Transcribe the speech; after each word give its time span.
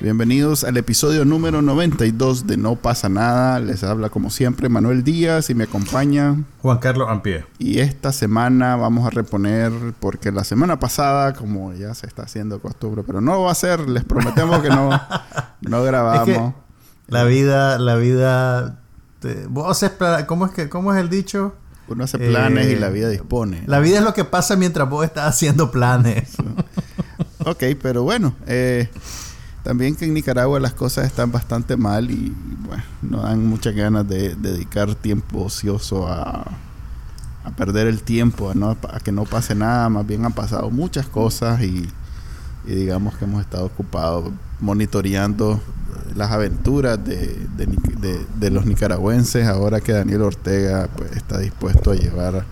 Bienvenidos 0.00 0.62
al 0.62 0.76
episodio 0.76 1.24
número 1.24 1.60
92 1.60 2.46
de 2.46 2.56
No 2.56 2.76
pasa 2.76 3.08
nada. 3.08 3.58
Les 3.58 3.82
habla 3.82 4.10
como 4.10 4.30
siempre 4.30 4.68
Manuel 4.68 5.02
Díaz 5.02 5.50
y 5.50 5.56
me 5.56 5.64
acompaña 5.64 6.36
Juan 6.62 6.78
Carlos 6.78 7.08
Ampie. 7.10 7.44
Y 7.58 7.80
esta 7.80 8.12
semana 8.12 8.76
vamos 8.76 9.04
a 9.08 9.10
reponer, 9.10 9.72
porque 9.98 10.30
la 10.30 10.44
semana 10.44 10.78
pasada, 10.78 11.32
como 11.32 11.74
ya 11.74 11.94
se 11.94 12.06
está 12.06 12.22
haciendo 12.22 12.60
costumbre, 12.60 13.02
pero 13.04 13.20
no 13.20 13.42
va 13.42 13.50
a 13.50 13.56
ser, 13.56 13.88
les 13.88 14.04
prometemos 14.04 14.60
que 14.60 14.68
no, 14.68 14.90
no 15.62 15.82
grabamos. 15.82 16.54
la 17.08 17.24
vida, 17.24 17.80
la 17.80 17.96
vida, 17.96 18.78
vos 19.48 19.84
¿cómo 20.28 20.46
es 20.46 20.52
que, 20.52 20.68
cómo 20.68 20.94
es 20.94 21.00
el 21.00 21.10
dicho? 21.10 21.56
Uno 21.88 22.04
hace 22.04 22.18
planes 22.18 22.68
y 22.68 22.76
la 22.76 22.90
vida 22.90 23.08
dispone. 23.08 23.64
La 23.66 23.80
vida 23.80 23.98
es 23.98 24.04
lo 24.04 24.14
que 24.14 24.24
pasa 24.24 24.54
mientras 24.54 24.88
vos 24.88 25.04
estás 25.04 25.26
haciendo 25.26 25.72
planes. 25.72 26.36
ok, 27.44 27.64
pero 27.82 28.04
bueno, 28.04 28.36
eh, 28.46 28.88
también 29.68 29.96
que 29.96 30.06
en 30.06 30.14
Nicaragua 30.14 30.58
las 30.60 30.72
cosas 30.72 31.04
están 31.04 31.30
bastante 31.30 31.76
mal 31.76 32.10
y 32.10 32.34
bueno, 32.66 32.82
no 33.02 33.20
dan 33.20 33.44
muchas 33.44 33.74
ganas 33.74 34.08
de, 34.08 34.34
dedicar 34.34 34.94
tiempo 34.94 35.42
ocioso 35.42 36.08
a, 36.08 36.46
a 37.44 37.50
perder 37.54 37.86
el 37.86 38.02
tiempo, 38.02 38.50
a, 38.50 39.00
que 39.00 39.12
no 39.12 39.24
pase 39.24 39.54
nada, 39.54 39.90
más 39.90 40.06
bien 40.06 40.24
han 40.24 40.32
pasado 40.32 40.70
muchas 40.70 41.06
cosas 41.06 41.60
y, 41.60 41.86
digamos 42.64 43.18
que 43.18 43.26
hemos 43.26 43.42
estado 43.42 43.66
ocupados 43.66 44.30
monitoreando 44.58 45.60
las 46.14 46.30
aventuras 46.30 46.98
de, 47.04 47.36
de, 48.38 48.50
los 48.50 48.64
nicaragüenses. 48.64 49.46
Ahora 49.46 49.82
que 49.82 49.92
Daniel 49.92 50.22
Ortega 50.22 50.88
pues, 50.96 51.12
está 51.12 51.40
dispuesto 51.40 51.90
a 51.90 51.94
llevar 51.94 52.46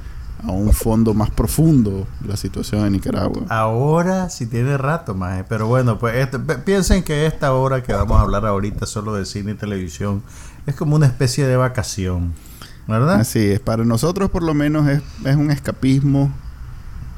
a 0.47 0.53
un 0.53 0.73
fondo 0.73 1.15
más 1.15 1.31
profundo 1.31 2.07
la 2.27 2.37
situación 2.37 2.87
en 2.87 2.93
Nicaragua. 2.93 3.43
Ahora 3.49 4.31
sí 4.31 4.47
tiene 4.47 4.77
rato 4.79 5.15
más, 5.15 5.45
pero 5.49 5.67
bueno, 5.67 5.99
pues 5.99 6.17
este, 6.17 6.39
piensen 6.39 7.03
que 7.03 7.27
esta 7.27 7.53
hora 7.53 7.83
que 7.83 7.93
vamos 7.93 8.19
a 8.19 8.23
hablar 8.23 8.47
ahorita 8.47 8.87
solo 8.87 9.15
de 9.15 9.27
cine 9.27 9.53
y 9.53 9.55
televisión 9.55 10.23
es 10.67 10.75
como 10.75 10.97
una 10.97 11.07
especie 11.07 11.47
de 11.47 11.57
vacación, 11.57 12.33
¿verdad? 12.87 13.21
Así 13.21 13.51
es, 13.51 13.61
para 13.61 13.85
nosotros 13.85 14.31
por 14.31 14.43
lo 14.43 14.55
menos 14.55 14.89
es, 14.89 15.03
es 15.25 15.37
un 15.37 15.51
escapismo 15.51 16.33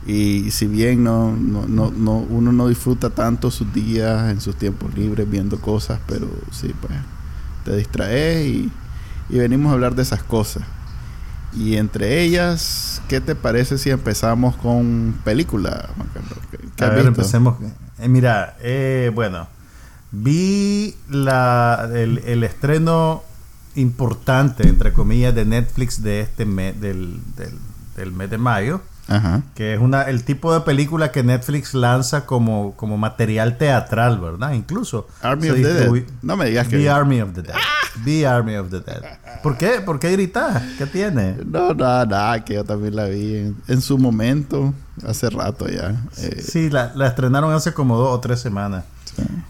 y 0.07 0.51
si 0.51 0.67
bien 0.67 1.05
no, 1.05 1.33
no, 1.37 1.67
no, 1.69 1.91
no, 1.91 2.17
uno 2.17 2.51
no 2.51 2.69
disfruta 2.69 3.11
tanto 3.11 3.51
sus 3.51 3.73
días 3.75 4.31
en 4.31 4.41
sus 4.41 4.57
tiempos 4.57 4.95
libres 4.95 5.29
viendo 5.29 5.61
cosas, 5.61 6.01
pero 6.07 6.29
sí, 6.51 6.75
pues 6.81 6.95
te 7.65 7.77
distraes 7.77 8.47
y, 8.47 8.73
y 9.29 9.39
venimos 9.39 9.71
a 9.71 9.75
hablar 9.75 9.95
de 9.95 10.03
esas 10.03 10.23
cosas. 10.23 10.63
Y 11.57 11.77
entre 11.77 12.23
ellas, 12.23 13.03
¿qué 13.09 13.21
te 13.21 13.35
parece 13.35 13.79
si 13.79 13.91
empezamos 13.91 14.57
con 14.57 15.19
película, 15.25 15.89
a 16.81 16.89
ver, 16.91 17.07
empecemos. 17.07 17.57
Eh, 17.99 18.09
mira, 18.09 18.57
eh, 18.61 19.11
bueno, 19.15 19.49
vi 20.13 20.95
la, 21.09 21.89
el, 21.93 22.45
estreno 22.45 23.23
importante, 23.75 24.69
entre 24.69 24.93
comillas, 24.93 25.35
de 25.35 25.45
Netflix 25.45 26.03
de 26.03 26.21
este 26.21 26.45
mes, 26.45 26.81
del, 26.81 27.21
del, 27.37 27.55
del 27.97 28.13
mes 28.13 28.31
de 28.31 28.39
mayo 28.39 28.81
que 29.55 29.75
es 29.75 29.81
una 29.81 30.03
el 30.03 30.25
tipo 30.25 30.53
de 30.53 30.61
película 30.61 31.11
que 31.11 31.23
Netflix 31.23 31.73
lanza 31.73 32.27
como, 32.27 32.75
como 32.77 32.99
material 32.99 33.57
teatral, 33.57 34.21
¿verdad? 34.21 34.53
Incluso. 34.53 35.09
Army 35.23 35.49
of 35.49 35.57
the 35.57 35.75
Dead. 35.75 36.03
No 36.23 36.37
me 36.37 36.47
digas 36.47 36.69
que. 36.69 36.79
The 36.79 36.91
Army 36.91 37.21
of 37.21 37.33
the 37.33 37.43
Dead. 37.43 37.57
The 38.05 38.27
Army 38.27 38.57
of 38.57 38.71
the 38.71 38.81
Dead. 38.81 39.03
¿Por 39.43 39.57
qué? 39.57 39.81
¿Por 39.81 39.99
qué 39.99 40.13
gritas? 40.13 40.63
¿Qué 40.77 40.87
tiene? 40.87 41.37
No, 41.47 41.73
nada, 41.75 42.05
nada, 42.05 42.45
que 42.45 42.55
yo 42.55 42.65
también 42.65 42.97
la 42.97 43.07
vi 43.07 43.55
en, 43.67 43.81
su 43.81 43.99
momento, 43.99 44.75
hace 45.07 45.31
rato 45.31 45.69
ya. 45.69 45.95
Eh. 46.19 46.43
Sí, 46.43 46.71
la, 46.71 46.93
la, 46.95 47.07
estrenaron 47.07 47.53
hace 47.55 47.73
como 47.73 47.97
dos 47.97 48.15
o 48.15 48.21
tres 48.21 48.41
semanas. 48.41 48.85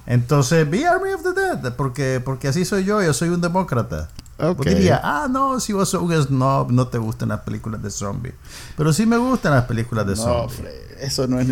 Entonces, 0.07 0.71
The 0.71 0.87
Army 0.87 1.11
of 1.11 1.23
the 1.23 1.33
Dead, 1.33 1.75
porque, 1.75 2.23
porque 2.25 2.49
así 2.49 2.65
soy 2.65 2.85
yo, 2.85 3.03
yo 3.03 3.13
soy 3.13 3.29
un 3.29 3.41
demócrata. 3.41 4.09
Okay. 4.41 4.75
diría, 4.75 5.01
ah, 5.03 5.27
no, 5.29 5.59
si 5.59 5.73
vos 5.73 5.89
sos 5.89 6.01
un 6.01 6.13
snob, 6.13 6.71
no 6.71 6.87
te 6.87 6.99
gustan 6.99 7.31
las 7.31 7.41
películas 7.41 7.83
de 7.83 7.91
zombies. 7.91 8.35
Pero 8.77 8.93
sí 8.93 9.05
me 9.05 9.17
gustan 9.17 9.53
las 9.53 9.65
películas 9.65 10.07
de 10.07 10.15
zombies. 10.15 10.61
No, 10.61 10.69
eso 11.01 11.27
no 11.27 11.41
es. 11.41 11.49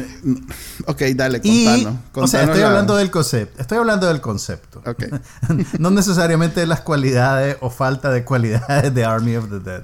Ok, 0.87 1.03
dale, 1.17 1.41
contanos. 1.41 1.99
o 2.15 2.27
sea, 2.29 2.45
estoy 2.45 2.63
hablando 2.63 2.95
del 2.97 3.11
concepto. 3.11 3.61
Estoy 3.61 3.79
hablando 3.79 4.07
del 4.07 4.21
concepto. 4.21 4.83
Okay. 4.87 5.11
no 5.81 5.91
necesariamente 5.91 6.61
de 6.61 6.67
las 6.67 6.83
cualidades 6.83 7.57
o 7.61 7.71
falta 7.71 8.11
de 8.11 8.25
cualidades 8.25 8.95
de 8.95 9.05
Army 9.05 9.37
of 9.37 9.51
the 9.51 9.59
Dead. 9.59 9.83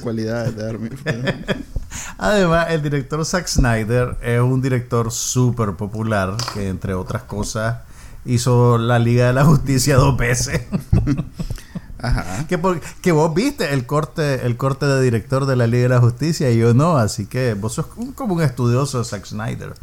Cualidades 0.00 0.56
de 0.56 0.68
Army 0.68 0.88
of 0.88 1.02
the 1.02 1.12
Dead. 1.12 1.56
Además, 2.18 2.66
el 2.70 2.82
director 2.82 3.24
Zack 3.24 3.48
Snyder 3.48 4.16
es 4.22 4.40
un 4.40 4.60
director 4.62 5.10
súper 5.10 5.72
popular 5.72 6.36
que, 6.54 6.68
entre 6.68 6.94
otras 6.94 7.24
cosas, 7.24 7.78
hizo 8.24 8.78
la 8.78 8.98
Liga 8.98 9.26
de 9.26 9.32
la 9.32 9.44
Justicia 9.44 9.96
dos 9.96 10.16
veces. 10.16 10.62
Ajá. 12.02 12.44
Que, 12.48 12.58
que 13.02 13.12
vos 13.12 13.34
viste 13.34 13.72
el 13.72 13.86
corte, 13.86 14.46
el 14.46 14.56
corte 14.56 14.86
de 14.86 15.02
director 15.02 15.46
de 15.46 15.56
la 15.56 15.66
Liga 15.66 15.84
de 15.84 15.88
la 15.90 16.00
Justicia 16.00 16.50
y 16.50 16.58
yo 16.58 16.74
no, 16.74 16.96
así 16.96 17.26
que 17.26 17.54
vos 17.54 17.74
sos 17.74 17.86
como 18.14 18.34
un 18.34 18.42
estudioso 18.42 18.98
de 18.98 19.04
Zack 19.04 19.26
Snyder. 19.26 19.74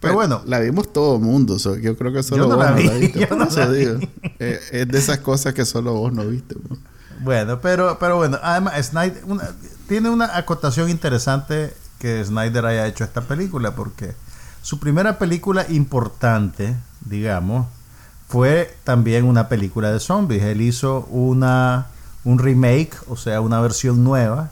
Pero, 0.00 0.14
bueno, 0.14 0.42
la 0.46 0.60
vimos 0.60 0.92
todo 0.92 1.16
el 1.16 1.22
mundo, 1.22 1.56
yo 1.56 1.96
creo 1.96 2.12
que 2.12 2.22
solo 2.22 2.46
vos 2.46 2.56
no 2.56 2.62
la, 2.62 2.72
viste. 2.72 3.28
Eh, 4.40 4.60
es 4.70 4.88
de 4.88 4.98
esas 4.98 5.18
cosas 5.18 5.54
que 5.54 5.64
solo 5.64 5.94
vos 5.94 6.12
no 6.12 6.24
viste. 6.24 6.54
Bueno, 7.20 7.60
pero, 7.60 7.98
pero 7.98 8.16
bueno, 8.16 8.38
además 8.40 8.86
Snyder 8.86 9.22
tiene 9.88 10.10
una 10.10 10.36
acotación 10.36 10.88
interesante 10.88 11.74
que 11.98 12.24
Snyder 12.24 12.64
haya 12.66 12.86
hecho 12.86 13.02
esta 13.02 13.22
película, 13.22 13.74
porque 13.74 14.14
su 14.62 14.78
primera 14.78 15.18
película 15.18 15.66
importante, 15.68 16.76
digamos, 17.00 17.66
fue 18.28 18.76
también 18.84 19.24
una 19.24 19.48
película 19.48 19.90
de 19.90 20.00
zombies. 20.00 20.42
Él 20.42 20.60
hizo 20.60 21.06
una, 21.10 21.86
un 22.24 22.38
remake, 22.38 22.96
o 23.08 23.16
sea, 23.16 23.40
una 23.40 23.60
versión 23.60 24.04
nueva 24.04 24.50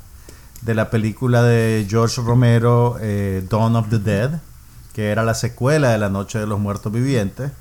de 0.62 0.74
la 0.74 0.90
película 0.90 1.42
de 1.42 1.86
George 1.88 2.20
Romero, 2.22 2.96
eh, 3.00 3.46
Dawn 3.48 3.76
of 3.76 3.88
the 3.90 3.98
Dead, 3.98 4.40
que 4.94 5.10
era 5.10 5.22
la 5.24 5.34
secuela 5.34 5.90
de 5.90 5.98
La 5.98 6.08
Noche 6.08 6.38
de 6.38 6.46
los 6.46 6.58
Muertos 6.58 6.90
Vivientes. 6.92 7.52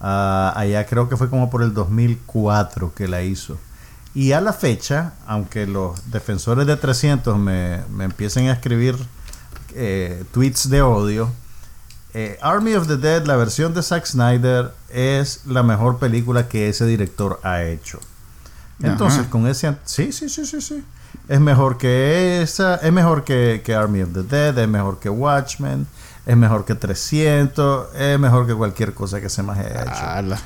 Ah, 0.00 0.52
allá 0.56 0.86
creo 0.86 1.08
que 1.08 1.16
fue 1.16 1.30
como 1.30 1.50
por 1.50 1.62
el 1.62 1.74
2004 1.74 2.94
que 2.94 3.06
la 3.06 3.22
hizo. 3.22 3.58
Y 4.14 4.32
a 4.32 4.40
la 4.40 4.52
fecha, 4.52 5.12
aunque 5.26 5.66
los 5.66 6.10
defensores 6.10 6.66
de 6.66 6.76
300 6.76 7.38
me, 7.38 7.82
me 7.90 8.04
empiecen 8.04 8.48
a 8.48 8.52
escribir 8.52 8.96
eh, 9.74 10.24
tweets 10.32 10.70
de 10.70 10.82
odio, 10.82 11.30
eh, 12.14 12.38
Army 12.40 12.74
of 12.74 12.86
the 12.86 12.96
Dead, 12.96 13.26
la 13.26 13.34
versión 13.34 13.74
de 13.74 13.82
Zack 13.82 14.06
Snyder, 14.06 14.72
es 14.88 15.40
la 15.46 15.64
mejor 15.64 15.98
película 15.98 16.48
que 16.48 16.68
ese 16.68 16.86
director 16.86 17.40
ha 17.42 17.64
hecho. 17.64 17.98
Entonces, 18.80 19.26
con 19.26 19.48
ese... 19.48 19.76
Sí, 19.84 20.12
sí, 20.12 20.28
sí, 20.28 20.46
sí, 20.46 20.60
sí. 20.60 20.84
Es 21.28 21.40
mejor 21.40 21.76
que 21.76 22.40
esa, 22.40 22.76
es 22.76 22.92
mejor 22.92 23.24
que, 23.24 23.60
Army 23.76 24.02
of 24.02 24.10
the 24.12 24.22
Dead, 24.22 24.56
es 24.56 24.68
mejor 24.68 25.00
que 25.00 25.08
Watchmen, 25.08 25.88
es 26.24 26.36
mejor 26.36 26.64
que 26.64 26.76
300, 26.76 27.94
es 27.96 28.18
mejor 28.20 28.46
que 28.46 28.54
cualquier 28.54 28.94
cosa 28.94 29.20
que 29.20 29.28
se 29.28 29.42
me 29.42 29.52
haya 29.52 29.82
hecho. 29.82 30.36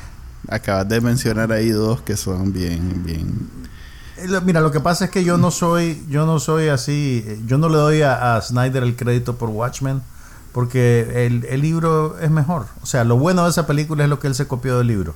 acabas 0.49 0.89
de 0.89 1.01
mencionar 1.03 1.53
ahí 1.53 1.69
dos 1.69 2.01
que 2.01 2.17
son 2.17 2.51
bien, 2.51 3.03
bien... 3.05 3.51
Eh, 4.17 4.41
mira, 4.43 4.63
lo 4.63 4.73
que 4.73 4.81
pasa 4.81 5.05
es 5.07 5.11
que 5.11 5.23
yo 5.23 5.37
no 5.37 5.51
soy, 5.51 6.03
yo 6.09 6.25
no 6.25 6.41
soy 6.41 6.69
así, 6.69 7.43
yo 7.47 7.59
no 7.59 7.69
le 7.69 7.77
doy 7.77 8.03
a 8.03 8.41
Snyder 8.41 8.83
el 8.83 8.97
crédito 8.97 9.37
por 9.37 9.51
Watchmen 9.51 10.01
porque 10.53 11.27
el, 11.27 11.61
libro 11.61 12.19
es 12.21 12.31
mejor. 12.31 12.67
O 12.83 12.87
sea, 12.87 13.05
lo 13.05 13.17
bueno 13.17 13.45
de 13.45 13.51
esa 13.51 13.67
película 13.67 14.05
es 14.05 14.11
lo 14.11 14.19
que 14.19 14.27
él 14.27 14.35
se 14.35 14.47
copió 14.47 14.79
del 14.79 14.87
libro. 14.87 15.15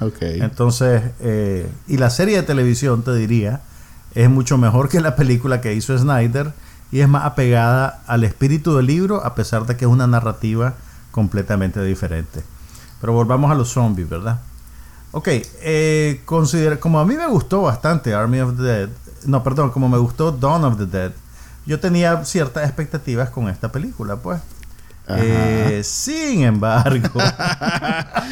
Ok. 0.00 0.20
Entonces, 0.20 1.02
eh, 1.20 1.68
y 1.86 1.96
la 1.98 2.10
serie 2.10 2.36
de 2.36 2.42
televisión, 2.42 3.02
te 3.02 3.14
diría, 3.14 3.60
es 4.14 4.28
mucho 4.28 4.58
mejor 4.58 4.88
que 4.88 5.00
la 5.00 5.16
película 5.16 5.60
que 5.60 5.74
hizo 5.74 5.96
Snyder 5.96 6.52
y 6.90 7.00
es 7.00 7.08
más 7.08 7.24
apegada 7.24 8.02
al 8.06 8.24
espíritu 8.24 8.76
del 8.76 8.86
libro, 8.86 9.24
a 9.24 9.34
pesar 9.34 9.66
de 9.66 9.76
que 9.76 9.84
es 9.84 9.90
una 9.90 10.06
narrativa 10.06 10.74
completamente 11.10 11.82
diferente. 11.82 12.42
Pero 13.00 13.12
volvamos 13.12 13.50
a 13.50 13.54
los 13.54 13.70
zombies, 13.70 14.08
¿verdad? 14.08 14.40
Ok, 15.12 15.28
eh, 15.62 16.22
como 16.26 16.98
a 16.98 17.04
mí 17.04 17.14
me 17.14 17.26
gustó 17.28 17.62
bastante 17.62 18.14
Army 18.14 18.40
of 18.40 18.56
the 18.56 18.62
Dead, 18.62 18.88
no, 19.26 19.42
perdón, 19.42 19.70
como 19.70 19.88
me 19.88 19.98
gustó 19.98 20.32
Dawn 20.32 20.64
of 20.64 20.76
the 20.76 20.86
Dead, 20.86 21.12
yo 21.66 21.80
tenía 21.80 22.24
ciertas 22.24 22.64
expectativas 22.64 23.30
con 23.30 23.48
esta 23.48 23.70
película, 23.70 24.16
pues. 24.16 24.40
Eh, 25.06 25.82
sin 25.84 26.44
embargo, 26.44 27.20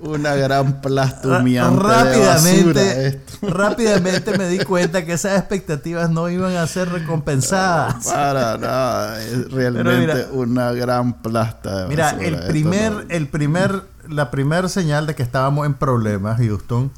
una 0.00 0.34
gran 0.34 0.80
plastumiante 0.80 1.82
rápidamente, 1.82 2.80
de 2.80 2.86
basura 2.86 3.06
esto. 3.06 3.38
rápidamente 3.50 4.38
me 4.38 4.48
di 4.48 4.58
cuenta 4.64 5.04
que 5.04 5.12
esas 5.12 5.38
expectativas 5.38 6.10
no 6.10 6.28
iban 6.28 6.56
a 6.56 6.66
ser 6.66 6.88
recompensadas. 6.88 8.06
Para 8.06 8.56
nada, 8.56 9.22
es 9.22 9.50
realmente 9.50 9.98
mira- 9.98 10.26
una 10.32 10.72
gran 10.72 11.14
plasta 11.20 11.82
de 11.82 11.88
Mira, 11.88 12.10
el 12.18 12.38
primer, 12.46 12.92
¿no? 12.92 13.02
el 13.08 13.28
primer, 13.28 13.82
la 14.08 14.30
primera 14.30 14.68
señal 14.68 15.06
de 15.06 15.14
que 15.14 15.22
estábamos 15.22 15.66
en 15.66 15.74
problemas, 15.74 16.38
Houston, 16.38 16.90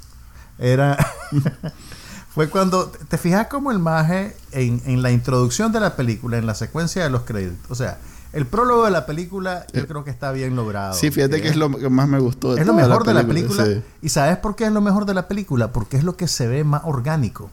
era 0.59 0.97
fue 2.35 2.49
cuando 2.49 2.93
te 3.09 3.19
fijas 3.19 3.49
como 3.49 3.73
el 3.73 3.81
maje 3.81 4.37
en, 4.53 4.81
en 4.87 5.03
la 5.03 5.11
introducción 5.11 5.73
de 5.73 5.81
la 5.81 5.97
película, 5.97 6.39
en 6.39 6.47
la 6.47 6.55
secuencia 6.55 7.03
de 7.03 7.11
los 7.11 7.23
créditos, 7.23 7.71
o 7.71 7.75
sea, 7.75 7.99
el 8.33 8.47
prólogo 8.47 8.85
de 8.85 8.91
la 8.93 9.07
película 9.07 9.67
yo 9.73 9.87
creo 9.87 10.05
que 10.05 10.11
está 10.11 10.31
bien 10.33 10.55
logrado. 10.57 10.95
Sí, 10.95 11.11
fíjate 11.11 11.41
que 11.43 11.49
es 11.49 11.57
lo 11.57 11.71
que 11.71 11.89
más 11.91 12.09
me 12.09 12.19
gustó 12.21 12.55
de 12.55 12.61
es 12.61 12.67
lo 12.67 12.75
mejor 12.75 13.05
de 13.05 13.15
la 13.15 13.27
película. 13.27 13.65
sí. 13.67 13.83
¿Y 14.03 14.09
sabes 14.11 14.37
por 14.39 14.55
qué 14.57 14.67
es 14.67 14.73
lo 14.73 14.81
mejor 14.81 15.05
de 15.07 15.15
la 15.15 15.27
película? 15.29 15.73
Porque 15.73 15.97
es 15.97 16.05
lo 16.05 16.17
que 16.17 16.29
se 16.29 16.47
ve 16.47 16.63
más 16.65 16.83
orgánico. 16.85 17.51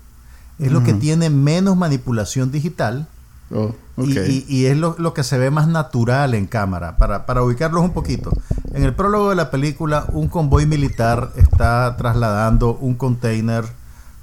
Es 0.59 0.71
lo 0.71 0.83
que 0.83 0.93
tiene 0.93 1.29
menos 1.29 1.77
manipulación 1.77 2.51
digital. 2.51 3.07
Oh. 3.53 3.73
Y, 3.97 4.17
y- 4.19 4.45
y 4.47 4.65
es 4.65 4.75
lo, 4.77 4.95
lo 4.99 5.13
que 5.13 5.23
se 5.23 5.37
ve 5.37 5.51
más 5.51 5.67
natural 5.67 6.33
en 6.33 6.47
cámara. 6.47 6.97
Para, 6.97 7.25
para 7.25 7.43
ubicarlos 7.43 7.81
un 7.83 7.93
poquito. 7.93 8.31
En 8.73 8.83
el 8.83 8.93
prólogo 8.93 9.29
de 9.29 9.35
la 9.35 9.49
película, 9.51 10.05
un 10.11 10.27
convoy 10.27 10.65
militar 10.65 11.31
está 11.37 11.95
trasladando 11.97 12.75
un 12.81 12.95
container 12.95 13.65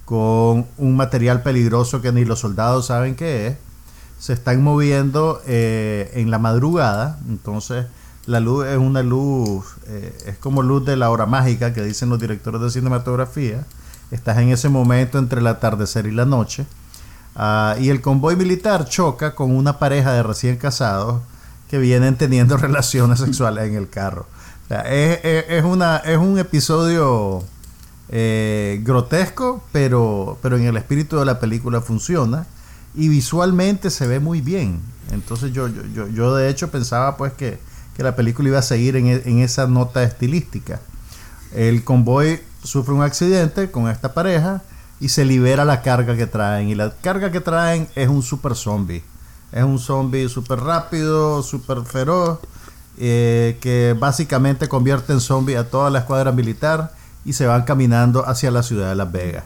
con 0.04 0.66
un 0.76 0.96
material 0.96 1.42
peligroso 1.42 2.02
que 2.02 2.12
ni 2.12 2.24
los 2.24 2.40
soldados 2.40 2.86
saben 2.86 3.14
qué 3.14 3.46
es. 3.48 3.56
Se 4.24 4.32
están 4.32 4.62
moviendo 4.62 5.42
eh, 5.46 6.10
en 6.14 6.30
la 6.30 6.38
madrugada. 6.38 7.18
Entonces, 7.28 7.84
la 8.24 8.40
luz 8.40 8.64
es 8.66 8.78
una 8.78 9.02
luz, 9.02 9.66
eh, 9.86 10.16
es 10.24 10.38
como 10.38 10.62
luz 10.62 10.86
de 10.86 10.96
la 10.96 11.10
hora 11.10 11.26
mágica 11.26 11.74
que 11.74 11.82
dicen 11.82 12.08
los 12.08 12.18
directores 12.18 12.58
de 12.62 12.70
cinematografía. 12.70 13.66
Estás 14.10 14.38
en 14.38 14.48
ese 14.48 14.70
momento 14.70 15.18
entre 15.18 15.40
el 15.40 15.46
atardecer 15.46 16.06
y 16.06 16.10
la 16.10 16.24
noche. 16.24 16.64
Ah, 17.36 17.76
y 17.78 17.90
el 17.90 18.00
convoy 18.00 18.34
militar 18.34 18.86
choca 18.88 19.34
con 19.34 19.54
una 19.54 19.78
pareja 19.78 20.12
de 20.14 20.22
recién 20.22 20.56
casados 20.56 21.20
que 21.68 21.76
vienen 21.76 22.16
teniendo 22.16 22.56
relaciones 22.66 23.18
sexuales 23.18 23.68
en 23.68 23.74
el 23.74 23.90
carro. 23.90 24.24
Es- 24.70 25.20
es 25.22 25.64
una, 25.64 25.98
es 25.98 26.16
un 26.16 26.38
episodio 26.38 27.44
eh, 28.08 28.80
grotesco, 28.84 29.62
pero, 29.70 30.38
pero 30.40 30.56
en 30.56 30.64
el 30.64 30.78
espíritu 30.78 31.18
de 31.18 31.26
la 31.26 31.38
película 31.38 31.82
funciona 31.82 32.46
y 32.94 33.08
visualmente 33.08 33.90
se 33.90 34.06
ve 34.06 34.20
muy 34.20 34.40
bien. 34.40 34.80
Entonces 35.12 35.52
yo, 35.52 35.68
yo, 35.68 35.82
yo, 35.94 36.08
yo 36.08 36.34
de 36.34 36.48
hecho 36.48 36.70
pensaba 36.70 37.16
pues 37.16 37.32
que, 37.32 37.58
que 37.96 38.02
la 38.02 38.16
película 38.16 38.48
iba 38.48 38.58
a 38.58 38.62
seguir 38.62 38.96
en, 38.96 39.06
e- 39.06 39.22
en 39.24 39.38
esa 39.40 39.66
nota 39.66 40.02
estilística. 40.02 40.80
El 41.52 41.84
convoy 41.84 42.40
sufre 42.62 42.94
un 42.94 43.02
accidente 43.02 43.70
con 43.70 43.88
esta 43.88 44.14
pareja 44.14 44.62
y 45.00 45.08
se 45.08 45.24
libera 45.24 45.64
la 45.64 45.82
carga 45.82 46.16
que 46.16 46.26
traen. 46.26 46.68
Y 46.68 46.74
la 46.74 46.90
carga 47.02 47.30
que 47.30 47.40
traen 47.40 47.88
es 47.94 48.08
un 48.08 48.22
super 48.22 48.54
zombie. 48.54 49.02
Es 49.52 49.62
un 49.62 49.78
zombie 49.78 50.28
súper 50.28 50.60
rápido, 50.60 51.42
súper 51.42 51.82
feroz, 51.84 52.38
eh, 52.98 53.58
que 53.60 53.94
básicamente 53.98 54.68
convierte 54.68 55.12
en 55.12 55.20
zombie 55.20 55.56
a 55.56 55.68
toda 55.68 55.90
la 55.90 56.00
escuadra 56.00 56.32
militar 56.32 56.92
y 57.24 57.32
se 57.34 57.46
van 57.46 57.62
caminando 57.62 58.26
hacia 58.26 58.50
la 58.50 58.62
ciudad 58.62 58.88
de 58.88 58.94
Las 58.96 59.12
Vegas. 59.12 59.44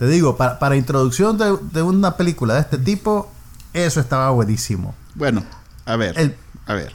Te 0.00 0.06
digo, 0.08 0.36
para, 0.36 0.58
para 0.58 0.74
introducción 0.76 1.36
de, 1.38 1.56
de 1.72 1.82
una 1.82 2.16
película 2.16 2.54
de 2.54 2.60
este 2.60 2.78
tipo, 2.78 3.30
eso 3.74 4.00
estaba 4.00 4.30
buenísimo. 4.30 4.94
Bueno, 5.14 5.44
a 5.84 5.94
ver, 5.96 6.18
El- 6.18 6.34
a 6.66 6.74
ver. 6.74 6.94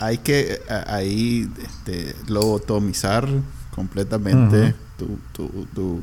Hay 0.00 0.18
que 0.18 0.60
a- 0.68 0.94
ahí 0.96 1.48
este, 1.62 2.14
lobotomizar 2.26 3.26
completamente 3.74 4.74
tu, 4.96 5.18
tu, 5.32 5.66
tu 5.74 6.02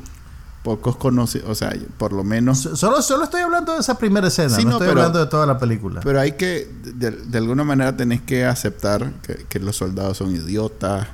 pocos 0.62 0.96
conocidos, 0.96 1.48
o 1.50 1.54
sea, 1.54 1.72
por 1.98 2.12
lo 2.12 2.24
menos 2.24 2.58
So- 2.58 2.74
Solo, 2.74 3.00
solo 3.02 3.24
estoy 3.24 3.42
hablando 3.42 3.74
de 3.74 3.80
esa 3.80 3.96
primera 3.98 4.28
escena, 4.28 4.56
Sí, 4.56 4.64
no, 4.64 4.70
no, 4.70 4.76
estoy 4.76 4.88
pero- 4.88 5.00
hablando 5.00 5.18
de 5.20 5.26
toda 5.26 5.46
la 5.46 5.58
película. 5.58 6.00
Pero 6.02 6.18
hay 6.20 6.32
que, 6.32 6.68
de, 6.82 7.10
de 7.12 7.38
alguna 7.38 7.62
manera 7.62 7.96
tenés 7.96 8.20
que 8.22 8.44
aceptar 8.46 9.12
que, 9.22 9.44
que 9.48 9.60
los 9.60 9.76
soldados 9.76 10.16
son 10.16 10.34
idiotas, 10.34 11.06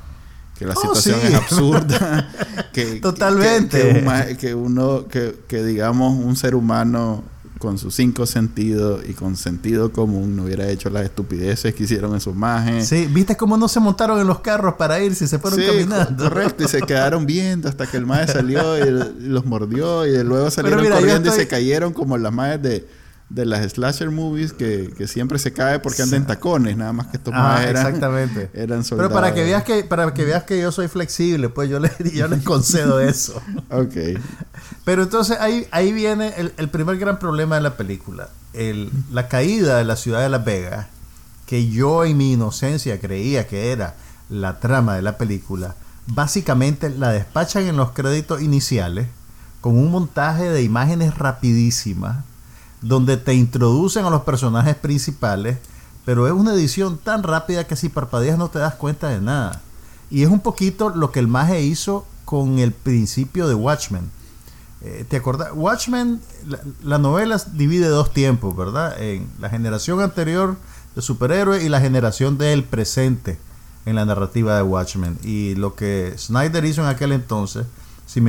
que 0.62 0.68
la 0.68 0.74
Oh, 0.74 0.80
situación 0.94 1.20
sí. 1.20 1.26
es 1.28 1.34
absurda, 1.34 2.28
que, 2.72 3.00
Totalmente. 3.00 4.04
que, 4.38 4.54
uno, 4.54 5.06
que, 5.08 5.34
que 5.48 5.64
digamos 5.64 6.12
un 6.24 6.36
ser 6.36 6.54
humano 6.54 7.24
con 7.58 7.78
sus 7.78 7.94
cinco 7.94 8.26
sentidos 8.26 9.02
y 9.08 9.12
con 9.12 9.36
sentido 9.36 9.92
común 9.92 10.34
no 10.34 10.42
hubiera 10.44 10.68
hecho 10.68 10.90
las 10.90 11.04
estupideces 11.04 11.72
que 11.74 11.84
hicieron 11.84 12.12
en 12.14 12.20
sus 12.20 12.34
majes. 12.34 12.88
Sí, 12.88 13.06
¿viste 13.08 13.36
cómo 13.36 13.56
no 13.56 13.68
se 13.68 13.78
montaron 13.78 14.18
en 14.20 14.26
los 14.26 14.40
carros 14.40 14.74
para 14.74 14.98
ir 15.00 15.14
si 15.14 15.28
se 15.28 15.38
fueron 15.38 15.60
Sí, 15.60 15.66
caminando? 15.66 16.24
correcto, 16.24 16.64
y 16.64 16.68
se 16.68 16.80
quedaron 16.82 17.24
viendo 17.24 17.68
hasta 17.68 17.86
que 17.86 17.98
el 17.98 18.04
maje 18.06 18.32
salió 18.32 18.78
y, 18.78 18.88
y 18.88 19.26
los 19.28 19.44
mordió 19.46 20.04
y 20.06 20.10
de 20.10 20.24
luego 20.24 20.50
salieron 20.50 20.82
mira, 20.82 20.96
corriendo 20.96 21.28
y 21.28 21.32
se 21.32 21.46
cayeron 21.46 21.92
como 21.92 22.18
las 22.18 22.32
majes 22.32 22.60
de, 22.62 22.88
de 23.34 23.46
las 23.46 23.72
slasher 23.72 24.10
movies 24.10 24.52
que, 24.52 24.92
que 24.96 25.08
siempre 25.08 25.38
se 25.38 25.52
cae 25.52 25.78
porque 25.78 26.02
andan 26.02 26.22
en 26.22 26.26
tacones, 26.26 26.76
nada 26.76 26.92
más 26.92 27.06
que 27.06 27.16
estos 27.16 27.32
Ah, 27.34 27.62
eran, 27.66 27.86
exactamente. 27.86 28.50
eran 28.54 28.84
soldados. 28.84 29.10
Pero 29.10 29.20
para 29.20 29.34
que 29.34 29.42
veas 29.42 29.64
que 29.64 29.84
para 29.84 30.12
que 30.12 30.24
veas 30.24 30.44
que 30.44 30.60
yo 30.60 30.70
soy 30.70 30.88
flexible, 30.88 31.48
pues 31.48 31.70
yo 31.70 31.80
le 31.80 31.90
yo 32.14 32.28
les 32.28 32.42
concedo 32.42 33.00
eso. 33.00 33.40
Ok. 33.70 34.20
Pero 34.84 35.04
entonces 35.04 35.38
ahí 35.40 35.66
ahí 35.70 35.92
viene 35.92 36.34
el, 36.36 36.52
el 36.58 36.68
primer 36.68 36.98
gran 36.98 37.18
problema 37.18 37.54
de 37.54 37.62
la 37.62 37.76
película, 37.76 38.28
el, 38.52 38.90
la 39.10 39.28
caída 39.28 39.78
de 39.78 39.84
la 39.84 39.96
ciudad 39.96 40.20
de 40.20 40.28
Las 40.28 40.44
Vegas, 40.44 40.88
que 41.46 41.68
yo 41.70 42.04
en 42.04 42.18
mi 42.18 42.32
inocencia 42.32 43.00
creía 43.00 43.46
que 43.46 43.72
era 43.72 43.94
la 44.28 44.60
trama 44.60 44.94
de 44.94 45.02
la 45.02 45.16
película. 45.16 45.74
Básicamente 46.06 46.90
la 46.90 47.12
despachan 47.12 47.64
en 47.64 47.76
los 47.76 47.92
créditos 47.92 48.42
iniciales 48.42 49.06
con 49.62 49.78
un 49.78 49.90
montaje 49.90 50.50
de 50.50 50.62
imágenes 50.62 51.16
rapidísimas 51.16 52.24
donde 52.82 53.16
te 53.16 53.34
introducen 53.34 54.04
a 54.04 54.10
los 54.10 54.22
personajes 54.22 54.74
principales, 54.74 55.58
pero 56.04 56.26
es 56.26 56.32
una 56.32 56.52
edición 56.52 56.98
tan 56.98 57.22
rápida 57.22 57.66
que 57.66 57.76
si 57.76 57.88
parpadeas 57.88 58.36
no 58.36 58.48
te 58.48 58.58
das 58.58 58.74
cuenta 58.74 59.08
de 59.08 59.20
nada. 59.20 59.62
Y 60.10 60.22
es 60.22 60.28
un 60.28 60.40
poquito 60.40 60.90
lo 60.90 61.12
que 61.12 61.20
el 61.20 61.28
Maje 61.28 61.62
hizo 61.62 62.04
con 62.24 62.58
el 62.58 62.72
principio 62.72 63.48
de 63.48 63.54
Watchmen. 63.54 64.10
Eh, 64.82 65.06
¿Te 65.08 65.18
acuerdas? 65.18 65.50
Watchmen, 65.54 66.20
la, 66.46 66.58
la 66.82 66.98
novela 66.98 67.40
divide 67.52 67.86
dos 67.86 68.12
tiempos, 68.12 68.56
¿verdad? 68.56 69.00
En 69.00 69.28
la 69.40 69.48
generación 69.48 70.00
anterior 70.00 70.56
de 70.96 71.02
superhéroes 71.02 71.62
y 71.62 71.68
la 71.68 71.80
generación 71.80 72.36
del 72.36 72.64
presente 72.64 73.38
en 73.86 73.94
la 73.94 74.04
narrativa 74.04 74.56
de 74.56 74.62
Watchmen. 74.62 75.18
Y 75.22 75.54
lo 75.54 75.76
que 75.76 76.14
Snyder 76.18 76.64
hizo 76.64 76.82
en 76.82 76.88
aquel 76.88 77.12
entonces, 77.12 77.66
si 78.06 78.20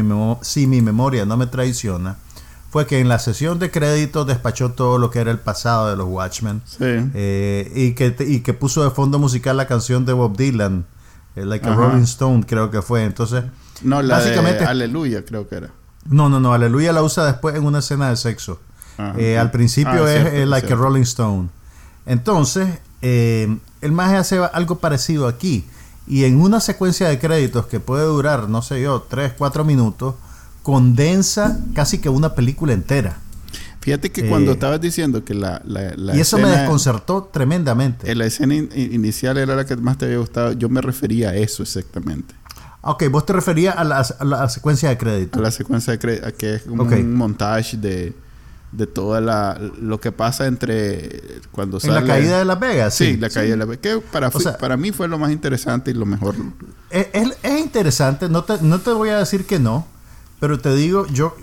mi 0.67 0.81
memoria 0.81 1.25
no 1.25 1.37
me 1.37 1.47
traiciona, 1.47 2.17
fue 2.73 2.87
que 2.87 2.99
en 2.99 3.07
la 3.07 3.19
sesión 3.19 3.59
de 3.59 3.69
créditos 3.69 4.25
despachó 4.25 4.71
todo 4.71 4.97
lo 4.97 5.11
que 5.11 5.19
era 5.19 5.29
el 5.29 5.37
pasado 5.37 5.91
de 5.91 5.95
los 5.95 6.07
Watchmen. 6.09 6.63
Sí. 6.65 6.77
Eh, 6.81 7.71
y, 7.75 7.93
que, 7.93 8.15
y 8.27 8.39
que 8.39 8.53
puso 8.55 8.83
de 8.83 8.89
fondo 8.89 9.19
musical 9.19 9.55
la 9.57 9.67
canción 9.67 10.05
de 10.05 10.13
Bob 10.13 10.35
Dylan, 10.35 10.83
eh, 11.35 11.45
Like 11.45 11.67
a. 11.69 11.75
Rolling 11.75 12.01
Stone, 12.03 12.43
creo 12.47 12.71
que 12.71 12.81
fue. 12.81 13.03
Entonces, 13.03 13.43
no, 13.83 14.01
la 14.01 14.17
básicamente- 14.17 14.61
de 14.61 14.65
Aleluya 14.65 15.23
creo 15.23 15.47
que 15.47 15.55
era. 15.57 15.69
no, 16.09 16.29
no, 16.29 16.39
no, 16.39 16.51
Aleluya 16.51 16.91
la 16.93 17.03
usa 17.03 17.25
después 17.27 17.55
en 17.55 17.63
una 17.63 17.77
escena 17.79 18.09
de 18.09 18.17
sexo. 18.17 18.59
Ajá. 18.97 19.13
Eh, 19.19 19.37
al 19.37 19.51
principio 19.51 20.05
Ah, 20.05 20.11
es 20.13 20.21
cierto, 20.31 20.45
Like 20.49 20.67
cierto. 20.67 20.83
a 20.83 20.87
Rolling 20.87 21.01
Stone. 21.03 21.49
Entonces, 22.07 22.67
eh, 23.03 23.55
el 23.81 23.91
maje 23.91 24.15
hace 24.17 24.39
algo 24.51 24.79
parecido 24.79 25.27
aquí. 25.27 25.65
Y 26.07 26.25
en 26.25 26.41
una 26.41 26.59
secuencia 26.59 27.07
de 27.07 27.17
créditos 27.19 27.67
que 27.67 27.79
puede 27.79 28.03
durar, 28.05 28.49
no 28.49 28.61
sé 28.61 28.81
yo, 28.81 29.05
3, 29.09 29.33
4 29.37 29.63
minutos, 29.63 30.15
condensa 30.63 31.59
casi 31.75 31.99
que 31.99 32.09
una 32.09 32.33
película 32.33 32.73
entera. 32.73 33.17
Fíjate 33.81 34.13
que 34.13 34.29
cuando 34.29 34.51
Eh, 34.51 34.53
estabas 34.53 34.79
diciendo 34.79 35.25
que 35.25 35.33
la, 35.33 35.61
la, 35.65 35.93
la 35.97 36.15
y 36.15 36.21
eso 36.21 36.37
me 36.37 36.47
desconcertó 36.47 37.29
tremendamente. 37.33 38.09
eh, 38.09 38.15
la 38.15 38.25
escena 38.25 38.55
in- 38.55 38.69
in- 38.73 38.93
inicial 38.93 39.37
era 39.37 39.55
la 39.57 39.65
que 39.65 39.75
más 39.75 39.97
te 39.97 40.05
había 40.05 40.19
gustado, 40.19 40.53
yo 40.53 40.69
me 40.69 40.79
refería 40.81 41.31
a 41.31 41.35
eso 41.35 41.63
exactamente. 41.63 42.33
Ok, 42.81 43.03
vos 43.11 43.25
te 43.25 43.33
referías 43.33 43.75
a 43.77 43.83
la, 43.83 43.99
a 44.19 44.23
la 44.25 44.49
secuencia 44.49 44.87
de 44.89 44.95
A 44.95 44.97
créditos. 44.97 45.41
la 45.41 45.51
secuencia 45.51 45.95
de 45.97 46.21
a 46.25 46.31
que 46.31 46.55
es 46.55 46.61
como 46.63 46.83
un 46.83 47.15
montaje 47.15 47.75
de, 47.77 48.13
de 48.71 48.87
toda 48.87 49.19
la 49.19 49.59
lo 49.81 49.99
que 49.99 50.13
pasa 50.13 50.47
entre 50.47 51.21
cuando 51.51 51.77
En 51.83 51.89
la 51.89 51.95
sale- 51.95 52.07
caída 52.07 52.39
de 52.39 52.45
Las 52.45 52.59
Vegas. 52.61 52.93
Sí, 52.93 53.17
la 53.17 53.29
caída 53.29 53.57
de 53.57 53.65
la 53.65 53.75
que 53.77 53.99
para, 54.11 54.29
O 54.29 54.39
sea- 54.39 54.57
para 54.57 54.77
mí 54.77 54.91
fue 54.93 55.09
lo 55.09 55.17
más 55.19 55.31
interesante 55.31 55.91
y 55.91 55.93
lo 55.93 56.05
mejor. 56.05 56.35
Es, 56.89 57.07
es- 57.11 57.37
es 57.43 57.59
interesante, 57.59 58.29
no 58.29 58.45
te, 58.45 58.61
no 58.61 58.79
te 58.79 58.91
voy 58.93 59.09
a 59.09 59.17
decir 59.17 59.45
que 59.45 59.59
no, 59.59 59.87
pero 60.43 60.59
te 60.59 60.75
digo, 60.75 61.07
yo 61.07 61.37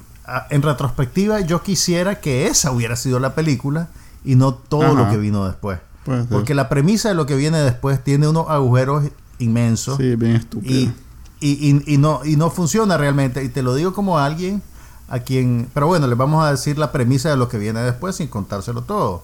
en 0.51 0.61
retrospectiva 0.61 1.41
yo 1.41 1.63
quisiera 1.63 2.21
que 2.21 2.49
esa 2.49 2.71
hubiera 2.71 2.97
sido 2.97 3.19
la 3.19 3.35
película 3.35 3.89
y 4.27 4.35
no 4.35 4.53
todo 4.53 4.83
Ajá. 4.83 4.93
lo 4.93 5.11
que 5.11 5.17
vino 5.17 5.47
después. 5.47 5.79
Puede 6.05 6.21
ser. 6.21 6.29
Porque 6.29 6.55
la 6.55 6.69
premisa 6.69 7.09
de 7.09 7.15
lo 7.15 7.25
que 7.25 7.35
viene 7.35 7.57
después 7.61 8.05
tiene 8.05 8.29
unos 8.29 8.51
agujeros 8.51 9.05
inmensos 9.39 9.97
Sí, 9.97 10.17
bien 10.17 10.37
estúpido. 10.37 10.75
y, 10.79 10.93
y, 11.41 11.71
y- 11.71 11.95
y 11.95 11.97
no, 11.97 12.21
y 12.27 12.37
no 12.37 12.51
funciona 12.51 12.99
realmente. 12.99 13.43
Y 13.43 13.49
te 13.49 13.63
lo 13.63 13.75
digo 13.75 13.95
como 13.95 14.19
alguien 14.19 14.61
a 15.09 15.21
quien... 15.21 15.67
Pero 15.73 15.87
bueno, 15.87 16.07
les 16.07 16.19
vamos 16.19 16.45
a 16.45 16.51
decir 16.51 16.77
la 16.77 16.93
premisa 16.93 17.31
de 17.31 17.39
lo 17.39 17.49
que 17.49 17.57
viene 17.57 17.81
después 17.81 18.17
sin 18.17 18.29
contárselo 18.29 18.83
todo. 18.83 19.23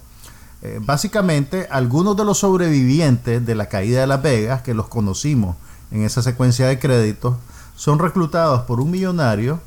eh, 0.62 0.80
básicamente 0.80 1.68
algunos 1.70 2.16
de 2.16 2.24
los 2.24 2.38
sobrevivientes 2.38 3.44
de 3.44 3.54
la 3.54 3.68
caída 3.68 4.00
de 4.00 4.06
Las 4.06 4.22
Vegas, 4.22 4.62
que 4.62 4.72
los 4.72 4.88
conocimos 4.88 5.54
en 5.90 6.02
esa 6.02 6.22
secuencia 6.22 6.66
de 6.66 6.78
créditos, 6.78 7.36
son 7.76 7.98
reclutados 7.98 8.62
por 8.62 8.80
un 8.80 8.90
millonario 8.90 9.60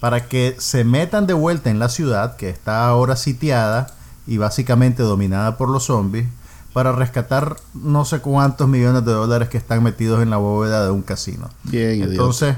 para 0.00 0.26
que 0.26 0.56
se 0.58 0.82
metan 0.82 1.28
de 1.28 1.34
vuelta 1.34 1.70
en 1.70 1.78
la 1.78 1.88
ciudad, 1.88 2.36
que 2.36 2.48
está 2.48 2.88
ahora 2.88 3.14
sitiada 3.14 3.94
y 4.26 4.38
básicamente 4.38 5.02
dominada 5.04 5.56
por 5.56 5.68
los 5.68 5.84
zombies, 5.84 6.26
para 6.72 6.90
rescatar 6.90 7.56
no 7.74 8.04
sé 8.04 8.20
cuántos 8.20 8.66
millones 8.66 9.04
de 9.04 9.12
dólares 9.12 9.48
que 9.48 9.58
están 9.58 9.82
metidos 9.82 10.22
en 10.22 10.30
la 10.30 10.38
bóveda 10.38 10.84
de 10.84 10.90
un 10.90 11.02
casino. 11.02 11.50
Bien, 11.64 12.02
Entonces, 12.02 12.56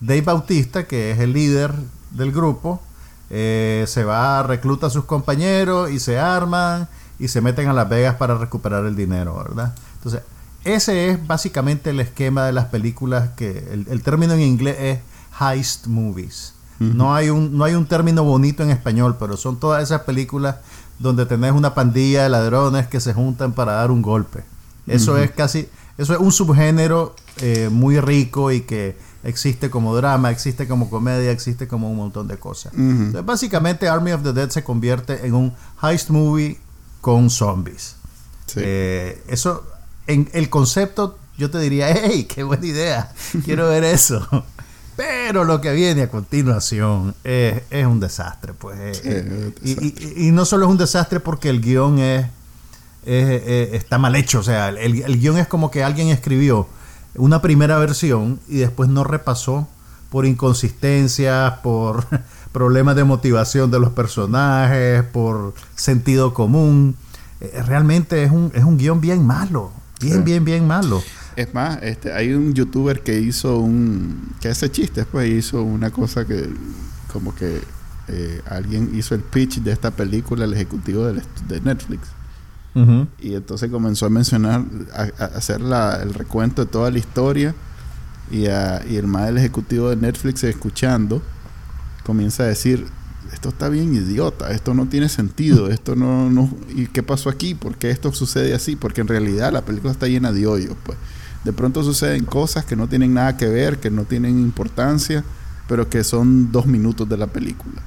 Dave 0.00 0.22
Bautista, 0.22 0.88
que 0.88 1.12
es 1.12 1.20
el 1.20 1.32
líder 1.34 1.72
del 2.10 2.32
grupo, 2.32 2.80
eh, 3.28 3.84
se 3.86 4.02
va, 4.02 4.42
recluta 4.42 4.88
a 4.88 4.90
sus 4.90 5.04
compañeros 5.04 5.90
y 5.90 6.00
se 6.00 6.18
arman 6.18 6.88
y 7.18 7.28
se 7.28 7.40
meten 7.40 7.68
a 7.68 7.72
Las 7.72 7.88
Vegas 7.88 8.16
para 8.16 8.36
recuperar 8.36 8.86
el 8.86 8.96
dinero, 8.96 9.36
¿verdad? 9.36 9.74
Entonces, 9.96 10.22
ese 10.64 11.10
es 11.10 11.26
básicamente 11.26 11.90
el 11.90 12.00
esquema 12.00 12.44
de 12.46 12.52
las 12.52 12.66
películas 12.66 13.30
que 13.36 13.68
el, 13.72 14.02
término 14.02 14.34
en 14.34 14.40
inglés 14.40 14.76
es 14.78 14.98
heist 15.40 15.86
movies. 15.86 16.54
No 16.78 17.14
hay 17.14 17.28
un 17.28 17.58
no 17.58 17.64
hay 17.64 17.74
un 17.74 17.84
término 17.84 18.24
bonito 18.24 18.62
en 18.62 18.70
español, 18.70 19.16
pero 19.18 19.36
son 19.36 19.60
todas 19.60 19.82
esas 19.82 20.02
películas 20.02 20.56
donde 20.98 21.26
tenés 21.26 21.52
una 21.52 21.74
pandilla 21.74 22.22
de 22.22 22.30
ladrones 22.30 22.86
que 22.86 23.00
se 23.00 23.12
juntan 23.12 23.52
para 23.52 23.72
dar 23.72 23.90
un 23.90 24.00
golpe. 24.00 24.44
Eso 24.86 25.18
es 25.18 25.30
casi 25.30 25.68
eso 25.98 26.14
es 26.14 26.20
un 26.20 26.32
subgénero 26.32 27.14
eh, 27.42 27.68
muy 27.70 28.00
rico 28.00 28.50
y 28.50 28.62
que 28.62 28.96
existe 29.22 29.68
como 29.68 29.94
drama, 29.94 30.30
existe 30.30 30.66
como 30.66 30.88
comedia, 30.88 31.30
existe 31.30 31.68
como 31.68 31.90
un 31.90 31.98
montón 31.98 32.26
de 32.26 32.38
cosas. 32.38 32.72
Entonces, 32.74 33.24
básicamente 33.24 33.86
Army 33.86 34.12
of 34.12 34.22
the 34.22 34.32
Dead 34.32 34.48
se 34.48 34.64
convierte 34.64 35.26
en 35.26 35.34
un 35.34 35.52
heist 35.82 36.08
movie 36.08 36.58
con 37.02 37.28
zombies. 37.28 37.96
Eh, 38.56 39.22
eso 39.28 39.64
en 40.10 40.28
el 40.32 40.48
concepto 40.50 41.18
yo 41.38 41.50
te 41.50 41.58
diría, 41.58 41.88
hey, 41.90 42.26
qué 42.28 42.42
buena 42.42 42.66
idea, 42.66 43.12
quiero 43.44 43.68
ver 43.68 43.84
eso. 43.84 44.26
Pero 44.96 45.44
lo 45.44 45.62
que 45.62 45.72
viene 45.72 46.02
a 46.02 46.10
continuación 46.10 47.14
es, 47.24 47.62
un 47.86 48.00
desastre, 48.00 48.52
pues. 48.52 49.02
Y, 49.64 50.30
no 50.32 50.44
solo 50.44 50.66
es 50.66 50.70
un 50.70 50.76
desastre 50.76 51.20
porque 51.20 51.48
el 51.48 51.62
guion 51.62 51.98
es, 51.98 52.26
está 53.06 53.96
mal 53.96 54.14
hecho, 54.16 54.40
o 54.40 54.42
sea, 54.42 54.68
el, 54.68 55.02
el, 55.02 55.18
guion 55.18 55.38
es 55.38 55.46
como 55.46 55.70
que 55.70 55.82
alguien 55.82 56.08
escribió 56.08 56.68
una 57.14 57.40
primera 57.40 57.78
versión 57.78 58.40
y 58.46 58.58
después 58.58 58.90
no 58.90 59.02
repasó 59.04 59.66
por 60.10 60.26
inconsistencias, 60.26 61.54
por 61.62 62.04
problemas 62.52 62.96
de 62.96 63.04
motivación 63.04 63.70
de 63.70 63.80
los 63.80 63.92
personajes, 63.92 65.04
por 65.04 65.54
sentido 65.76 66.34
común. 66.34 66.96
Eh, 67.40 67.62
realmente 67.66 68.22
es 68.22 68.30
un, 68.30 68.52
es 68.54 68.64
un 68.64 68.76
guion 68.76 69.00
bien 69.00 69.26
malo. 69.26 69.72
Bien, 70.00 70.24
bien, 70.24 70.44
bien 70.44 70.66
malo. 70.66 71.02
Es 71.36 71.52
más, 71.54 71.78
este, 71.82 72.12
hay 72.12 72.32
un 72.32 72.54
youtuber 72.54 73.02
que 73.02 73.20
hizo 73.20 73.58
un. 73.58 74.34
que 74.40 74.48
hace 74.48 74.70
chistes, 74.70 75.06
pues 75.10 75.30
hizo 75.30 75.62
una 75.62 75.90
cosa 75.90 76.26
que. 76.26 76.48
como 77.12 77.34
que 77.34 77.60
eh, 78.08 78.40
alguien 78.46 78.90
hizo 78.94 79.14
el 79.14 79.20
pitch 79.20 79.60
de 79.60 79.72
esta 79.72 79.90
película 79.90 80.44
al 80.44 80.54
ejecutivo 80.54 81.06
de, 81.06 81.60
Netflix. 81.60 82.08
Y 83.20 83.34
entonces 83.34 83.68
comenzó 83.68 84.06
a 84.06 84.10
mencionar, 84.10 84.64
a, 84.94 85.24
hacer 85.36 85.60
la, 85.60 86.00
el 86.02 86.14
recuento 86.14 86.64
de 86.64 86.70
toda 86.70 86.90
la 86.90 86.98
historia. 86.98 87.54
Y, 88.30 88.42
y 88.44 88.96
el 88.96 89.06
más 89.06 89.26
del 89.26 89.38
ejecutivo 89.38 89.90
de 89.90 89.96
Netflix, 89.96 90.44
escuchando, 90.44 91.20
comienza 92.04 92.44
a 92.44 92.46
decir: 92.46 92.86
esto 93.32 93.50
está 93.50 93.68
bien 93.68 93.94
idiota, 93.94 94.50
esto 94.50 94.74
no 94.74 94.86
tiene 94.86 95.08
sentido, 95.08 95.68
esto 95.68 95.96
no, 95.96 96.30
no, 96.30 96.50
¿y 96.74 96.86
qué 96.86 97.02
pasó 97.02 97.28
aquí? 97.28 97.54
¿Por 97.54 97.76
qué 97.76 97.90
esto 97.90 98.12
sucede 98.12 98.54
así? 98.54 98.76
Porque 98.76 99.00
en 99.00 99.08
realidad 99.08 99.52
la 99.52 99.62
película 99.62 99.92
está 99.92 100.06
llena 100.06 100.32
de 100.32 100.46
hoyos, 100.46 100.76
pues. 100.84 100.98
De 101.44 101.52
pronto 101.54 101.82
suceden 101.82 102.24
cosas 102.26 102.66
que 102.66 102.76
no 102.76 102.86
tienen 102.86 103.14
nada 103.14 103.36
que 103.36 103.46
ver, 103.46 103.78
que 103.78 103.90
no 103.90 104.04
tienen 104.04 104.38
importancia, 104.38 105.24
pero 105.68 105.88
que 105.88 106.04
son 106.04 106.52
dos 106.52 106.66
minutos 106.66 107.08
de 107.08 107.16
la 107.16 107.28
película. 107.28 107.82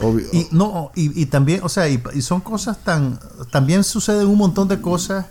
Obvio. 0.00 0.26
Y, 0.32 0.46
no, 0.52 0.90
y, 0.94 1.26
también, 1.26 1.60
o 1.64 1.68
sea, 1.68 1.88
y, 1.88 2.00
son 2.22 2.40
cosas 2.40 2.82
tan, 2.84 3.18
también 3.50 3.84
suceden 3.84 4.28
un 4.28 4.38
montón 4.38 4.68
de 4.68 4.80
cosas 4.80 5.26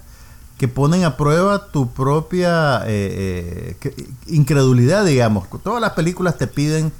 que 0.57 0.67
ponen 0.67 1.03
a 1.03 1.17
prueba 1.17 1.71
tu 1.71 1.89
propia 1.89 2.83
eh, 2.85 3.77
eh, 3.81 4.07
incredulidad, 4.27 5.05
digamos. 5.05 5.47
Todas 5.63 5.81
las 5.81 5.93
películas 5.93 6.37
te 6.37 6.47
piden 6.47 6.91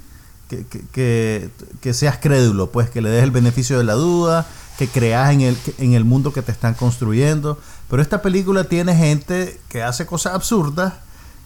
que, 0.47 1.49
que, 1.81 1.93
seas 1.93 2.17
crédulo, 2.17 2.71
pues 2.71 2.89
que 2.89 3.01
le 3.01 3.09
des 3.09 3.23
el 3.23 3.31
beneficio 3.31 3.77
de 3.77 3.83
la 3.83 3.93
duda, 3.93 4.45
que 4.77 4.87
creas 4.87 5.31
en 5.31 5.41
el, 5.41 5.57
en 5.77 5.93
el 5.93 6.05
mundo 6.05 6.33
que 6.33 6.41
te 6.41 6.51
están 6.51 6.73
construyendo. 6.73 7.59
Pero 7.89 8.01
esta 8.01 8.21
película 8.21 8.65
tiene 8.65 8.95
gente 8.95 9.59
que 9.69 9.83
hace 9.83 10.05
cosas 10.05 10.35
absurdas 10.35 10.93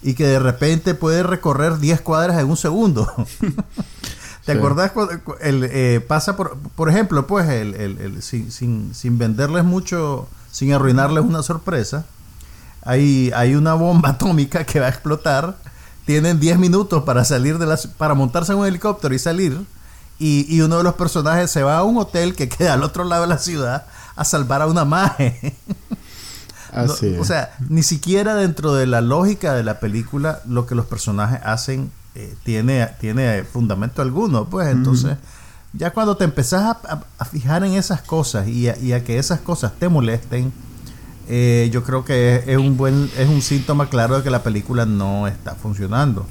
y 0.02 0.14
que 0.14 0.26
de 0.26 0.38
repente 0.38 0.94
puede 0.94 1.22
recorrer 1.22 1.78
10 1.78 2.00
cuadras 2.00 2.38
en 2.38 2.48
un 2.48 2.56
segundo. 2.56 3.12
¿Te 4.44 4.52
acordás 4.52 4.90
cuando 4.90 5.14
el, 5.40 5.68
eh, 5.70 6.00
pasa 6.00 6.36
por, 6.36 6.58
por 6.74 6.90
ejemplo, 6.90 7.28
pues, 7.28 7.48
el, 7.48 7.74
el, 7.74 8.22
sin, 8.22 8.50
sin, 8.50 8.92
sin, 8.92 9.16
venderles 9.16 9.62
mucho, 9.62 10.28
sin 10.50 10.72
arruinarles 10.72 11.24
una 11.24 11.44
sorpresa, 11.44 12.06
hay, 12.82 13.30
hay 13.36 13.54
una 13.54 13.74
bomba 13.74 14.10
atómica 14.10 14.64
que 14.64 14.80
va 14.80 14.86
a 14.86 14.88
explotar 14.88 15.56
tienen 16.04 16.40
10 16.40 16.58
minutos 16.58 17.04
para 17.04 17.24
salir 17.24 17.58
de 17.58 17.66
las 17.66 17.86
para 17.86 18.14
montarse 18.14 18.52
en 18.52 18.58
un 18.58 18.66
helicóptero 18.66 19.14
y 19.14 19.18
salir 19.18 19.64
y, 20.18 20.60
uno 20.60 20.78
de 20.78 20.84
los 20.84 20.94
personajes 20.94 21.50
se 21.50 21.64
va 21.64 21.78
a 21.78 21.82
un 21.82 21.98
hotel 21.98 22.36
que 22.36 22.48
queda 22.48 22.74
al 22.74 22.84
otro 22.84 23.02
lado 23.02 23.22
de 23.22 23.28
la 23.28 23.38
ciudad 23.38 23.86
a 24.14 24.24
salvar 24.24 24.62
a 24.62 24.66
una 24.66 24.84
maje. 24.84 25.56
o 27.18 27.24
sea, 27.24 27.56
ni 27.68 27.82
siquiera 27.82 28.36
dentro 28.36 28.72
de 28.72 28.86
la 28.86 29.00
lógica 29.00 29.54
de 29.54 29.64
la 29.64 29.80
película 29.80 30.40
lo 30.46 30.64
que 30.66 30.76
los 30.76 30.86
personajes 30.86 31.40
hacen 31.42 31.90
eh, 32.14 32.36
tiene, 32.44 32.88
tiene 33.00 33.42
fundamento 33.42 34.00
alguno. 34.00 34.44
Pues 34.44 34.68
entonces, 34.68 35.16
ya 35.72 35.92
cuando 35.92 36.16
te 36.16 36.22
empezás 36.22 36.76
a, 37.18 37.24
fijar 37.24 37.64
en 37.64 37.72
esas 37.72 38.02
cosas 38.02 38.46
y 38.46 38.68
y 38.80 38.92
a 38.92 39.02
que 39.02 39.18
esas 39.18 39.40
cosas 39.40 39.72
te 39.76 39.88
molesten, 39.88 40.52
eh, 41.34 41.70
yo 41.72 41.82
creo 41.82 42.04
que 42.04 42.44
es, 42.46 42.58
un 42.58 42.76
buen 42.76 43.08
es 43.16 43.26
un 43.26 43.40
síntoma 43.40 43.88
claro 43.88 44.18
de 44.18 44.22
que 44.22 44.28
la 44.28 44.42
película 44.42 44.84
no 44.84 45.26
está 45.26 45.54
funcionando. 45.54 46.26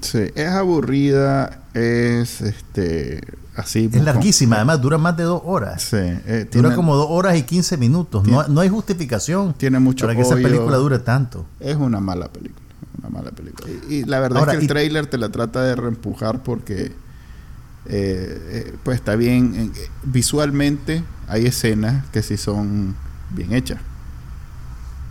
Sí, 0.00 0.20
es 0.34 0.48
aburrida, 0.48 1.64
es 1.74 2.40
este 2.40 3.20
así. 3.54 3.90
Es 3.92 4.02
larguísima, 4.02 4.56
además 4.56 4.80
dura 4.80 4.96
más 4.96 5.18
de 5.18 5.24
dos 5.24 5.42
horas. 5.44 5.82
Sí, 5.82 5.98
eh, 5.98 6.48
dura 6.50 6.74
como 6.74 6.96
dos 6.96 7.08
horas 7.10 7.36
y 7.36 7.42
quince 7.42 7.76
minutos. 7.76 8.26
no, 8.26 8.58
hay 8.62 8.70
justificación 8.70 9.52
tiene 9.52 9.78
mucho 9.78 10.06
para 10.06 10.16
que 10.16 10.22
esa 10.22 10.36
película 10.36 10.78
dure 10.78 10.98
tanto. 10.98 11.44
Es 11.60 11.76
una 11.76 12.00
mala 12.00 12.32
película, 12.32 12.64
una 13.00 13.10
mala 13.10 13.32
película. 13.32 13.68
Y, 13.90 14.04
la 14.04 14.18
verdad 14.18 14.44
es 14.44 14.56
que 14.56 14.62
el 14.62 14.66
trailer 14.66 15.08
te 15.08 15.18
la 15.18 15.28
trata 15.28 15.62
de 15.62 15.76
reempujar 15.76 16.42
porque 16.42 16.92
eh, 17.84 18.74
pues 18.82 18.96
está 18.96 19.14
bien 19.14 19.74
visualmente 20.04 21.04
hay 21.28 21.44
escenas 21.44 22.06
que 22.12 22.22
sí 22.22 22.38
son 22.38 22.96
bien 23.34 23.52
hechas 23.52 23.80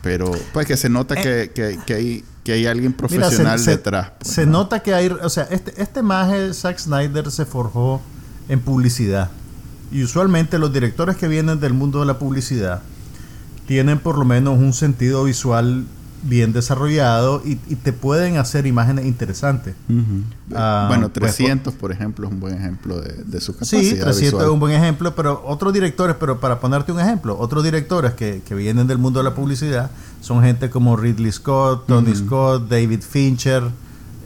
pero 0.01 0.31
pues 0.53 0.67
que 0.67 0.77
se 0.77 0.89
nota 0.89 1.15
que, 1.15 1.43
eh, 1.43 1.51
que, 1.86 1.93
hay, 1.93 2.24
que 2.43 2.53
hay 2.53 2.65
alguien 2.65 2.93
profesional 2.93 3.63
detrás. 3.63 4.12
Pues, 4.20 4.34
se 4.34 4.46
nota 4.46 4.81
que 4.81 4.93
hay, 4.93 5.08
o 5.08 5.29
sea, 5.29 5.43
este, 5.51 5.79
este 5.81 6.01
maje, 6.01 6.53
Zack 6.53 6.79
Snyder, 6.79 7.29
se 7.31 7.46
forjó 7.46 8.01
en 8.50 8.60
publicidad. 8.60 9.29
Y 9.91 10.03
usualmente 10.03 10.58
los 10.58 10.74
directores 10.74 11.17
que 11.17 11.27
vienen 11.27 11.60
del 11.60 11.74
mundo 11.74 12.00
de 12.00 12.05
la 12.05 12.17
publicidad 12.17 12.81
tienen 13.67 14.00
por 14.00 14.17
lo 14.17 14.25
menos 14.25 14.58
un 14.58 14.74
sentido 14.74 15.25
visual 15.25 15.86
bien 16.24 16.54
desarrollado 16.54 17.42
y, 17.44 17.56
te 17.56 17.94
pueden 17.94 18.38
hacer 18.38 18.68
imágenes 18.68 19.06
interesantes. 19.06 19.75
Ah, 20.54 20.86
bueno, 20.88 21.10
300, 21.10 21.74
pues, 21.74 21.80
por 21.80 21.92
ejemplo, 21.92 22.28
es 22.28 22.34
un 22.34 22.40
buen 22.40 22.56
ejemplo 22.56 23.00
de, 23.00 23.42
su 23.42 23.54
capacidad. 23.54 23.82
Sí, 23.82 24.00
300 24.00 24.44
es 24.44 24.50
un 24.50 24.60
buen 24.60 24.74
ejemplo, 24.74 25.16
pero 25.16 25.42
otros 25.46 25.74
directores, 25.74 26.16
pero 26.20 26.40
para 26.40 26.60
ponerte 26.60 26.92
un 26.92 27.00
ejemplo, 27.00 27.38
otros 27.40 27.63
directores 27.63 28.13
que, 28.13 28.42
vienen 28.51 28.86
del 28.86 28.98
mundo 28.98 29.20
de 29.20 29.24
la 29.24 29.34
publicidad 29.34 29.90
son 30.22 30.44
gente 30.44 30.70
como 30.70 30.96
Ridley 30.96 31.32
Scott, 31.32 31.88
Tony 31.88 32.16
Scott, 32.16 32.70
David 32.70 33.01
Fincher, 33.01 33.63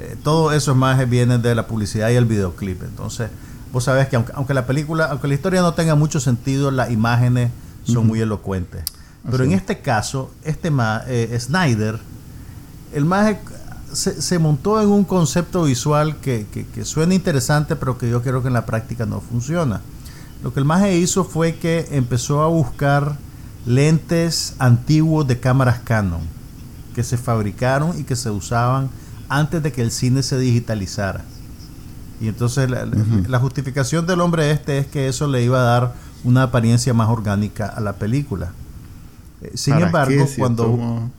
eh, 0.02 0.18
todos 0.24 0.54
esos 0.54 0.76
más 0.76 1.08
vienen 1.10 1.42
de 1.42 1.56
la 1.56 1.68
publicidad 1.68 2.10
y 2.10 2.16
el 2.16 2.26
videoclip. 2.26 2.84
Entonces, 2.84 3.30
vos 3.72 3.86
sabés 3.86 4.08
que 4.08 4.18
aunque, 4.18 4.34
aunque 4.36 4.54
la 4.54 4.66
película, 4.66 5.06
aunque 5.06 5.28
la 5.28 5.36
historia 5.36 5.62
no 5.62 5.74
tenga 5.74 5.96
mucho 5.96 6.20
sentido, 6.20 6.72
las 6.72 6.92
imágenes 6.92 7.52
son 7.86 8.08
muy 8.08 8.20
elocuentes. 8.20 8.84
Pero 9.30 9.44
en 9.44 9.54
este 9.54 9.80
caso, 9.80 10.32
este 10.44 10.72
eh, 11.08 11.38
Snyder, 11.40 12.00
el 12.94 13.06
más 13.06 13.36
se, 13.96 14.40
montó 14.40 14.82
en 14.82 14.90
un 14.90 15.04
concepto 15.04 15.64
visual 15.64 16.18
que, 16.18 16.46
suena 16.84 17.14
interesante, 17.16 17.76
pero 17.76 17.98
que 17.98 18.10
yo 18.10 18.22
creo 18.22 18.42
que 18.42 18.48
en 18.48 18.54
la 18.54 18.66
práctica 18.66 19.06
no 19.06 19.22
funciona. 19.22 19.82
Lo 20.44 20.54
que 20.54 20.60
el 20.60 20.66
más 20.66 20.88
hizo 20.92 21.24
fue 21.24 21.56
que 21.56 21.88
empezó 21.92 22.44
a 22.44 22.48
buscar 22.48 23.18
lentes 23.66 24.56
antiguos 24.60 25.28
de 25.28 25.40
cámaras 25.40 25.80
Canon 25.80 26.22
que 26.94 27.04
se 27.04 27.18
fabricaron 27.18 28.00
y 28.00 28.04
que 28.04 28.16
se 28.16 28.30
usaban 28.30 28.90
antes 29.28 29.64
de 29.64 29.72
que 29.72 29.82
el 29.82 29.92
cine 29.92 30.24
se 30.24 30.38
digitalizara. 30.38 31.26
Y 32.22 32.28
entonces 32.28 32.70
la, 32.70 32.86
la 32.86 33.40
justificación 33.40 34.06
del 34.06 34.22
hombre 34.22 34.52
este 34.52 34.78
es 34.78 34.88
que 34.88 35.08
eso 35.08 35.28
le 35.28 35.44
iba 35.44 35.60
a 35.60 35.64
dar 35.64 35.96
una 36.24 36.44
apariencia 36.44 36.94
más 36.94 37.10
orgánica 37.10 37.66
a 37.66 37.82
la 37.82 37.94
película. 37.94 38.52
Eh, 39.42 39.52
Sin 39.56 39.74
¿Para 39.74 39.86
embargo? 39.88 40.28
Si 40.28 40.40
cuando, 40.40 40.64
tomo- 40.66 41.12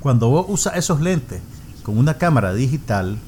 cuando 0.00 0.28
vos 0.28 0.46
usas 0.48 0.76
esos 0.76 1.00
lentes 1.00 1.40
con 1.82 1.96
una 1.98 2.14
cámara 2.18 2.52
digital, 2.54 3.18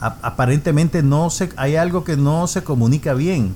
aparentemente 0.00 1.02
no 1.02 1.30
se, 1.30 1.50
hay 1.56 1.76
algo 1.76 2.04
que 2.04 2.16
no 2.16 2.46
se 2.46 2.62
comunica 2.64 3.14
bien. 3.14 3.54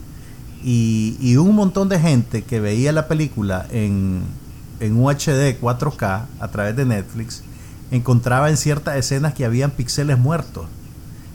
Y, 0.64 1.16
y 1.20 1.36
un 1.36 1.54
montón 1.54 1.88
de 1.88 1.98
gente 2.00 2.42
que 2.42 2.60
veía 2.60 2.92
la 2.92 3.08
película 3.08 3.66
en, 3.70 4.22
en 4.80 4.96
UHD 4.96 5.60
4K 5.60 6.24
a 6.40 6.48
través 6.48 6.74
de 6.76 6.84
Netflix 6.84 7.42
encontraba 7.90 8.50
en 8.50 8.56
ciertas 8.56 8.96
escenas 8.96 9.32
que 9.34 9.44
habían 9.44 9.70
píxeles 9.70 10.18
muertos 10.18 10.66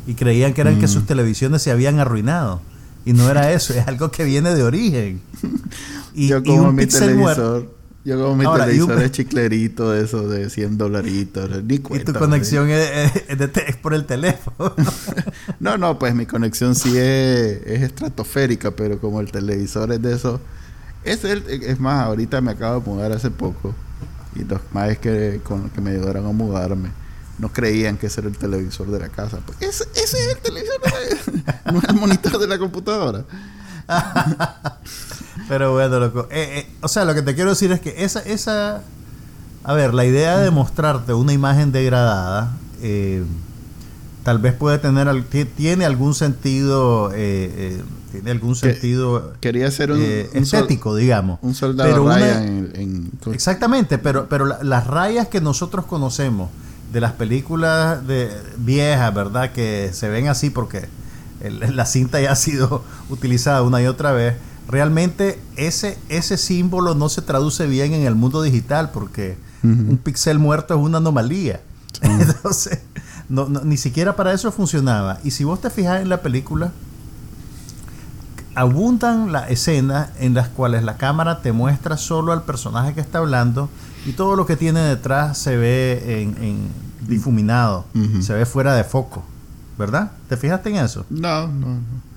y 0.05 0.15
creían 0.15 0.53
que 0.53 0.61
eran 0.61 0.79
que 0.79 0.87
Mm. 0.87 0.89
sus 0.89 1.05
televisiones 1.05 1.61
se 1.61 1.71
habían 1.71 1.99
arruinado. 1.99 2.61
Y 3.05 3.13
no 3.13 3.29
era 3.29 3.51
eso, 3.53 3.73
es 3.73 3.87
algo 3.87 4.11
que 4.11 4.23
viene 4.25 4.53
de 4.53 4.63
origen. 4.63 5.21
Y, 6.13 6.27
yo 6.27 6.39
y 6.39 6.43
como 6.43 6.63
un 6.69 6.75
mi 6.75 6.83
píxel 6.85 7.15
muerto. 7.15 7.73
Yo 8.03 8.19
como 8.19 8.35
mi 8.35 8.45
Ahora, 8.45 8.63
y 8.65 8.69
televisor 8.77 9.01
es 9.03 9.11
chiclerito 9.11 9.91
de 9.91 10.03
esos 10.03 10.27
de 10.29 10.49
100 10.49 10.77
dolaritos. 10.77 11.63
Ni 11.63 11.75
Y 11.75 11.79
cuenta. 11.79 12.11
tu 12.13 12.17
conexión 12.19 12.69
es, 12.71 12.89
es- 13.15 13.23
es 13.29 13.37
de 13.37 13.47
te- 13.47 13.69
es 13.69 13.75
por 13.77 13.93
el 13.93 14.05
teléfono. 14.05 14.73
No, 15.59 15.77
no, 15.77 15.99
pues 15.99 16.15
mi 16.15 16.25
conexión 16.25 16.73
sí 16.73 16.89
es, 16.97 17.61
es 17.67 17.81
estratosférica, 17.83 18.71
pero 18.71 18.99
como 18.99 19.21
el 19.21 19.31
televisor 19.31 19.91
es 19.91 20.01
de 20.01 20.15
esos... 20.15 20.39
Es, 21.03 21.23
el, 21.23 21.43
es 21.47 21.79
más, 21.79 22.05
ahorita 22.05 22.41
me 22.41 22.51
acabo 22.51 22.79
de 22.79 22.85
mudar 22.89 23.11
hace 23.11 23.29
poco. 23.29 23.75
Y 24.35 24.43
los 24.45 24.59
más 24.73 24.97
que, 24.97 25.39
con 25.43 25.63
los 25.63 25.71
que 25.71 25.81
me 25.81 25.91
ayudaron 25.91 26.25
a 26.25 26.31
mudarme 26.31 26.89
no 27.37 27.51
creían 27.51 27.97
que 27.97 28.07
ese 28.07 28.21
era 28.21 28.29
el 28.29 28.37
televisor 28.37 28.89
de 28.89 28.99
la 28.99 29.09
casa. 29.09 29.39
Pues 29.45 29.57
ese, 29.61 29.83
ese 29.95 30.17
es 30.17 30.35
el 30.35 30.37
televisor, 30.41 30.79
de 30.81 31.41
la- 31.45 31.61
no 31.71 31.77
es 31.79 31.83
el 31.89 31.95
monitor 31.95 32.39
de 32.39 32.47
la 32.47 32.57
computadora. 32.57 33.25
Pero 35.51 35.73
bueno, 35.73 35.99
loco. 35.99 36.29
Eh, 36.31 36.59
eh, 36.59 36.67
o 36.79 36.87
sea, 36.87 37.03
lo 37.03 37.13
que 37.13 37.21
te 37.21 37.35
quiero 37.35 37.49
decir 37.49 37.73
es 37.73 37.81
que 37.81 38.05
esa, 38.05 38.21
esa. 38.21 38.83
A 39.65 39.73
ver, 39.73 39.93
la 39.93 40.05
idea 40.05 40.39
de 40.39 40.49
mostrarte 40.49 41.13
una 41.13 41.33
imagen 41.33 41.73
degradada. 41.73 42.53
eh, 42.81 43.21
tal 44.23 44.39
vez 44.39 44.53
puede 44.53 44.77
tener. 44.77 45.09
Tiene 45.57 45.83
algún 45.83 46.13
sentido. 46.15 47.11
eh, 47.13 47.51
eh, 47.53 47.81
tiene 48.13 48.31
algún 48.31 48.55
sentido. 48.55 49.33
Quería 49.41 49.67
hacer 49.67 49.91
un, 49.91 49.99
eh, 50.01 50.29
un 50.33 50.43
estético, 50.43 50.95
digamos. 50.95 51.37
un 51.41 51.53
soldado 51.53 51.89
Pero 51.89 52.03
una- 52.03 52.15
Ryan 52.15 52.43
en, 52.43 52.71
en- 53.25 53.33
Exactamente, 53.33 53.97
pero, 53.97 54.27
pero 54.29 54.45
la- 54.45 54.63
las 54.63 54.87
rayas 54.87 55.27
que 55.27 55.41
nosotros 55.41 55.85
conocemos 55.85 56.49
de 56.93 57.01
las 57.01 57.11
películas 57.11 58.07
de 58.07 58.29
viejas, 58.57 59.13
¿verdad? 59.13 59.51
Que 59.51 59.89
se 59.93 60.07
ven 60.07 60.29
así 60.29 60.49
porque 60.49 60.87
el- 61.41 61.75
la 61.75 61.85
cinta 61.85 62.21
ya 62.21 62.31
ha 62.31 62.35
sido 62.37 62.83
utilizada 63.09 63.63
una 63.63 63.81
y 63.81 63.87
otra 63.87 64.13
vez. 64.13 64.35
Realmente 64.67 65.39
ese, 65.57 65.97
ese 66.09 66.37
símbolo 66.37 66.95
no 66.95 67.09
se 67.09 67.21
traduce 67.21 67.67
bien 67.67 67.93
en 67.93 68.03
el 68.05 68.15
mundo 68.15 68.41
digital 68.41 68.91
porque 68.91 69.37
un 69.63 69.97
pixel 69.97 70.39
muerto 70.39 70.73
es 70.73 70.79
una 70.79 70.97
anomalía. 70.99 71.59
Entonces, 72.01 72.79
no- 73.29 73.47
no- 73.49 73.61
ni 73.63 73.77
siquiera 73.77 74.15
para 74.15 74.33
eso 74.33 74.51
funcionaba. 74.51 75.19
Y 75.23 75.31
si 75.31 75.43
vos 75.43 75.59
te 75.61 75.69
fijas 75.69 76.01
en 76.01 76.09
la 76.09 76.21
película, 76.21 76.71
abundan 78.55 79.31
las 79.31 79.49
escenas 79.49 80.09
en 80.19 80.33
las 80.33 80.49
cuales 80.49 80.83
la 80.83 80.97
cámara 80.97 81.41
te 81.41 81.51
muestra 81.51 81.97
solo 81.97 82.31
al 82.33 82.43
personaje 82.43 82.93
que 82.93 83.01
está 83.01 83.19
hablando 83.19 83.69
y 84.05 84.11
todo 84.13 84.35
lo 84.35 84.45
que 84.45 84.57
tiene 84.57 84.81
detrás 84.81 85.37
se 85.37 85.55
ve 85.57 86.21
en, 86.21 86.43
en 86.43 86.57
difuminado, 87.07 87.85
se 88.21 88.33
ve 88.33 88.45
fuera 88.45 88.73
de 88.75 88.83
foco, 88.83 89.23
¿verdad? 89.77 90.11
¿Te 90.27 90.37
fijaste 90.37 90.69
en 90.69 90.77
eso? 90.77 91.05
No, 91.09 91.47
no, 91.47 91.67
no. 91.67 92.10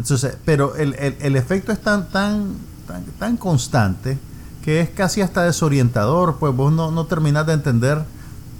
Entonces, 0.00 0.36
pero 0.44 0.76
el, 0.76 0.94
el- 0.94 1.16
el 1.20 1.36
efecto 1.36 1.72
es 1.72 1.80
tan, 1.80 2.08
tan, 2.08 2.54
tan, 2.86 3.04
tan 3.18 3.36
constante 3.36 4.18
que 4.64 4.80
es 4.80 4.90
casi 4.90 5.20
hasta 5.22 5.42
desorientador, 5.44 6.36
pues 6.38 6.54
vos 6.54 6.72
no, 6.72 6.90
no 6.90 7.06
terminás 7.06 7.46
de 7.46 7.52
entender 7.54 8.02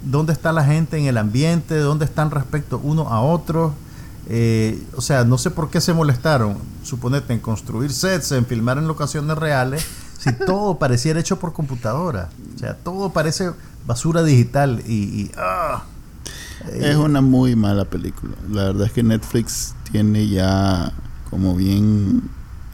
dónde 0.03 0.33
está 0.33 0.51
la 0.51 0.63
gente 0.65 0.97
en 0.97 1.05
el 1.05 1.17
ambiente, 1.17 1.75
dónde 1.77 2.05
están 2.05 2.31
respecto 2.31 2.79
uno 2.83 3.09
a 3.09 3.21
otro. 3.21 3.73
Eh, 4.29 4.81
o 4.95 5.01
sea, 5.01 5.23
no 5.25 5.37
sé 5.37 5.49
por 5.51 5.69
qué 5.69 5.81
se 5.81 5.93
molestaron, 5.93 6.57
suponete, 6.83 7.33
en 7.33 7.39
construir 7.39 7.91
sets, 7.91 8.31
en 8.31 8.45
filmar 8.45 8.77
en 8.77 8.87
locaciones 8.87 9.37
reales, 9.37 9.85
si 10.19 10.31
todo 10.45 10.77
pareciera 10.77 11.19
hecho 11.19 11.37
por 11.39 11.53
computadora. 11.53 12.29
O 12.55 12.59
sea, 12.59 12.75
todo 12.75 13.11
parece 13.13 13.51
basura 13.85 14.21
digital 14.23 14.81
y... 14.87 14.93
y, 15.23 15.31
ah. 15.37 15.83
Es 16.75 16.95
una 16.95 17.21
muy 17.21 17.55
mala 17.55 17.85
película. 17.85 18.33
La 18.51 18.65
verdad 18.65 18.85
es 18.85 18.91
que 18.93 19.01
Netflix 19.01 19.73
tiene 19.91 20.27
ya 20.27 20.93
como 21.31 21.55
bien 21.55 22.29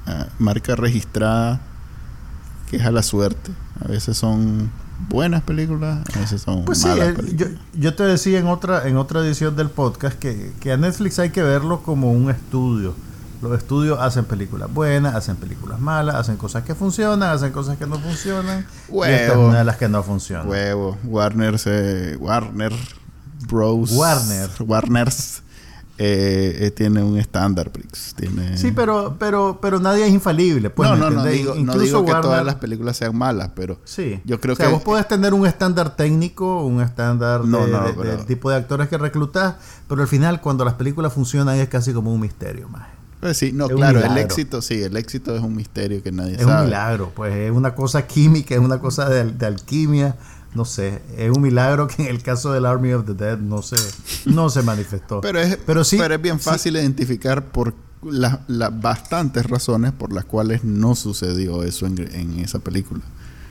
ah, 0.06 0.28
marca 0.40 0.76
registrada 0.76 1.62
que 2.70 2.76
es 2.78 2.86
a 2.86 2.92
la 2.92 3.04
suerte. 3.04 3.52
A 3.80 3.88
veces 3.88 4.18
son 4.18 4.70
buenas 5.08 5.44
películas, 5.44 6.00
a 6.14 6.20
veces 6.20 6.42
son 6.42 6.66
Pues 6.66 6.80
sí, 6.80 6.88
malas 6.88 7.08
eh, 7.08 7.12
yo, 7.12 7.16
películas. 7.16 7.52
yo 7.76 7.94
te 7.96 8.04
decía 8.04 8.40
en 8.40 8.48
otra, 8.48 8.88
en 8.90 8.98
otra 8.98 9.22
edición 9.22 9.56
del 9.56 9.70
podcast 9.70 10.18
que, 10.20 10.52
que 10.60 10.74
a 10.74 10.78
Netflix 10.78 11.20
hay 11.20 11.30
que 11.30 11.44
verlo 11.44 11.84
como 11.84 12.12
un 12.12 12.30
estudio. 12.30 12.94
Los 13.42 13.56
estudios 13.56 14.00
hacen 14.00 14.26
películas 14.26 14.74
buenas, 14.74 15.14
hacen 15.14 15.36
películas 15.36 15.80
malas, 15.80 16.16
hacen 16.16 16.38
cosas 16.38 16.64
que 16.64 16.74
funcionan, 16.74 17.30
hacen 17.30 17.52
cosas 17.52 17.78
que 17.78 17.86
no 17.86 18.00
funcionan. 18.00 18.66
Y 18.92 18.98
esta 19.04 19.34
es 19.34 19.38
una 19.38 19.60
de 19.60 19.64
las 19.64 19.78
que 19.78 19.88
no 19.88 20.02
funcionan. 20.02 20.50
Huevo. 20.50 20.98
Warner 21.04 21.60
se... 21.60 22.18
Warner 22.18 22.74
Bros. 23.48 23.92
Warner. 23.92 24.50
Warners 24.60 25.44
eh, 26.00 26.58
eh, 26.68 26.72
tiene 26.72 27.02
un 27.02 27.18
estándar, 27.18 27.72
Brix. 27.72 28.14
Tiene... 28.16 28.58
Sí, 28.58 28.72
pero, 28.72 29.16
pero, 29.18 29.58
pero 29.62 29.80
nadie 29.80 30.06
es 30.06 30.14
infalible. 30.14 30.70
Pues, 30.70 30.90
no, 30.92 31.24
digo, 31.26 31.54
no 31.56 31.60
Incluso 31.62 31.80
digo 31.82 32.06
que 32.06 32.12
Warner- 32.12 32.22
todas 32.22 32.46
las 32.46 32.56
películas 32.56 32.98
sean 32.98 33.18
malas, 33.18 33.52
pero 33.56 33.80
Sí. 33.84 34.20
yo 34.24 34.40
creo 34.40 34.54
o 34.54 34.56
sea, 34.56 34.68
que- 34.68 34.74
vos 34.74 34.84
podés 34.84 35.08
tener 35.08 35.34
un 35.34 35.48
estándar 35.48 35.96
técnico, 35.96 36.64
un 36.66 36.82
estándar 36.82 37.46
No, 37.46 37.66
de- 37.66 37.72
no, 37.72 37.84
de- 37.88 37.94
pero- 37.94 38.10
del 38.18 38.26
tipo 38.26 38.50
de 38.52 38.58
actores 38.58 38.88
que 38.90 38.98
reclutas, 38.98 39.56
pero 39.88 40.02
al 40.02 40.08
final 40.08 40.40
cuando 40.42 40.64
las 40.66 40.76
películas 40.76 41.14
funcionan 41.14 41.58
es 41.58 41.68
casi 41.70 41.94
como 41.94 42.14
un 42.14 42.20
misterio 42.22 42.70
más. 42.70 42.88
Pues 43.20 43.36
sí, 43.36 43.52
no, 43.52 43.66
Es 43.66 43.74
claro, 43.76 44.00
el 44.06 44.16
éxito, 44.20 44.62
sí, 44.62 44.84
el 44.84 44.96
éxito 44.96 45.36
es 45.36 45.42
un 45.42 45.56
misterio 45.56 46.04
que 46.04 46.12
nadie 46.12 46.36
Es 46.36 46.42
sabe. 46.44 46.60
un 46.60 46.66
milagro, 46.66 47.12
pues 47.16 47.34
es 47.34 47.50
una 47.52 47.74
cosa 47.74 48.06
química, 48.06 48.54
es 48.54 48.62
una 48.62 48.78
cosa 48.80 49.10
de, 49.10 49.24
de 49.32 49.46
alquimia, 49.48 50.16
no 50.58 50.66
sé, 50.66 51.02
es 51.18 51.30
un 51.34 51.42
milagro 51.42 51.88
que 51.88 52.02
en 52.04 52.10
el 52.10 52.22
caso 52.22 52.52
del 52.52 52.66
Army 52.66 52.92
of 52.92 53.06
the 53.06 53.14
Dead 53.14 53.38
no 53.38 53.62
se, 53.62 53.78
no 54.26 54.50
se 54.50 54.62
manifestó. 54.64 55.22
Pero 55.22 55.40
es, 55.40 55.58
Pero 55.66 55.84
sí- 55.86 55.98
pero 55.98 56.16
es 56.16 56.22
bien 56.22 56.40
sí. 56.40 56.46
fácil 56.46 56.76
identificar 56.76 57.46
por 57.52 57.74
las 58.04 58.40
las 58.48 58.80
bastantes 58.82 59.46
razones 59.48 59.92
por 59.92 60.12
las 60.14 60.26
cuales 60.26 60.64
no 60.64 60.94
sucedió 60.96 61.64
eso 61.64 61.86
en, 61.86 61.98
en 62.14 62.40
esa 62.40 62.60
película. 62.60 63.02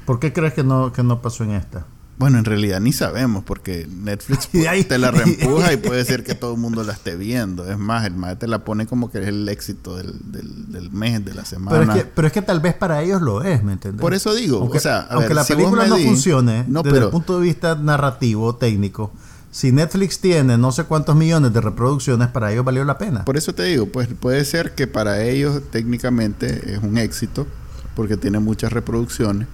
¿Por 0.05 0.21
qué 0.21 0.33
crees 0.33 0.53
que 0.55 0.63
no, 0.63 0.93
que 0.93 1.03
no 1.03 1.21
pasó 1.23 1.43
en 1.45 1.51
esta? 1.53 1.87
Bueno, 2.19 2.39
en 2.39 2.47
realidad 2.47 2.81
ni 2.81 2.93
sabemos 2.95 3.45
porque 3.45 3.87
Netflix 3.91 4.49
te 4.89 4.99
la 4.99 5.11
reempuja 5.11 5.73
y 5.75 5.77
puede 5.77 6.03
ser 6.05 6.25
que 6.25 6.35
todo 6.35 6.55
el 6.55 6.59
mundo 6.61 6.83
la 6.83 6.95
esté 6.95 7.15
viendo. 7.17 7.71
Es 7.71 7.77
más, 7.79 8.07
el 8.07 8.15
maestro 8.15 8.47
te 8.47 8.49
la 8.49 8.65
pone 8.65 8.87
como 8.87 9.11
que 9.11 9.19
es 9.21 9.29
el 9.29 9.47
éxito 9.49 9.97
del, 9.97 10.15
del, 10.33 10.73
del 10.73 10.91
mes, 10.91 11.23
de 11.25 11.35
la 11.35 11.45
semana. 11.45 11.79
Pero 11.79 11.93
es, 11.93 11.99
que, 12.05 12.11
pero 12.15 12.27
es 12.29 12.33
que 12.33 12.43
tal 12.43 12.61
vez 12.61 12.75
para 12.75 13.03
ellos 13.03 13.21
lo 13.21 13.43
es, 13.43 13.63
¿me 13.63 13.73
entiendes? 13.75 14.01
Por 14.01 14.15
eso 14.15 14.35
digo, 14.35 14.61
aunque, 14.61 14.79
o 14.79 14.81
sea, 14.81 15.01
a 15.01 15.07
aunque 15.15 15.29
ver, 15.29 15.37
la 15.37 15.45
si 15.45 15.55
película 15.55 15.87
no 15.87 15.97
di- 15.97 16.05
funcione 16.07 16.65
No, 16.69 16.83
desde 16.83 16.95
pero- 16.95 17.07
el 17.07 17.13
punto 17.13 17.39
de 17.39 17.45
vista 17.45 17.75
narrativo, 17.75 18.57
técnico, 18.57 19.13
si 19.51 19.73
Netflix 19.73 20.19
tiene 20.21 20.57
no 20.59 20.73
sé 20.73 20.85
cuántos 20.85 21.17
millones 21.17 21.53
de 21.53 21.61
reproducciones, 21.61 22.29
para 22.29 22.51
ellos 22.53 22.65
valió 22.65 22.85
la 22.85 22.99
pena. 22.99 23.25
Por 23.25 23.37
eso 23.37 23.55
te 23.55 23.65
digo, 23.65 23.87
pues 23.87 24.09
puede 24.19 24.45
ser 24.45 24.75
que 24.75 24.87
para 24.87 25.23
ellos 25.23 25.63
técnicamente 25.71 26.75
es 26.75 26.83
un 26.83 26.99
éxito, 26.99 27.47
porque 27.95 28.17
tiene 28.17 28.39
muchas 28.39 28.73
reproducciones, 28.73 29.49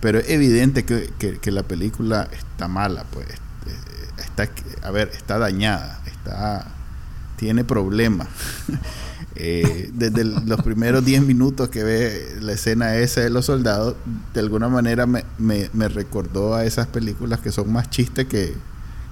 pero 0.00 0.18
es 0.18 0.28
evidente 0.30 0.84
que, 0.84 1.12
que- 1.18 1.38
que 1.38 1.50
la 1.50 1.62
película 1.62 2.28
está 2.32 2.68
mala, 2.68 3.04
pues 3.12 3.26
eh, 3.28 3.34
está, 4.18 4.48
a 4.86 4.90
ver, 4.90 5.10
está 5.14 5.38
dañada, 5.38 6.00
está, 6.06 6.66
tiene 7.36 7.64
problemas. 7.64 8.28
Eh, 9.42 9.90
desde 9.94 10.20
el- 10.22 10.34
los 10.46 10.60
primeros 10.62 11.02
10 11.04 11.22
minutos 11.22 11.70
que 11.70 11.82
ve 11.82 12.36
la 12.42 12.52
escena 12.52 12.96
esa 12.96 13.22
de 13.22 13.30
los 13.30 13.46
soldados, 13.46 13.94
de 14.34 14.40
alguna 14.40 14.68
manera 14.68 15.06
me, 15.06 15.24
me- 15.38 15.70
me 15.72 15.88
recordó 15.88 16.54
a 16.54 16.64
esas 16.66 16.88
películas 16.88 17.40
que 17.40 17.50
son 17.52 17.72
más 17.72 17.88
chistes 17.88 18.26
que, 18.26 18.54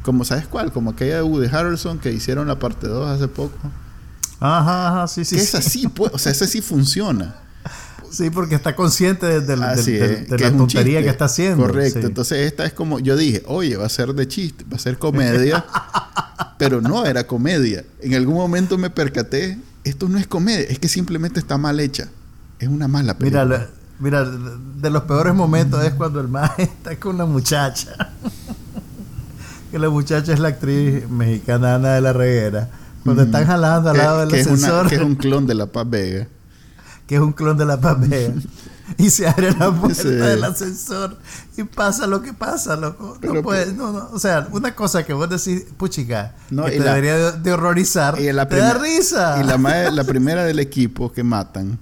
como 0.02 0.24
sabes 0.24 0.46
cuál, 0.46 0.70
como 0.72 0.90
aquella 0.90 1.16
de 1.16 1.22
Woody 1.22 1.46
Harrelson 1.50 1.98
que 1.98 2.12
hicieron 2.12 2.46
la 2.48 2.58
parte 2.58 2.88
2 2.88 3.08
hace 3.08 3.28
poco. 3.28 3.56
Ajá, 4.40 4.88
ajá, 4.88 5.08
sí, 5.08 5.24
sí. 5.24 5.36
que 5.36 5.40
sí. 5.42 5.46
es 5.46 5.54
así, 5.54 5.88
pues, 5.88 6.12
o 6.12 6.18
sea, 6.18 6.32
ese 6.32 6.46
sí 6.46 6.60
funciona. 6.60 7.36
Sí, 8.10 8.30
porque 8.30 8.54
está 8.54 8.74
consciente 8.76 9.26
de, 9.26 9.40
de- 9.40 9.56
de- 9.56 9.64
Así 9.64 9.92
de- 9.92 10.04
es, 10.22 10.28
de 10.30 10.36
que 10.36 10.44
la 10.44 10.56
tontería 10.56 10.84
chiste. 10.98 11.02
que 11.04 11.08
está 11.10 11.24
haciendo. 11.26 11.66
Correcto. 11.66 12.00
sí. 12.00 12.06
Entonces, 12.06 12.38
esta 12.46 12.64
es 12.64 12.72
como, 12.72 12.98
yo 13.00 13.16
dije, 13.16 13.42
oye, 13.46 13.76
va 13.76 13.86
a 13.86 13.88
ser 13.88 14.12
de 14.14 14.26
chiste, 14.28 14.64
va 14.70 14.76
a 14.76 14.80
ser 14.80 14.98
comedia, 14.98 15.64
pero 16.58 16.80
no 16.80 17.04
era 17.06 17.26
comedia. 17.26 17.84
En 18.00 18.14
algún 18.14 18.34
momento 18.36 18.78
me 18.78 18.90
percaté, 18.90 19.58
esto 19.84 20.08
no 20.08 20.18
es 20.18 20.26
comedia, 20.26 20.66
es 20.68 20.78
que 20.78 20.88
simplemente 20.88 21.38
está 21.40 21.58
mal 21.58 21.80
hecha. 21.80 22.08
Es 22.58 22.68
una 22.68 22.88
mala 22.88 23.14
Mira, 23.20 23.42
película. 23.42 23.44
la- 23.58 23.66
mira, 24.00 24.24
de 24.24 24.90
los 24.90 25.02
peores 25.04 25.34
momentos 25.34 25.84
es 25.84 25.92
cuando 25.94 26.20
el 26.20 26.28
más 26.28 26.52
está 26.58 26.96
con 26.98 27.16
la 27.18 27.26
muchacha. 27.26 28.12
que 29.70 29.78
la 29.78 29.90
muchacha 29.90 30.32
es 30.32 30.38
la 30.40 30.48
actriz 30.48 31.08
mexicana 31.08 31.74
Ana 31.74 31.94
de 31.94 32.00
la 32.00 32.12
Reguera. 32.12 32.70
Cuando 33.04 33.22
están 33.22 33.46
jalando 33.46 33.90
al 33.90 33.96
Que- 33.96 34.02
lado 34.02 34.18
del 34.20 34.28
una- 34.28 34.38
ascensor. 34.40 34.88
que 34.88 34.94
es 34.96 35.00
un 35.02 35.14
clon 35.14 35.46
de 35.46 35.54
La 35.54 35.66
Paz 35.66 35.88
Vega. 35.88 36.26
Que 37.08 37.16
es 37.16 37.20
un 37.20 37.32
clon 37.32 37.58
de 37.58 37.64
la 37.64 37.80
Pamela. 37.80 38.34
y 38.96 39.10
se 39.10 39.26
abre 39.28 39.50
la 39.52 39.70
puerta 39.72 40.02
Sí. 40.02 40.08
del 40.08 40.42
ascensor 40.44 41.18
y 41.56 41.64
pasa 41.64 42.06
lo 42.06 42.22
que 42.22 42.32
pasa, 42.32 42.74
loco. 42.76 43.18
Pero, 43.20 43.34
no 43.34 43.42
puede, 43.42 43.72
no, 43.74 43.92
no. 43.92 44.08
O 44.12 44.18
sea, 44.18 44.46
una 44.52 44.74
cosa 44.74 45.04
que 45.04 45.12
vos 45.12 45.28
decís, 45.28 45.64
puchica, 45.76 46.34
No, 46.50 46.64
que 46.64 46.76
y 46.76 46.78
te 46.78 46.84
la- 46.84 46.94
debería 46.94 47.16
de, 47.32 47.38
de 47.40 47.52
horrorizar, 47.52 48.18
Y 48.20 48.32
la 48.32 48.48
te 48.48 48.56
da 48.56 48.74
risa. 48.74 49.40
Y 49.42 49.44
la, 49.44 49.90
la 49.90 50.04
primera 50.06 50.44
del 50.44 50.58
equipo 50.60 51.12
que 51.12 51.22
matan, 51.24 51.78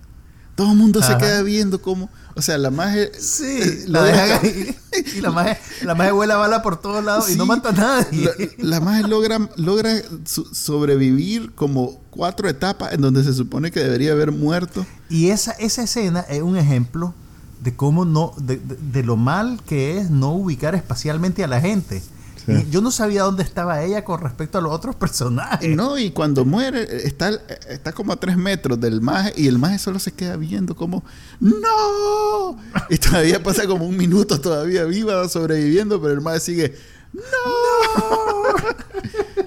todo 0.57 0.73
el 0.73 0.77
mundo 0.79 1.01
se 1.03 1.17
queda 1.19 1.43
viendo 1.43 1.81
cómo. 1.81 2.11
O 2.35 2.43
sea, 2.43 2.59
la 2.59 2.71
magia. 2.71 3.09
Sí, 3.19 3.85
la 3.87 4.03
dejan 4.03 4.41
ahí. 4.43 4.77
Y 5.17 5.21
la 5.21 5.31
magia, 5.31 5.59
la 5.83 5.95
magia 5.95 6.13
vuela 6.13 6.37
bala 6.37 6.63
por 6.63 6.81
todos 6.81 7.05
lados 7.05 7.31
y 7.31 7.37
no 7.37 7.47
mata 7.47 7.69
a 7.69 7.73
nadie. 7.73 8.31
La, 8.59 8.81
la 8.81 9.01
logra, 9.07 9.39
logra 9.57 9.91
su- 10.25 10.47
sobrevivir 10.55 11.53
como 11.55 12.01
cuatro 12.11 12.49
etapas 12.49 12.93
en 12.93 13.01
donde 13.01 13.23
se 13.23 13.33
supone 13.33 13.71
que 13.71 13.81
debería 13.81 14.13
haber 14.13 14.33
muerto. 14.33 14.85
Y 15.09 15.29
esa, 15.31 15.53
esa 15.53 15.83
escena 15.85 16.21
es 16.29 16.43
un 16.43 16.57
ejemplo 16.57 17.15
de 17.63 17.75
cómo 17.75 18.05
no, 18.05 18.33
de, 18.39 18.57
de- 18.57 18.77
de 18.93 19.03
lo 19.03 19.17
mal 19.17 19.61
que 19.67 19.99
es 19.99 20.11
no 20.11 20.33
ubicar 20.33 20.75
espacialmente 20.75 21.43
a 21.45 21.49
la 21.49 21.61
gente. 21.61 22.03
Sí. 22.47 22.53
Y 22.53 22.71
yo 22.71 22.81
no 22.81 22.91
sabía 22.93 23.25
dónde 23.25 23.43
estaba 23.43 23.83
ella 23.83 24.05
con 24.05 24.21
respecto 24.21 24.59
a 24.59 24.61
los 24.61 24.73
otros 24.73 24.95
personajes. 24.95 25.75
No, 25.77 25.99
y 25.99 26.13
cuando 26.13 26.45
muere, 26.45 27.07
está, 27.07 27.31
está 27.69 27.93
como 27.93 28.13
a 28.13 28.17
tres 28.17 28.37
metros 28.37 28.81
del 28.81 29.01
maje 29.01 29.33
y 29.37 29.49
el 29.49 29.59
maje 29.59 29.79
solo 29.79 29.99
se 29.99 30.13
queda 30.13 30.37
viendo 30.37 30.77
como 30.77 31.03
¡No! 31.41 32.57
Y 32.89 32.99
todavía 32.99 33.43
pasa 33.43 33.67
como 33.67 33.85
un 33.85 33.97
minuto 33.97 34.41
todavía 34.41 34.85
viva 34.85 35.29
sobreviviendo, 35.29 36.01
pero 36.01 36.15
el 36.15 36.21
maje 36.21 36.41
sigue 36.41 36.77
¡No! 37.13 37.23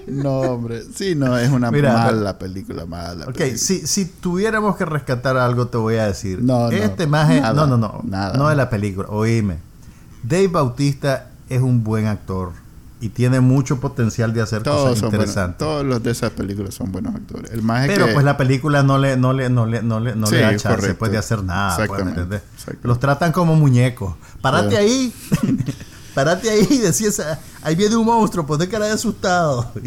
no, 0.06 0.40
hombre. 0.40 0.82
Sí, 0.94 1.14
no, 1.14 1.38
es 1.38 1.50
una 1.50 1.70
Mira, 1.70 1.92
mala 1.92 2.38
película, 2.38 2.84
mala. 2.84 3.26
Ok, 3.26 3.34
película. 3.34 3.58
si, 3.58 3.86
si 3.86 4.04
tuviéramos 4.06 4.76
que 4.76 4.84
rescatar 4.84 5.36
algo, 5.36 5.68
te 5.68 5.78
voy 5.78 5.96
a 5.96 6.06
decir. 6.06 6.42
No, 6.42 6.70
no, 6.70 6.70
este 6.70 7.06
maje, 7.06 7.40
nada, 7.40 7.54
no, 7.54 7.66
no, 7.66 7.76
no, 7.78 8.00
nada. 8.04 8.36
no 8.36 8.48
de 8.48 8.56
la 8.56 8.68
película. 8.70 9.08
Oíme, 9.08 9.58
Dave 10.22 10.48
Bautista 10.48 11.30
es 11.48 11.60
un 11.60 11.84
buen 11.84 12.06
actor 12.06 12.52
y 13.00 13.08
tiene 13.08 13.40
mucho 13.40 13.80
potencial 13.80 14.32
de 14.34 14.42
hacer 14.42 14.62
Todos 14.62 14.90
cosas 14.90 15.00
buenos, 15.00 15.12
interesantes. 15.14 15.58
todos 15.58 15.84
los 15.86 16.02
de 16.02 16.10
esas 16.10 16.30
películas 16.32 16.74
son 16.74 16.92
buenos 16.92 17.14
actores. 17.14 17.50
El 17.50 17.62
maje 17.62 17.86
Pero 17.88 18.06
que, 18.06 18.12
pues 18.12 18.24
la 18.24 18.36
película 18.36 18.82
no 18.82 18.98
le, 18.98 19.16
no 19.16 19.32
le, 19.32 19.48
no 19.48 19.64
le, 19.66 19.82
no 19.82 20.00
le, 20.00 20.14
no 20.14 20.26
Sí, 20.26 20.34
le 20.34 20.40
da 20.42 20.50
chance 20.50 20.68
correcto. 20.68 20.98
pues, 20.98 21.12
de 21.12 21.18
hacer 21.18 21.42
nada. 21.42 21.76
pues, 21.76 21.88
¿me 22.04 22.10
Exactamente. 22.10 22.42
Los 22.82 23.00
tratan 23.00 23.32
como 23.32 23.54
muñecos. 23.56 24.14
Párate 24.42 24.70
Sí. 24.70 24.76
ahí. 24.76 25.14
Párate 26.14 26.50
ahí 26.50 26.66
y 26.68 26.78
decías, 26.78 27.20
"Ah, 27.20 27.38
ahí 27.62 27.74
viene 27.76 27.96
un 27.96 28.04
monstruo, 28.04 28.44
ponte 28.44 28.68
cara 28.68 28.86
de 28.86 28.92
asustado. 28.92 29.70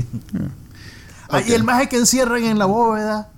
Ah, 1.30 1.38
Ok. 1.39 1.45
Y 1.47 1.54
el 1.54 1.63
maje 1.63 1.89
que 1.89 1.97
encierran 1.97 2.43
en 2.43 2.60
la 2.60 2.65
bóveda. 2.65 3.30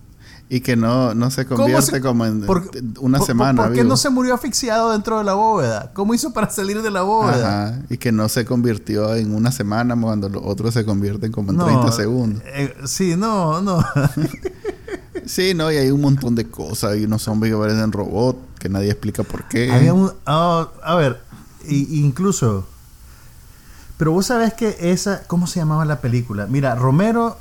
Y 0.48 0.60
que 0.60 0.76
no, 0.76 1.16
no 1.16 1.32
se 1.32 1.46
¿Cómo 1.46 1.62
convierte 1.62 1.92
se- 1.92 2.02
como 2.02 2.26
en 2.26 2.42
por- 2.46 2.70
una 3.00 3.18
por- 3.18 3.28
semana. 3.28 3.64
¿Por 3.64 3.72
qué 3.74 3.82
vivo. 3.82 3.90
no 3.90 3.98
se 3.98 4.10
murió 4.12 4.36
asfixiado 4.36 4.92
dentro 4.92 5.18
de 5.18 5.24
la 5.24 5.34
bóveda? 5.34 5.92
¿Cómo 5.94 6.14
hizo 6.14 6.34
para 6.34 6.50
salir 6.52 6.82
de 6.84 6.92
la 6.92 7.02
bóveda? 7.02 7.68
Ajá, 7.70 7.80
y 7.90 7.98
que 7.98 8.12
no 8.12 8.30
se 8.30 8.46
convirtió 8.46 9.16
en 9.16 9.34
una 9.34 9.52
semana 9.52 10.00
cuando 10.00 10.30
los 10.30 10.44
otros 10.46 10.74
se 10.76 10.86
convierten 10.86 11.32
como 11.32 11.52
en 11.52 11.58
30 11.58 11.92
segundos. 11.92 12.44
eh, 12.46 12.76
sí, 12.86 13.16
no, 13.18 13.62
no. 13.62 13.84
Sí, 15.26 15.54
no, 15.56 15.72
y 15.72 15.78
hay 15.78 15.90
un 15.90 16.02
montón 16.02 16.36
de 16.36 16.46
cosas. 16.46 16.92
Hay 16.92 17.06
unos 17.06 17.24
zombies 17.24 17.52
que 17.54 17.60
parecen 17.60 17.92
robots 17.92 18.38
que 18.60 18.70
nadie 18.70 18.92
explica 18.92 19.24
por 19.24 19.48
qué. 19.48 19.72
Había 19.72 19.92
un. 19.94 20.12
ah, 20.28 20.68
a 20.84 20.96
ver, 20.96 21.20
y- 21.68 22.00
incluso. 22.06 22.68
Pero 23.98 24.12
vos 24.12 24.28
sabés 24.28 24.54
que 24.54 24.76
esa. 24.82 25.24
¿Cómo 25.26 25.48
se 25.48 25.60
llamaba 25.60 25.84
la 25.86 26.00
película? 26.00 26.46
Mira, 26.48 26.76
Romero. 26.76 27.38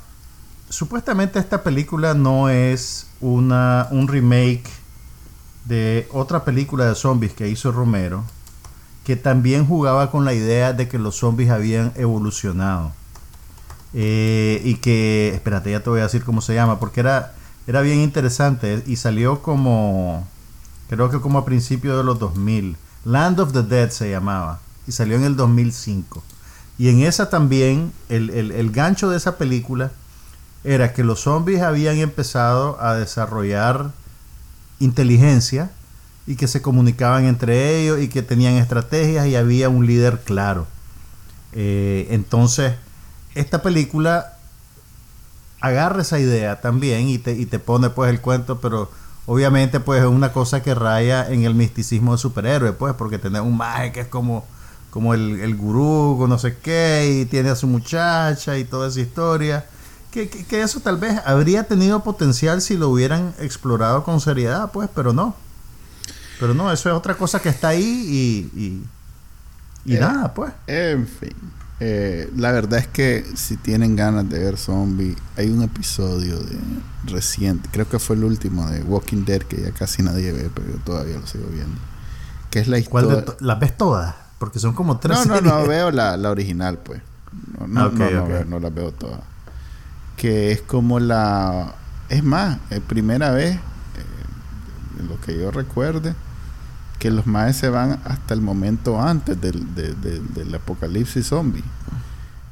Supuestamente 0.69 1.39
esta 1.39 1.63
película 1.63 2.13
no 2.13 2.49
es 2.49 3.07
una, 3.21 3.87
un 3.91 4.07
remake 4.07 4.63
de 5.65 6.07
otra 6.11 6.43
película 6.43 6.85
de 6.85 6.95
zombies 6.95 7.33
que 7.33 7.47
hizo 7.49 7.71
Romero. 7.71 8.23
Que 9.03 9.15
también 9.15 9.67
jugaba 9.67 10.09
con 10.09 10.25
la 10.25 10.33
idea 10.33 10.73
de 10.73 10.87
que 10.87 10.97
los 10.97 11.17
zombies 11.17 11.51
habían 11.51 11.91
evolucionado. 11.95 12.91
Eh, 13.93 14.61
y 14.65 14.75
que. 14.75 15.31
Espérate, 15.35 15.71
ya 15.71 15.81
te 15.81 15.89
voy 15.91 15.99
a 15.99 16.03
decir 16.03 16.23
cómo 16.23 16.41
se 16.41 16.55
llama. 16.55 16.79
Porque 16.79 17.01
era, 17.01 17.33
era 17.67 17.81
bien 17.81 17.99
interesante. 17.99 18.83
Y 18.87 18.95
salió 18.95 19.41
como 19.43 20.27
creo 20.89 21.09
que 21.11 21.19
como 21.21 21.39
a 21.39 21.45
principios 21.45 21.97
de 21.97 22.03
los 22.03 22.17
2000. 22.19 22.77
Land 23.05 23.39
of 23.39 23.53
the 23.53 23.61
Dead 23.61 23.91
se 23.91 24.09
llamaba 24.09 24.59
y 24.87 24.91
salió 24.91 25.15
en 25.17 25.23
el 25.23 25.35
2005. 25.35 26.23
Y 26.79 26.89
en 26.89 27.01
esa 27.01 27.29
también, 27.29 27.91
el, 28.09 28.31
el- 28.31 28.51
el 28.51 28.71
gancho 28.71 29.09
de 29.11 29.17
esa 29.17 29.37
película 29.37 29.91
era 30.65 30.93
que 30.93 31.03
los 31.03 31.21
zombies 31.21 31.61
habían 31.61 31.97
empezado 31.97 32.81
a 32.81 32.95
desarrollar 32.95 33.91
inteligencia 34.79 35.69
y 36.27 36.35
que 36.35 36.47
se 36.47 36.61
comunicaban 36.61 37.25
entre 37.25 37.79
ellos 37.79 37.99
y 38.01 38.07
que 38.07 38.23
tenían 38.23 38.55
estrategias 38.55 39.27
y 39.27 39.35
había 39.35 39.69
un 39.69 39.85
líder 39.85 40.21
claro. 40.23 40.65
Eh, 41.53 42.07
entonces, 42.09 42.73
esta 43.35 43.61
película 43.61 44.33
agarra 45.61 46.01
esa 46.01 46.19
idea 46.19 46.61
también 46.61 47.09
y 47.09 47.19
te, 47.19 47.33
y 47.33 47.45
te 47.45 47.59
pone 47.59 47.91
pues 47.91 48.09
el 48.09 48.19
cuento, 48.19 48.59
pero 48.59 48.89
obviamente 49.27 49.79
pues 49.79 50.01
es 50.01 50.07
una 50.07 50.31
cosa 50.33 50.63
que 50.63 50.73
raya 50.73 51.31
en 51.31 51.43
el 51.43 51.53
misticismo 51.53 52.13
de 52.13 52.17
superhéroe, 52.17 52.73
pues, 52.73 52.95
porque 52.95 53.19
tenés 53.19 53.41
un 53.41 53.55
maje 53.55 53.91
que 53.91 54.01
es 54.01 54.07
como, 54.07 54.45
como 54.89 55.13
el, 55.13 55.39
el 55.41 55.55
gurú, 55.55 56.25
no 56.27 56.39
sé 56.39 56.57
qué, 56.57 57.21
y 57.21 57.25
tiene 57.25 57.49
a 57.49 57.55
su 57.55 57.67
muchacha 57.67 58.57
y 58.57 58.65
toda 58.65 58.87
esa 58.87 58.99
historia. 58.99 59.65
Que, 60.15 60.29
que, 60.29 60.45
que 60.45 60.61
eso 60.61 60.79
tal 60.79 60.95
vez 60.95 61.19
habría 61.25 61.63
tenido 61.67 62.01
potencial 62.01 62.61
si 62.61 62.77
lo 62.77 62.87
hubieran 62.89 63.33
explorado 63.39 64.03
con 64.05 64.21
seriedad, 64.21 64.71
pues, 64.71 64.89
pero 64.95 65.11
no. 65.11 65.35
Pero 66.39 66.53
no, 66.53 66.71
eso 66.71 66.89
es 66.89 66.95
otra 66.95 67.15
cosa 67.17 67.41
que 67.41 67.49
está 67.49 67.67
ahí 67.67 67.83
y, 68.55 68.59
y, 68.59 69.91
y 69.93 69.95
Eh, 69.97 69.99
nada, 69.99 70.33
pues. 70.33 70.53
En 70.67 71.05
fin. 71.05 71.33
eh, 71.81 72.31
la 72.37 72.53
verdad 72.53 72.79
es 72.79 72.87
que 72.87 73.25
si 73.35 73.57
tienen 73.57 73.97
ganas 73.97 74.29
de 74.29 74.39
ver 74.39 74.55
zombie, 74.57 75.17
hay 75.35 75.49
un 75.49 75.61
episodio 75.63 76.39
de 76.39 76.57
reciente, 77.07 77.67
creo 77.71 77.87
que 77.89 77.99
fue 77.99 78.15
el 78.15 78.23
último 78.23 78.65
de 78.69 78.81
Walking 78.83 79.25
Dead 79.25 79.41
que 79.41 79.61
ya 79.61 79.71
casi 79.71 80.01
nadie 80.01 80.31
ve, 80.31 80.49
pero 80.55 80.67
yo 80.71 80.77
todavía 80.85 81.17
lo 81.17 81.27
sigo 81.27 81.47
viendo. 81.51 81.75
Que 82.49 82.59
es 82.59 82.69
la 82.69 82.81
¿Cuál 82.83 83.09
de 83.09 83.15
historia. 83.17 83.37
to- 83.37 83.45
¿Las 83.45 83.59
ves 83.59 83.77
todas? 83.77 84.15
Porque 84.39 84.59
son 84.59 84.73
como 84.73 84.97
tres 84.97 85.17
No, 85.19 85.25
no, 85.25 85.35
series. 85.35 85.53
no 85.53 85.67
veo 85.67 85.91
la, 85.91 86.15
la 86.15 86.29
original, 86.31 86.77
pues. 86.79 87.01
No, 87.59 87.67
no, 87.67 87.81
Ah, 87.81 87.87
ok, 87.87 87.93
no, 87.99 88.11
no 88.11 88.27
veo- 88.27 88.45
no 88.45 88.59
las 88.61 88.73
veo 88.73 88.91
todas. 88.93 89.19
Que 90.17 90.51
es 90.51 90.61
como 90.61 90.99
la. 90.99 91.75
Es 92.09 92.23
más, 92.23 92.57
es 92.69 92.79
primera 92.81 93.31
vez, 93.31 93.55
eh, 93.55 95.03
lo 95.07 95.19
que 95.21 95.37
yo 95.37 95.51
recuerde, 95.51 96.13
que 96.99 97.09
los 97.11 97.25
maes 97.27 97.57
se 97.57 97.69
van 97.69 97.99
hasta 98.05 98.33
el 98.33 98.41
momento 98.41 99.01
antes 99.01 99.39
del, 99.41 99.73
de- 99.75 99.93
de- 99.93 100.19
del 100.19 100.53
apocalipsis 100.55 101.27
zombie. 101.27 101.63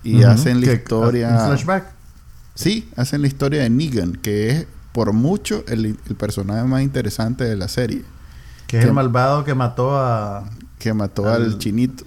Y 0.03 0.23
hacen 0.23 0.59
la 0.59 0.67
Que- 0.67 0.73
historia. 0.73 1.29
¿Un 1.29 1.47
flashback? 1.47 1.85
Sí, 2.55 2.89
hacen 2.97 3.21
la 3.21 3.27
historia 3.27 3.61
de 3.63 3.69
Negan, 3.69 4.13
que 4.13 4.49
es 4.49 4.67
por 4.91 5.13
mucho 5.13 5.63
el, 5.67 5.85
el 6.07 6.15
personaje 6.15 6.63
más 6.65 6.81
interesante 6.83 7.43
de 7.45 7.55
la 7.55 7.67
serie. 7.67 8.03
Que 8.67 8.79
es 8.79 8.85
el 8.85 8.93
malvado 8.93 9.43
que 9.45 9.53
mató 9.55 9.97
a, 9.97 10.49
Que 10.79 10.93
mató 10.93 11.29
al, 11.29 11.43
Al- 11.43 11.57
chinito. 11.59 12.03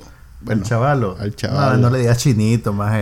al 0.48 0.62
chavalo. 0.62 1.16
al 1.18 1.34
chavalo. 1.34 1.76
No, 1.76 1.82
no 1.82 1.90
le 1.90 2.00
digas 2.00 2.18
chinito, 2.18 2.72
más. 2.72 3.00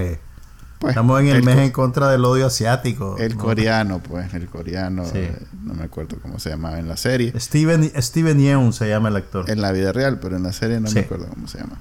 Pues, 0.79 0.91
Estamos 0.93 1.21
en 1.21 1.29
el, 1.29 1.37
el 1.37 1.43
mes 1.45 1.57
en 1.59 1.71
contra 1.71 2.09
del 2.11 2.25
odio 2.25 2.47
asiático. 2.47 3.17
El 3.19 3.37
¿no? 3.37 3.43
coreano, 3.43 4.01
pues, 4.01 4.35
el 4.35 4.47
coreano, 4.49 5.05
Sí. 5.07 5.13
eh, 5.15 5.39
no 5.63 5.73
me 5.75 5.85
acuerdo 5.85 6.19
cómo 6.21 6.39
se 6.39 6.51
llamaba 6.51 6.79
en 6.79 6.89
la 6.89 6.97
serie, 6.97 7.33
Steven, 7.41 7.91
Steven 8.03 8.39
Yeun 8.39 8.73
se 8.73 8.89
llama 8.89 9.09
el 9.09 9.17
actor. 9.17 9.49
en 9.49 9.63
la 9.63 9.73
vida 9.73 9.93
real, 9.93 10.19
pero 10.21 10.37
en 10.37 10.43
la 10.43 10.53
serie 10.53 10.81
no 10.81 10.89
Sí. 10.89 10.97
me 10.97 11.01
acuerdo 11.03 11.27
cómo 11.29 11.49
se 11.49 11.59
llama. 11.59 11.77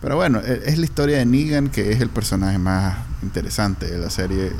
Pero 0.00 0.16
bueno, 0.16 0.40
e- 0.44 0.62
es 0.66 0.78
la 0.78 0.84
historia 0.84 1.18
de 1.18 1.26
Negan, 1.26 1.68
que 1.68 1.92
es 1.92 2.00
el 2.00 2.08
personaje 2.08 2.58
más 2.58 2.96
interesante 3.22 3.86
de 3.86 3.98
la 3.98 4.10
serie. 4.10 4.52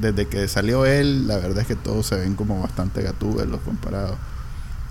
Desde 0.00 0.26
que 0.26 0.46
salió 0.48 0.84
él, 0.86 1.26
la 1.28 1.36
verdad 1.38 1.60
es 1.60 1.66
que 1.68 1.76
todos 1.76 2.06
se 2.06 2.16
ven 2.16 2.34
como 2.34 2.60
bastante 2.60 3.02
gatúbelos 3.02 3.60
comparados. 3.62 4.16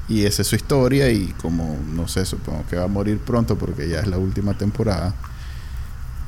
Y 0.10 0.26
esa 0.26 0.42
es 0.42 0.48
su 0.50 0.56
historia 0.56 1.10
y 1.12 1.28
como, 1.42 1.78
no 1.94 2.08
sé, 2.10 2.26
supongo 2.26 2.64
que 2.70 2.76
va 2.78 2.86
a 2.86 2.88
morir 2.88 3.20
pronto 3.20 3.58
porque 3.58 3.88
ya 3.90 4.00
es 4.00 4.08
la 4.08 4.18
última 4.18 4.54
temporada. 4.58 5.14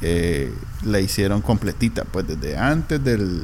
Eh, 0.01 0.53
la 0.84 0.99
hicieron 0.99 1.41
completita, 1.41 2.03
pues 2.05 2.27
desde 2.27 2.58
antes 2.58 3.03
del, 3.03 3.41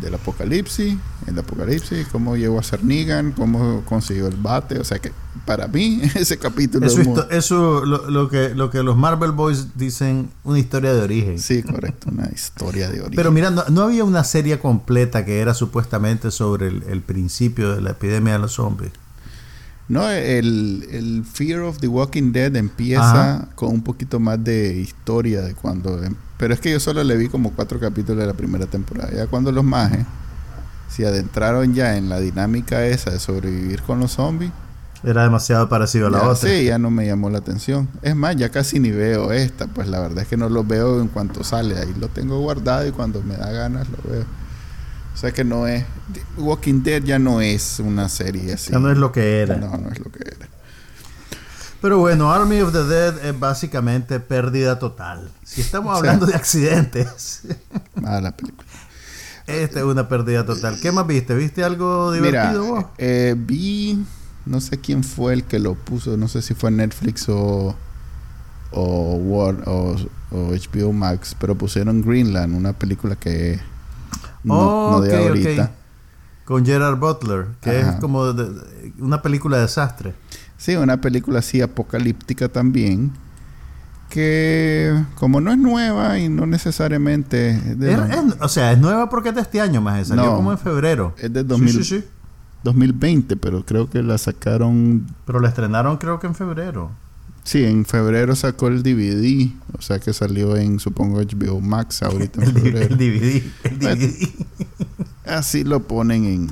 del 0.00 0.14
apocalipsis, 0.14 0.96
el 1.26 1.38
apocalipsis, 1.38 2.06
cómo 2.10 2.36
llegó 2.36 2.58
a 2.58 2.62
ser 2.62 2.84
Negan, 2.84 3.32
cómo 3.32 3.82
consiguió 3.84 4.26
el 4.28 4.36
bate, 4.36 4.78
o 4.78 4.84
sea 4.84 4.98
que 4.98 5.12
para 5.44 5.66
mí 5.68 6.00
ese 6.14 6.38
capítulo 6.38 6.86
Eso, 6.86 7.00
es 7.00 7.06
muy- 7.06 7.20
eso 7.30 7.84
lo, 7.84 8.08
lo 8.10 8.28
que, 8.28 8.54
lo 8.54 8.70
que 8.70 8.82
los 8.82 8.96
Marvel 8.96 9.32
Boys 9.32 9.76
dicen, 9.76 10.30
una 10.44 10.58
historia 10.58 10.94
de 10.94 11.02
origen. 11.02 11.38
Sí, 11.38 11.62
correcto, 11.62 12.08
una 12.10 12.28
historia 12.32 12.88
de 12.88 13.00
origen. 13.00 13.16
Pero 13.16 13.30
mira, 13.32 13.50
no, 13.50 13.64
no 13.68 13.82
había 13.82 14.04
una 14.04 14.24
serie 14.24 14.58
completa 14.58 15.24
que 15.24 15.40
era 15.40 15.54
supuestamente 15.54 16.30
sobre 16.30 16.68
el, 16.68 16.84
el 16.88 17.00
principio 17.02 17.74
de 17.74 17.80
la 17.80 17.90
epidemia 17.90 18.34
de 18.34 18.38
los 18.38 18.52
zombies. 18.54 18.92
No, 19.90 20.08
el, 20.08 20.86
el 20.90 21.24
Fear 21.24 21.60
of 21.62 21.78
the 21.78 21.88
Walking 21.88 22.32
Dead 22.32 22.54
empieza 22.56 23.34
Ajá. 23.34 23.48
con 23.56 23.70
un 23.70 23.82
poquito 23.82 24.20
más 24.20 24.42
de 24.42 24.78
historia 24.78 25.42
de 25.42 25.54
cuando... 25.54 26.02
em- 26.02 26.14
Pero 26.38 26.54
es 26.54 26.60
que 26.60 26.70
yo 26.70 26.78
solo 26.80 27.02
le 27.04 27.16
vi 27.16 27.28
como 27.28 27.52
cuatro 27.52 27.78
capítulos 27.80 28.20
de 28.20 28.26
la 28.26 28.34
primera 28.34 28.66
temporada. 28.66 29.10
Ya 29.12 29.26
cuando 29.26 29.50
los 29.52 29.64
majes 29.64 30.06
se 30.88 31.06
adentraron 31.06 31.74
ya 31.74 31.96
en 31.96 32.08
la 32.08 32.20
dinámica 32.20 32.86
esa 32.86 33.10
de 33.10 33.18
sobrevivir 33.18 33.82
con 33.82 33.98
los 34.00 34.12
zombies, 34.12 34.52
Era 35.02 35.22
demasiado 35.24 35.68
parecido 35.68 36.06
a 36.06 36.10
la 36.10 36.18
Ya, 36.20 36.28
otra. 36.28 36.48
Sí, 36.50 36.64
ya 36.66 36.78
no 36.78 36.90
me 36.90 37.06
llamó 37.06 37.28
la 37.30 37.38
atención. 37.38 37.88
Es 38.02 38.14
más, 38.14 38.36
ya 38.36 38.50
casi 38.50 38.78
ni 38.78 38.90
veo 38.90 39.32
esta. 39.32 39.66
Pues 39.66 39.88
la 39.88 39.98
verdad 39.98 40.22
es 40.22 40.28
que 40.28 40.36
no 40.36 40.48
lo 40.48 40.62
veo 40.62 41.00
en 41.00 41.08
cuanto 41.08 41.42
sale. 41.42 41.76
Ahí 41.78 41.92
lo 41.98 42.08
tengo 42.08 42.38
guardado 42.40 42.86
y 42.86 42.92
cuando 42.92 43.22
me 43.22 43.34
da 43.36 43.50
ganas 43.50 43.88
lo 43.88 44.10
veo. 44.12 44.24
O 45.14 45.16
sea 45.16 45.32
que 45.32 45.44
no 45.44 45.66
es... 45.66 45.84
Walking 46.38 46.82
Dead 46.82 47.02
ya 47.02 47.18
no 47.18 47.40
es 47.40 47.78
una 47.80 48.08
serie 48.08 48.54
así. 48.54 48.72
Ya 48.72 48.78
no 48.78 48.90
es 48.90 48.96
lo 48.98 49.12
que 49.12 49.40
era. 49.42 49.56
No, 49.56 49.76
no 49.76 49.90
es 49.90 49.98
lo 49.98 50.10
que 50.10 50.20
era. 50.20 50.48
Pero 51.82 51.98
bueno, 51.98 52.32
Army 52.32 52.60
of 52.60 52.72
the 52.72 52.84
Dead 52.84 53.24
es 53.24 53.38
básicamente 53.38 54.20
pérdida 54.20 54.78
total. 54.78 55.30
Si 55.44 55.60
estamos 55.62 55.96
hablando 55.96 56.26
de 56.26 56.34
accidentes, 56.34 57.42
Mala 57.94 58.36
película. 58.36 58.66
esta 59.46 59.78
es 59.80 59.84
una 59.84 60.08
pérdida 60.08 60.44
total. 60.44 60.78
¿Qué 60.80 60.92
más 60.92 61.06
viste? 61.06 61.34
¿Viste 61.34 61.64
algo 61.64 62.10
Mira, 62.12 62.20
divertido 62.52 62.64
vos? 62.66 62.84
eh, 62.98 63.34
vi... 63.36 64.04
No 64.46 64.60
sé 64.62 64.78
quién 64.80 65.04
fue 65.04 65.34
el 65.34 65.44
que 65.44 65.58
lo 65.58 65.74
puso. 65.74 66.16
No 66.16 66.26
sé 66.28 66.40
si 66.42 66.54
fue 66.54 66.70
Netflix 66.70 67.28
o... 67.28 67.76
O, 68.72 69.16
War- 69.16 69.62
o, 69.66 69.96
o 70.30 70.52
HBO 70.52 70.92
Max. 70.92 71.36
Pero 71.38 71.56
pusieron 71.56 72.00
Greenland, 72.02 72.54
una 72.56 72.72
película 72.72 73.16
que... 73.16 73.60
No, 74.44 74.54
Oh, 74.58 74.90
no 74.92 75.00
de 75.02 75.16
ahorita. 75.28 75.72
Con 76.44 76.64
Gerard 76.66 76.98
Butler, 76.98 77.46
que 77.60 77.70
Ajá. 77.80 77.90
es 77.90 77.96
como 77.96 78.32
de- 78.32 78.50
de- 78.50 78.92
una 78.98 79.22
película 79.22 79.56
de 79.58 79.62
desastre. 79.64 80.14
Sí, 80.56 80.74
una 80.76 81.00
película 81.00 81.38
así 81.38 81.60
apocalíptica 81.62 82.48
también. 82.48 83.12
Que 84.08 84.92
como 85.14 85.40
no 85.40 85.52
es 85.52 85.58
nueva 85.58 86.18
y 86.18 86.28
no 86.28 86.44
necesariamente 86.46 87.50
es 87.50 87.78
de, 87.78 87.92
Es- 87.92 87.98
los- 87.98 88.08
es- 88.10 88.36
o 88.40 88.48
sea, 88.48 88.72
es 88.72 88.78
nueva 88.78 89.08
porque 89.08 89.28
es 89.28 89.34
de 89.36 89.40
este 89.42 89.60
año 89.60 89.80
más. 89.80 90.08
Salió 90.08 90.24
No. 90.26 90.36
como 90.36 90.50
en 90.52 90.58
febrero. 90.58 91.14
es 91.18 91.32
de 91.32 91.42
Sí, 91.42 91.46
2000 91.46 91.72
sí, 91.72 91.84
sí. 92.00 92.04
2020, 92.64 93.36
pero 93.36 93.64
creo 93.64 93.88
que 93.88 94.02
la 94.02 94.18
sacaron... 94.18 95.06
Pero 95.26 95.38
la 95.40 95.48
estrenaron 95.48 95.96
creo 95.96 96.18
que 96.18 96.26
en 96.26 96.34
febrero. 96.34 96.90
Sí, 97.50 97.64
en 97.64 97.84
febrero 97.84 98.36
sacó 98.36 98.68
el 98.68 98.84
DVD. 98.84 99.50
O 99.76 99.82
sea 99.82 99.98
que 99.98 100.12
salió 100.12 100.56
en, 100.56 100.78
supongo, 100.78 101.20
HBO 101.20 101.60
Max 101.60 102.00
ahorita 102.04 102.44
en 102.44 102.52
febrero. 102.54 102.78
el 102.78 102.96
DVD. 102.96 103.42
El. 103.64 103.78
DVD. 103.80 104.28
Así 105.26 105.64
lo 105.64 105.82
ponen 105.82 106.24
en... 106.26 106.48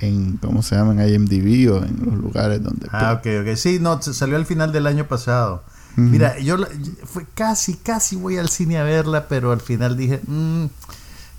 en 0.00 0.36
¿Cómo 0.38 0.62
se 0.62 0.74
llama? 0.76 0.92
En 1.04 1.14
IMDb 1.14 1.70
o 1.70 1.84
en 1.84 2.00
los 2.04 2.14
lugares 2.14 2.62
donde... 2.62 2.88
Ah, 2.90 3.12
ok, 3.18 3.26
ok. 3.46 3.56
Sí, 3.56 3.78
no, 3.78 4.00
salió 4.00 4.36
al 4.36 4.46
final 4.46 4.72
del 4.72 4.86
año 4.86 5.06
pasado. 5.06 5.62
Mira, 5.96 6.38
yo- 6.38 6.56
fue 7.04 7.26
casi, 7.34 7.74
casi 7.74 8.16
voy 8.16 8.38
al 8.38 8.48
cine 8.48 8.78
a 8.78 8.84
verla, 8.84 9.28
pero 9.28 9.52
al 9.52 9.60
final 9.60 9.98
dije, 9.98 10.20
mm, 10.26 10.64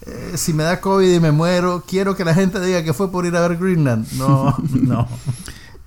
eh, 0.05 0.31
si 0.35 0.53
me 0.53 0.61
da 0.63 0.81
COVID 0.81 1.11
y 1.15 1.19
me 1.19 1.31
muero, 1.31 1.83
quiero 1.87 2.15
que 2.15 2.23
la 2.25 2.35
gente 2.35 2.59
diga 2.63 2.83
que 2.83 2.93
fue 2.93 3.11
por 3.11 3.25
ir 3.25 3.35
a 3.35 3.47
ver 3.47 3.57
Greenland. 3.57 4.11
No, 4.13 4.55
no. 4.83 5.07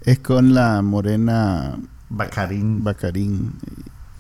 Es 0.03 0.19
con 0.19 0.55
la 0.55 0.83
morena 0.83 1.79
Bacarín. 2.11 2.85
Bacarín. 2.85 3.53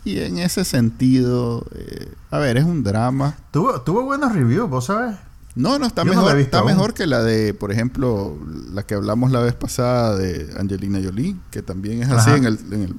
Y 0.05 0.21
en 0.21 0.39
ese 0.39 0.65
sentido, 0.65 1.67
eh, 1.75 2.09
a 2.31 2.39
ver, 2.39 2.57
es 2.57 2.65
un 2.65 2.83
drama. 2.83 3.37
Tuvo, 3.51 3.83
tuvo 3.83 4.05
buenos 4.05 4.33
reviews, 4.33 4.71
vos 4.71 4.87
sabes. 4.87 5.17
No, 5.57 5.79
no, 5.79 5.87
está 5.87 6.05
Yo 6.05 6.11
mejor. 6.15 6.39
está 6.39 6.61
aún. 6.61 6.69
mejor 6.69 6.95
que 6.95 7.07
la 7.07 7.23
de, 7.23 7.53
por 7.53 7.73
ejemplo, 7.73 8.39
la 8.73 8.85
que 8.85 8.95
hablamos 8.95 9.31
la 9.33 9.41
vez 9.41 9.53
pasada 9.55 10.17
de 10.17 10.55
Angelina 10.59 11.01
Jolie, 11.05 11.37
que 11.51 11.61
también 11.61 12.03
es 12.03 12.09
así 12.11 12.31
en 12.31 12.45
el, 12.45 12.59
en 12.73 12.83
el- 12.85 12.97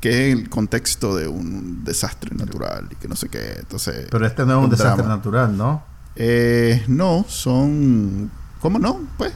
que 0.00 0.28
es 0.30 0.38
el 0.38 0.50
contexto 0.50 1.16
de 1.16 1.26
un 1.28 1.82
desastre 1.82 2.36
natural 2.36 2.88
y 2.92 2.94
que 2.96 3.08
no 3.08 3.16
sé 3.16 3.30
qué. 3.30 3.56
Entonces, 3.58 4.06
Pero 4.10 4.26
este 4.26 4.44
no 4.44 4.58
es 4.58 4.64
un 4.64 4.70
desastre 4.70 4.96
drama. 5.02 5.16
natural, 5.16 5.56
¿no? 5.56 5.82
eh, 6.14 6.84
no, 6.88 7.24
son, 7.26 8.30
¿cómo 8.60 8.78
no? 8.78 9.00
Pues. 9.16 9.32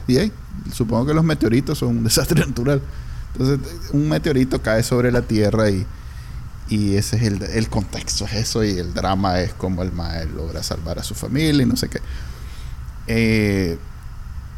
Supongo 0.71 1.07
que 1.07 1.13
los 1.15 1.23
meteoritos 1.25 1.79
son 1.79 1.97
un 1.97 2.03
desastre 2.03 2.39
natural. 2.45 2.81
Entonces, 3.33 3.59
un 3.93 4.09
meteorito 4.09 4.61
cae 4.61 4.83
sobre 4.83 5.11
la 5.11 5.21
Tierra 5.21 5.69
y, 5.69 5.85
y 6.69 6.95
ese 6.95 7.17
es 7.17 7.23
el, 7.23 7.41
el 7.41 7.69
contexto, 7.69 8.25
es 8.25 8.33
eso, 8.33 8.63
y 8.63 8.77
el 8.77 8.93
drama 8.93 9.39
es 9.41 9.53
como 9.53 9.81
el 9.83 9.91
mae 9.91 10.25
logra 10.25 10.63
salvar 10.63 10.99
a 10.99 11.03
su 11.03 11.15
familia 11.15 11.63
y 11.63 11.65
no 11.65 11.75
sé 11.75 11.89
qué. 11.89 11.99
Eh, 13.07 13.77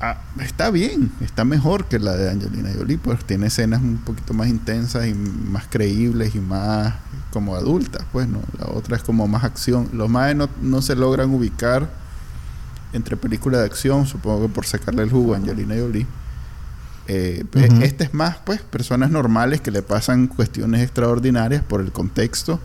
ah, 0.01 0.17
está 0.41 0.71
bien, 0.71 1.11
está 1.21 1.45
mejor 1.45 1.85
que 1.85 1.99
la 1.99 2.15
de 2.15 2.29
Angelina 2.29 2.69
Jolie, 2.77 2.97
pues 2.97 3.23
tiene 3.23 3.47
escenas 3.47 3.81
un 3.81 3.97
poquito 3.99 4.33
más 4.33 4.47
intensas 4.49 5.07
y 5.07 5.13
más 5.13 5.65
creíbles 5.69 6.35
y 6.35 6.39
más 6.39 6.95
como 7.31 7.55
adultas, 7.55 8.05
pues, 8.11 8.27
¿no? 8.27 8.41
La 8.59 8.67
otra 8.67 8.97
es 8.97 9.03
como 9.03 9.27
más 9.27 9.45
acción. 9.45 9.89
Los 9.93 10.09
no, 10.09 10.49
no 10.61 10.81
se 10.81 10.95
logran 10.95 11.29
ubicar 11.29 11.89
entre 12.93 13.15
películas 13.15 13.61
de 13.61 13.67
acción, 13.67 14.05
supongo 14.05 14.47
que 14.47 14.53
por 14.53 14.65
sacarle 14.65 15.03
el 15.03 15.09
jugo 15.09 15.33
a 15.33 15.37
Angelina 15.37 15.75
Jolie. 15.79 16.05
Eh. 17.07 17.43
Este 17.81 18.03
es 18.05 18.13
más, 18.13 18.37
pues, 18.45 18.61
personas 18.61 19.09
normales 19.11 19.59
que 19.61 19.71
le 19.71 19.81
pasan 19.81 20.27
cuestiones 20.27 20.81
extraordinarias 20.81 21.63
por 21.63 21.81
el 21.81 21.91
contexto 21.91 22.59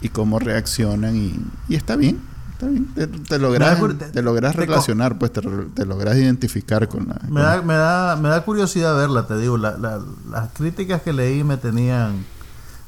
y 0.00 0.08
cómo 0.10 0.38
reaccionan 0.38 1.16
y, 1.16 1.34
y 1.68 1.74
está 1.74 1.96
bien, 1.96 2.20
está 2.52 2.66
bien. 2.66 2.86
Te, 2.94 3.06
te 3.08 3.38
logras, 3.38 3.80
Me 3.82 3.94
te 3.94 4.22
logras 4.22 4.54
relacionar, 4.56 5.18
pues 5.18 5.32
te, 5.32 5.42
logras 5.84 6.16
identificar 6.16 6.88
con 6.88 7.08
la... 7.08 7.14
Me 7.24 7.28
con- 7.28 7.34
da, 7.42 7.62
me 7.62 7.74
da, 7.74 8.16
me 8.16 8.28
da 8.28 8.44
curiosidad 8.44 8.96
verla, 8.96 9.26
te 9.26 9.36
digo. 9.38 9.58
La- 9.58 9.76
la- 9.76 10.00
las 10.30 10.50
críticas 10.52 11.02
que 11.02 11.12
leí 11.12 11.42
me 11.44 11.56
tenían, 11.56 12.24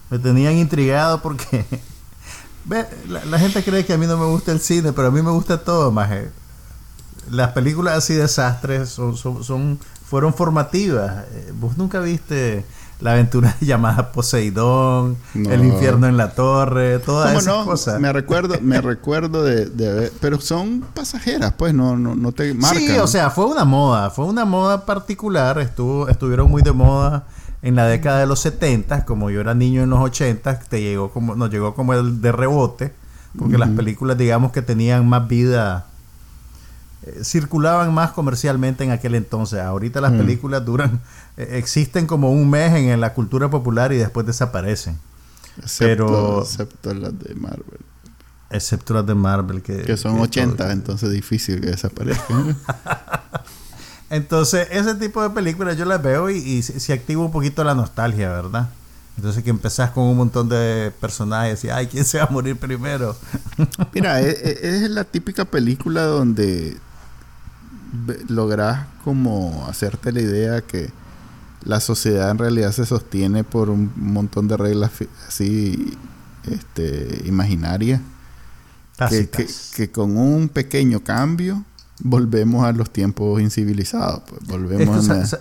me 0.08 0.18
tenían 0.18 0.54
intrigado 0.54 1.20
porque 1.20 1.66
ve, 2.64 2.86
la, 3.08 3.24
la 3.24 3.38
gente 3.38 3.62
cree 3.64 3.84
que 3.84 3.92
a 3.92 3.98
mí 3.98 4.06
no 4.06 4.16
me 4.16 4.26
gusta 4.26 4.52
el 4.52 4.60
cine, 4.60 4.92
pero 4.92 5.08
a 5.08 5.10
mí 5.10 5.20
me 5.20 5.30
gusta 5.32 5.58
todo, 5.62 5.90
más. 5.90 6.10
Las 7.30 7.50
películas 7.52 7.98
así 7.98 8.14
desastres 8.14 8.88
son, 8.88 9.16
son, 9.16 9.44
son- 9.44 9.78
fueron 10.10 10.34
formativas. 10.34 11.24
Eh, 11.32 11.52
Vos 11.54 11.78
nunca 11.78 12.00
viste 12.00 12.64
la 13.00 13.12
aventura 13.12 13.56
llamada 13.60 14.10
Poseidón, 14.10 15.16
No. 15.34 15.50
El 15.50 15.64
infierno 15.64 16.08
en 16.08 16.16
la 16.16 16.34
torre, 16.34 16.98
todas 16.98 17.28
¿Cómo 17.28 17.38
esas 17.38 17.54
no? 17.54 17.64
cosas. 17.64 18.00
Me 18.00 18.12
recuerdo, 18.12 18.56
me 18.60 18.80
recuerdo 18.82 19.44
de, 19.44 19.66
de 19.66 20.10
pero 20.20 20.40
son 20.40 20.84
pasajeras, 20.92 21.54
pues 21.56 21.72
no, 21.72 21.96
no, 21.96 22.16
no 22.16 22.32
te 22.32 22.52
marcan. 22.52 22.78
Sí, 22.82 22.98
o 22.98 23.06
sea, 23.06 23.30
fue 23.30 23.46
una 23.46 23.64
moda, 23.64 24.10
fue 24.10 24.26
una 24.26 24.44
moda 24.44 24.84
particular, 24.84 25.58
estuvo, 25.60 26.08
estuvieron 26.08 26.50
muy 26.50 26.62
de 26.62 26.72
moda 26.72 27.26
en 27.62 27.76
la 27.76 27.86
década 27.86 28.18
de 28.20 28.26
los 28.26 28.40
70, 28.40 29.04
como 29.04 29.30
yo 29.30 29.40
era 29.40 29.54
niño 29.54 29.82
en 29.82 29.90
los 29.90 30.00
80, 30.00 30.58
te 30.60 30.82
llegó 30.82 31.10
como, 31.12 31.36
nos 31.36 31.50
llegó 31.50 31.74
como 31.74 31.94
el 31.94 32.20
de 32.20 32.32
rebote, 32.32 32.92
porque 33.38 33.58
las 33.58 33.68
películas 33.70 34.18
digamos 34.18 34.50
que 34.50 34.60
tenían 34.60 35.08
más 35.08 35.28
vida, 35.28 35.86
eh, 37.02 37.20
circulaban 37.24 37.92
más 37.94 38.12
comercialmente 38.12 38.84
en 38.84 38.90
aquel 38.90 39.14
entonces. 39.14 39.60
Ahorita 39.60 40.00
las 40.00 40.12
Mm. 40.12 40.18
películas 40.18 40.64
duran, 40.64 41.00
eh, 41.36 41.48
existen 41.52 42.06
como 42.06 42.30
un 42.32 42.48
mes 42.50 42.72
en, 42.74 42.88
en 42.90 43.00
la 43.00 43.14
cultura 43.14 43.48
popular 43.50 43.92
y 43.92 43.96
después 43.96 44.26
desaparecen, 44.26 44.98
excepto, 45.58 46.06
pero- 46.06 46.42
excepto 46.42 46.94
las 46.94 47.18
de 47.18 47.34
Marvel, 47.34 47.80
excepto 48.50 48.94
las 48.94 49.06
de 49.06 49.14
Marvel 49.14 49.62
que, 49.62 49.82
que 49.82 49.96
son 49.96 50.16
que 50.16 50.22
80, 50.22 50.56
todo- 50.56 50.70
entonces 50.72 51.10
difícil 51.10 51.60
que 51.60 51.68
desaparezcan. 51.68 52.56
Entonces, 54.10 54.66
ese 54.72 54.94
tipo 54.96 55.22
de 55.22 55.30
películas 55.30 55.76
yo 55.76 55.84
las 55.84 56.02
veo 56.02 56.30
y, 56.30 56.36
y 56.38 56.62
se, 56.62 56.80
se 56.80 56.92
activa 56.92 57.22
un 57.22 57.30
poquito 57.30 57.62
la 57.62 57.74
nostalgia, 57.74 58.28
¿verdad? 58.30 58.68
Entonces 59.16 59.44
que 59.44 59.50
empezás 59.50 59.90
con 59.90 60.04
un 60.04 60.16
montón 60.16 60.48
de 60.48 60.92
personajes 61.00 61.62
y, 61.64 61.70
ay, 61.70 61.86
¿quién 61.86 62.04
se 62.04 62.18
va 62.18 62.24
a 62.24 62.30
morir 62.30 62.56
primero? 62.58 63.14
Mira, 63.92 64.20
e- 64.22 64.30
e- 64.30 64.58
es, 64.84 64.90
la 64.90 65.04
típica 65.04 65.44
película 65.44 66.02
donde 66.02 66.76
logras 68.28 68.86
como 69.04 69.66
hacerte 69.68 70.12
la 70.12 70.20
idea 70.20 70.60
que 70.62 70.90
la 71.64 71.80
sociedad 71.80 72.30
en 72.30 72.38
realidad 72.38 72.72
se 72.72 72.86
sostiene 72.86 73.44
por 73.44 73.68
un 73.70 73.90
montón 73.96 74.48
de 74.48 74.56
reglas 74.56 74.90
así 75.28 75.96
este 76.50 77.22
imaginarias 77.26 78.00
que, 79.08 79.28
que, 79.28 79.44
Tácitas. 79.44 79.72
que 79.74 79.90
con 79.90 80.16
un 80.16 80.48
pequeño 80.48 81.00
cambio 81.04 81.64
volvemos 82.02 82.64
a 82.64 82.72
los 82.72 82.90
tiempos 82.90 83.40
incivilizados 83.40 84.22
pues, 84.28 84.46
volvemos 84.46 85.00
Esto, 85.00 85.12
a 85.12 85.16
sa- 85.16 85.26
sa- 85.26 85.40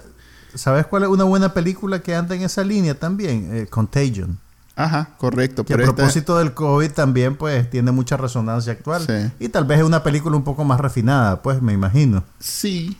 ¿Sabes 0.56 0.88
cuál 0.88 1.04
es 1.04 1.10
una 1.10 1.26
buena 1.26 1.54
película 1.54 2.02
que 2.02 2.16
anda 2.16 2.36
en 2.36 2.42
esa 2.42 2.64
línea 2.64 2.98
también? 3.00 3.50
Eh, 3.56 3.68
Contagion. 3.70 4.40
Ajá 4.84 5.10
correcto 5.18 5.66
Que 5.66 5.74
a 5.74 5.76
pero 5.78 5.90
esta- 5.90 5.96
propósito 5.96 6.38
del 6.38 6.54
COVID 6.54 6.92
también 6.92 7.36
pues 7.36 7.70
tiene 7.70 7.92
mucha 7.92 8.16
resonancia 8.18 8.74
actual. 8.74 9.06
Sí. 9.06 9.32
Y 9.46 9.50
tal 9.50 9.66
vez 9.66 9.80
es 9.80 9.86
una 9.86 10.02
película 10.04 10.36
un 10.38 10.44
poco 10.44 10.64
más 10.64 10.80
refinada, 10.80 11.42
pues 11.42 11.62
me 11.62 11.74
imagino. 11.74 12.24
Sí, 12.40 12.98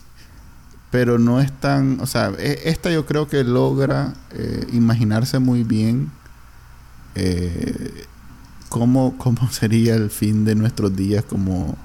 pero 0.90 1.18
no 1.18 1.40
es 1.40 1.50
tan, 1.60 2.00
o 2.00 2.06
sea, 2.06 2.32
e- 2.38 2.62
esta 2.64 2.90
yo 2.90 3.06
creo 3.06 3.28
que 3.28 3.44
logra 3.44 4.12
eh, 4.32 4.66
imaginarse 4.72 5.38
muy 5.38 5.62
bien 5.64 6.10
eh, 7.14 8.04
cómo, 8.68 9.16
cómo 9.18 9.48
sería 9.50 9.94
el 9.94 10.10
fin 10.10 10.44
de 10.44 10.54
nuestros 10.54 10.94
días 10.94 11.24
como 11.24 11.76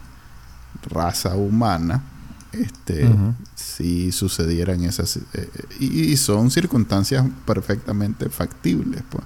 raza 0.89 1.35
humana 1.35 2.03
este 2.51 3.09
si 3.55 4.11
sucedieran 4.11 4.83
esas 4.83 5.17
eh, 5.33 5.49
y, 5.79 6.01
y 6.11 6.15
son 6.17 6.51
circunstancias 6.51 7.25
perfectamente 7.45 8.29
factibles 8.29 9.01
pues 9.09 9.23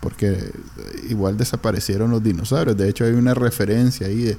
porque 0.00 0.50
igual 1.08 1.36
desaparecieron 1.36 2.10
los 2.10 2.22
dinosaurios 2.22 2.76
de 2.76 2.88
hecho 2.88 3.04
hay 3.04 3.12
una 3.12 3.34
referencia 3.34 4.06
ahí 4.06 4.22
de 4.22 4.38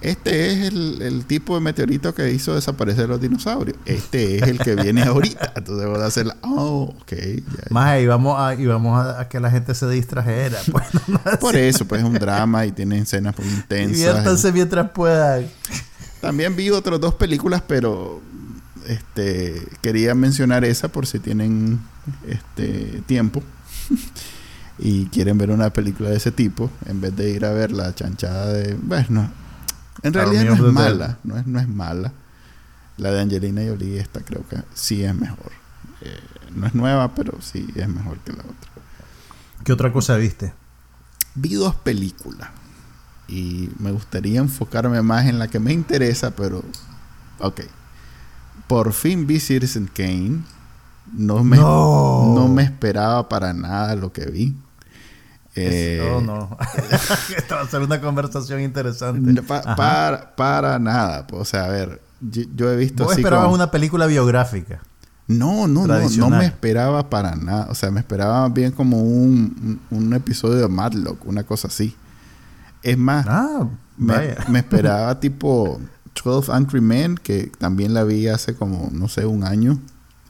este 0.00 0.52
es 0.52 0.68
el, 0.68 1.00
el 1.00 1.24
tipo 1.24 1.54
de 1.54 1.60
meteorito 1.60 2.14
que 2.14 2.30
hizo 2.30 2.54
desaparecer 2.54 3.08
los 3.08 3.18
dinosaurios. 3.20 3.78
Este 3.86 4.36
es 4.36 4.42
el 4.42 4.58
que 4.58 4.74
viene 4.74 5.02
ahorita. 5.02 5.54
Entonces 5.56 5.88
voy 5.88 6.00
a 6.00 6.04
hacer 6.04 6.26
la... 6.26 6.36
Oh, 6.42 6.94
ok. 7.00 7.12
ya, 7.12 7.42
Más 7.70 8.00
y 8.00 8.06
vamos 8.06 8.38
a, 8.38 8.54
y 8.54 8.66
vamos 8.66 8.98
a, 8.98 9.22
a 9.22 9.28
que 9.28 9.40
la 9.40 9.50
gente 9.50 9.74
se 9.74 9.88
distrajera. 9.88 10.58
Pues, 10.70 10.84
no. 11.08 11.20
Por 11.40 11.56
eso, 11.56 11.86
pues 11.86 12.02
es 12.02 12.06
un 12.06 12.14
drama 12.14 12.66
y 12.66 12.72
tiene 12.72 12.98
escenas 12.98 13.38
muy 13.38 13.48
intensas. 13.48 13.96
Diviértanse 13.96 14.52
mientras 14.52 14.90
puedan. 14.90 15.46
También 16.20 16.54
vi 16.54 16.68
otras 16.70 17.00
dos 17.00 17.14
películas, 17.14 17.62
pero 17.66 18.20
este 18.86 19.62
quería 19.80 20.14
mencionar 20.14 20.64
esa 20.64 20.88
por 20.88 21.06
si 21.06 21.18
tienen 21.18 21.80
este 22.28 23.02
tiempo 23.06 23.42
y 24.78 25.06
quieren 25.06 25.38
ver 25.38 25.50
una 25.50 25.70
película 25.70 26.10
de 26.10 26.16
ese 26.16 26.30
tipo 26.32 26.70
en 26.86 27.00
vez 27.00 27.16
de 27.16 27.30
ir 27.30 27.44
a 27.44 27.52
ver 27.52 27.72
la 27.72 27.94
chanchada 27.94 28.52
de 28.52 28.74
bueno 28.74 29.30
en 30.02 30.12
realidad 30.12 30.44
no 30.44 30.54
es 30.54 30.72
mala 30.72 31.18
no 31.24 31.36
es 31.38 31.46
no 31.46 31.58
es 31.60 31.68
mala 31.68 32.12
la 32.98 33.10
de 33.10 33.20
Angelina 33.20 33.62
Jolie 33.66 33.98
esta 34.00 34.20
creo 34.20 34.46
que 34.48 34.58
sí 34.74 35.02
es 35.04 35.14
mejor 35.14 35.52
Eh, 36.02 36.20
no 36.54 36.66
es 36.66 36.74
nueva 36.74 37.14
pero 37.14 37.40
sí 37.40 37.66
es 37.74 37.88
mejor 37.88 38.18
que 38.18 38.32
la 38.32 38.42
otra 38.42 38.70
¿Qué 39.64 39.72
otra 39.72 39.92
cosa 39.92 40.16
viste? 40.16 40.52
vi 41.34 41.54
dos 41.54 41.74
películas 41.74 42.48
y 43.28 43.70
me 43.78 43.90
gustaría 43.92 44.38
enfocarme 44.40 45.02
más 45.02 45.26
en 45.26 45.38
la 45.40 45.48
que 45.48 45.58
me 45.58 45.72
interesa, 45.72 46.30
pero 46.36 46.62
ok. 47.40 47.60
Por 48.68 48.92
fin 48.92 49.26
vi 49.26 49.40
Citizen 49.40 49.88
Kane. 49.92 50.42
No 51.12 51.42
me, 51.42 51.56
No. 51.56 52.34
no 52.36 52.46
me 52.48 52.62
esperaba 52.62 53.28
para 53.28 53.52
nada 53.52 53.96
lo 53.96 54.12
que 54.12 54.26
vi. 54.26 54.54
Eh, 55.56 56.12
oh, 56.14 56.20
no. 56.20 56.56
Esta 57.36 57.54
va 57.56 57.60
a 57.62 57.68
ser 57.68 57.80
una 57.82 58.00
conversación 58.00 58.60
interesante. 58.60 59.32
no, 59.32 59.42
pa- 59.42 59.58
Ajá. 59.58 59.76
para, 59.76 60.36
para 60.36 60.78
nada. 60.78 61.26
O 61.32 61.44
sea, 61.44 61.64
a 61.64 61.68
ver, 61.68 62.00
yo, 62.20 62.42
yo 62.54 62.70
he 62.70 62.76
visto 62.76 63.04
Vos 63.04 63.12
así 63.12 63.22
esperabas 63.22 63.44
como- 63.46 63.54
una 63.56 63.70
película 63.70 64.06
biográfica. 64.06 64.80
No, 65.28 65.66
no, 65.66 65.86
no, 65.88 66.08
no 66.08 66.30
me 66.30 66.44
esperaba 66.46 67.10
para 67.10 67.34
nada. 67.34 67.66
O 67.70 67.74
sea, 67.74 67.90
me 67.90 67.98
esperaba 68.00 68.48
bien 68.48 68.70
como 68.70 69.00
un, 69.02 69.80
un, 69.90 69.98
un 69.98 70.12
episodio 70.12 70.58
de 70.58 70.68
Matlock, 70.68 71.26
una 71.26 71.42
cosa 71.42 71.66
así. 71.68 71.96
Es 72.82 72.96
más, 72.96 73.26
Ah, 73.28 73.66
Me, 73.96 74.36
me 74.48 74.60
esperaba 74.60 75.18
tipo 75.20 75.80
12 76.24 76.52
Angry 76.52 76.80
Men, 76.80 77.16
que 77.16 77.50
también 77.58 77.92
la 77.92 78.04
vi 78.04 78.28
hace 78.28 78.54
como, 78.54 78.88
no 78.92 79.08
sé, 79.08 79.26
un 79.26 79.42
año. 79.42 79.80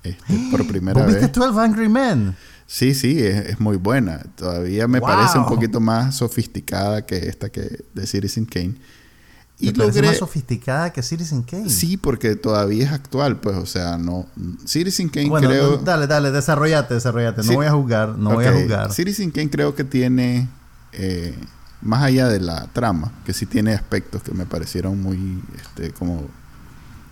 este, 0.03 0.49
por 0.51 0.67
primera 0.67 0.99
¿Vos 1.03 1.09
viste 1.09 1.27
vez. 1.27 1.33
12 1.33 1.61
Angry 1.61 1.89
Men? 1.91 2.35
Sí, 2.67 2.95
sí, 2.95 3.23
es, 3.25 3.47
es 3.51 3.61
muy 3.61 3.77
buena. 3.77 4.23
Todavía 4.37 4.89
me 4.89 4.99
Wow. 5.01 5.09
parece 5.09 5.39
un 5.39 5.47
poquito 5.47 5.81
más 5.81 6.17
sofisticada 6.17 7.07
que 7.07 7.17
esta 7.29 7.49
que 7.49 7.85
de 7.95 8.07
Citizen 8.07 8.45
Kane. 8.45 8.75
Y 9.59 9.73
parece 9.73 9.99
logré... 10.01 10.09
más 10.09 10.19
sofisticada 10.19 10.93
que 10.93 11.03
Citizen 11.03 11.43
Kane. 11.43 11.71
Sí, 11.71 11.97
porque 11.97 12.37
todavía 12.37 12.85
es 12.85 12.93
actual, 12.93 13.41
pues, 13.41 13.57
o 13.57 13.65
sea, 13.67 13.97
no... 13.97 14.27
Citizen 14.67 15.09
Kane 15.09 15.29
Bueno, 15.31 15.49
creo... 15.49 15.77
dale, 15.79 16.07
dale, 16.07 16.31
desarrollate, 16.31 16.93
desarrollate. 16.95 17.39
No 17.39 17.49
Sí. 17.49 17.55
voy 17.55 17.67
a 17.67 17.73
jugar, 17.73 18.19
no 18.19 18.35
voy 18.35 18.45
a 18.45 18.53
jugar. 18.53 18.93
Citizen 18.93 19.31
Kane 19.31 19.49
creo 19.49 19.75
que 19.75 19.85
tiene, 19.85 20.49
eh, 20.93 21.35
más 21.81 22.03
allá 22.03 22.29
de 22.29 22.41
la 22.41 22.67
trama, 22.75 23.13
que 23.25 23.33
sí 23.33 23.47
tiene 23.47 23.73
aspectos 23.73 24.23
que 24.23 24.33
me 24.33 24.45
parecieron 24.45 25.01
muy, 25.01 25.43
este, 25.57 25.91
como 25.93 26.27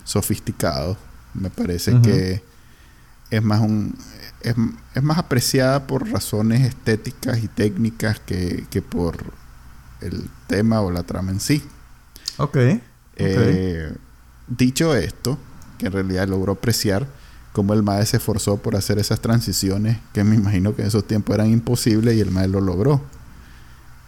sofisticados. 0.03 0.97
Me 1.33 1.49
parece 1.49 1.99
que 2.01 2.43
es 3.31 3.43
más 3.43 3.59
un, 3.61 3.95
es, 4.45 4.55
es 4.93 5.03
más 5.03 5.17
apreciada 5.17 5.87
por 5.87 6.09
razones 6.09 6.61
estéticas 6.61 7.43
y 7.43 7.47
técnicas 7.47 8.19
que, 8.19 8.65
que 8.69 8.81
por 8.81 9.17
el 10.01 10.29
tema 10.47 10.81
o 10.81 10.91
la 10.91 11.03
trama 11.03 11.31
en 11.31 11.39
sí. 11.39 11.63
Ok. 12.37 12.57
Eh, 13.17 13.93
dicho 14.47 14.95
esto, 14.95 15.37
que 15.77 15.87
en 15.87 15.93
realidad 15.93 16.27
logró 16.27 16.53
apreciar 16.53 17.07
cómo 17.53 17.73
el 17.73 17.83
MAE 17.83 18.05
se 18.05 18.17
esforzó 18.17 18.57
por 18.57 18.75
hacer 18.75 18.99
esas 18.99 19.19
transiciones 19.19 19.97
que 20.13 20.23
me 20.23 20.35
imagino 20.35 20.75
que 20.75 20.83
en 20.83 20.89
esos 20.89 21.07
tiempos 21.07 21.33
eran 21.33 21.49
imposibles 21.49 22.15
y 22.15 22.21
el 22.21 22.29
MAE 22.29 22.47
lo 22.47 22.61
logró. 22.61 23.01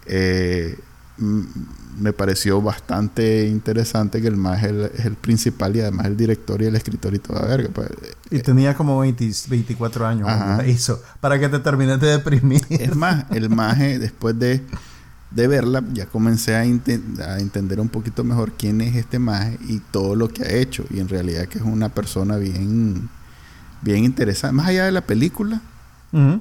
Eh, 0.05 0.77
me 1.19 2.13
pareció 2.13 2.61
bastante 2.61 3.47
interesante 3.47 4.21
que 4.21 4.27
el 4.27 4.37
MAE 4.37 4.57
es 4.57 4.63
el, 4.63 4.81
es 4.97 5.05
el 5.05 5.15
principal 5.15 5.75
y 5.75 5.81
además 5.81 6.05
el 6.05 6.15
director 6.17 6.61
y 6.61 6.65
el 6.65 6.75
escritor 6.75 7.13
y 7.15 7.19
toda 7.19 7.45
verga. 7.45 7.69
pues, 7.73 7.89
Y 8.29 8.39
tenía 8.39 8.75
como 8.75 8.99
20 8.99 9.31
24 9.49 10.05
años 10.07 10.27
Ajá. 10.27 10.37
cuando 10.45 10.63
la 10.63 10.69
hizo. 10.69 11.01
Para 11.19 11.39
que 11.39 11.49
te 11.49 11.59
termines 11.59 11.99
de 11.99 12.07
deprimir. 12.07 12.61
Es 12.69 12.95
más, 12.95 13.25
el 13.31 13.49
maje, 13.49 13.97
después 13.97 14.37
de, 14.37 14.61
de 15.31 15.47
verla, 15.47 15.83
ya 15.93 16.05
comencé 16.05 16.55
a, 16.55 16.59
a 16.59 17.39
entender 17.39 17.79
un 17.79 17.89
poquito 17.89 18.23
mejor 18.23 18.51
quién 18.57 18.81
es 18.81 18.95
este 18.95 19.17
maje 19.17 19.57
y 19.67 19.79
todo 19.79 20.15
lo 20.15 20.29
que 20.29 20.43
ha 20.43 20.51
hecho. 20.51 20.85
Y 20.91 20.99
en 20.99 21.09
realidad 21.09 21.47
que 21.47 21.57
es 21.57 21.63
una 21.63 21.89
persona 21.89 22.37
bien, 22.37 23.09
bien 23.81 24.03
interesante. 24.03 24.55
Más 24.55 24.67
allá 24.67 24.85
de 24.85 24.91
la 24.91 25.01
película, 25.01 25.61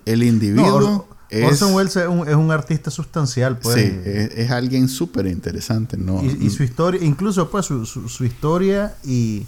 el 0.04 0.22
individuo 0.22 1.08
es, 1.30 1.44
Orson 1.44 1.74
Welles 1.74 1.96
es 1.96 2.08
un, 2.08 2.28
es 2.28 2.34
un 2.34 2.50
artista 2.50 2.90
sustancial, 2.90 3.58
pues. 3.58 3.74
sí, 3.76 4.00
es, 4.04 4.30
es 4.36 4.50
alguien 4.50 4.88
súper 4.88 5.26
interesante. 5.26 5.96
¿no? 5.96 6.22
y, 6.22 6.46
y 6.46 6.50
su 6.50 6.62
historia, 6.62 7.02
incluso 7.04 7.50
pues 7.50 7.66
su, 7.66 7.84
su, 7.86 8.08
su 8.08 8.24
historia 8.24 8.94
y, 9.04 9.46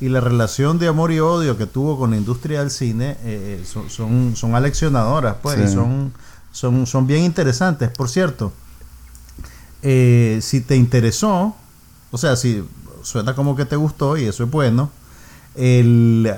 y 0.00 0.08
la 0.08 0.20
relación 0.20 0.78
de 0.78 0.88
amor 0.88 1.12
y 1.12 1.20
odio 1.20 1.56
que 1.56 1.66
tuvo 1.66 1.98
con 1.98 2.10
la 2.10 2.16
industria 2.16 2.60
del 2.60 2.70
cine 2.70 3.16
eh, 3.24 3.62
son, 3.64 3.88
son, 3.88 4.34
son 4.36 4.54
aleccionadoras, 4.54 5.36
pues, 5.42 5.56
Sí. 5.56 5.62
y 5.64 5.68
son, 5.72 6.12
son, 6.50 6.86
son 6.86 7.06
bien 7.06 7.22
interesantes. 7.22 7.88
Por 7.90 8.08
cierto, 8.08 8.52
eh, 9.82 10.38
si 10.42 10.60
te 10.60 10.76
interesó, 10.76 11.54
o 12.10 12.18
sea, 12.18 12.36
si 12.36 12.64
suena 13.02 13.34
como 13.34 13.56
que 13.56 13.64
te 13.64 13.76
gustó 13.76 14.16
y 14.16 14.24
eso 14.24 14.44
es 14.44 14.50
bueno, 14.50 14.90
el, 15.54 16.32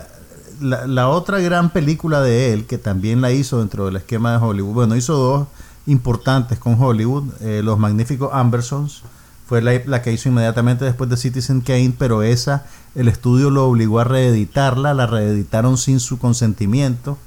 la, 0.65 1.09
otra 1.09 1.39
gran 1.41 1.71
película 1.71 2.21
de 2.21 2.53
él, 2.53 2.67
que 2.67 2.79
también 2.79 3.21
la 3.21 3.33
hizo 3.33 3.59
dentro 3.59 3.87
del 3.87 3.97
esquema 3.97 4.33
de 4.33 4.39
Hollywood, 4.39 4.75
bueno, 4.75 4.97
hizo 4.97 5.15
dos 5.15 5.49
importantes 5.87 6.59
con 6.59 6.81
Hollywood, 6.81 7.25
eh, 7.41 7.61
Los 7.63 7.79
Magníficos 7.79 8.31
Ambersons, 8.33 9.03
fue 9.47 9.61
la, 9.61 9.73
la 9.85 10.01
que 10.01 10.13
hizo 10.13 10.31
inmediatamente 10.31 10.87
después 10.87 11.11
de 11.11 11.19
Citizen 11.19 11.61
Kane, 11.61 11.95
pero 11.99 12.23
esa, 12.23 12.65
el 12.95 13.09
estudio 13.09 13.51
lo 13.51 13.67
obligó 13.67 14.01
a 14.01 14.05
reeditarla, 14.05 14.95
la 14.95 15.07
reeditaron 15.07 15.77
sin 15.77 16.01
su 16.01 16.19
consentimiento 16.19 17.19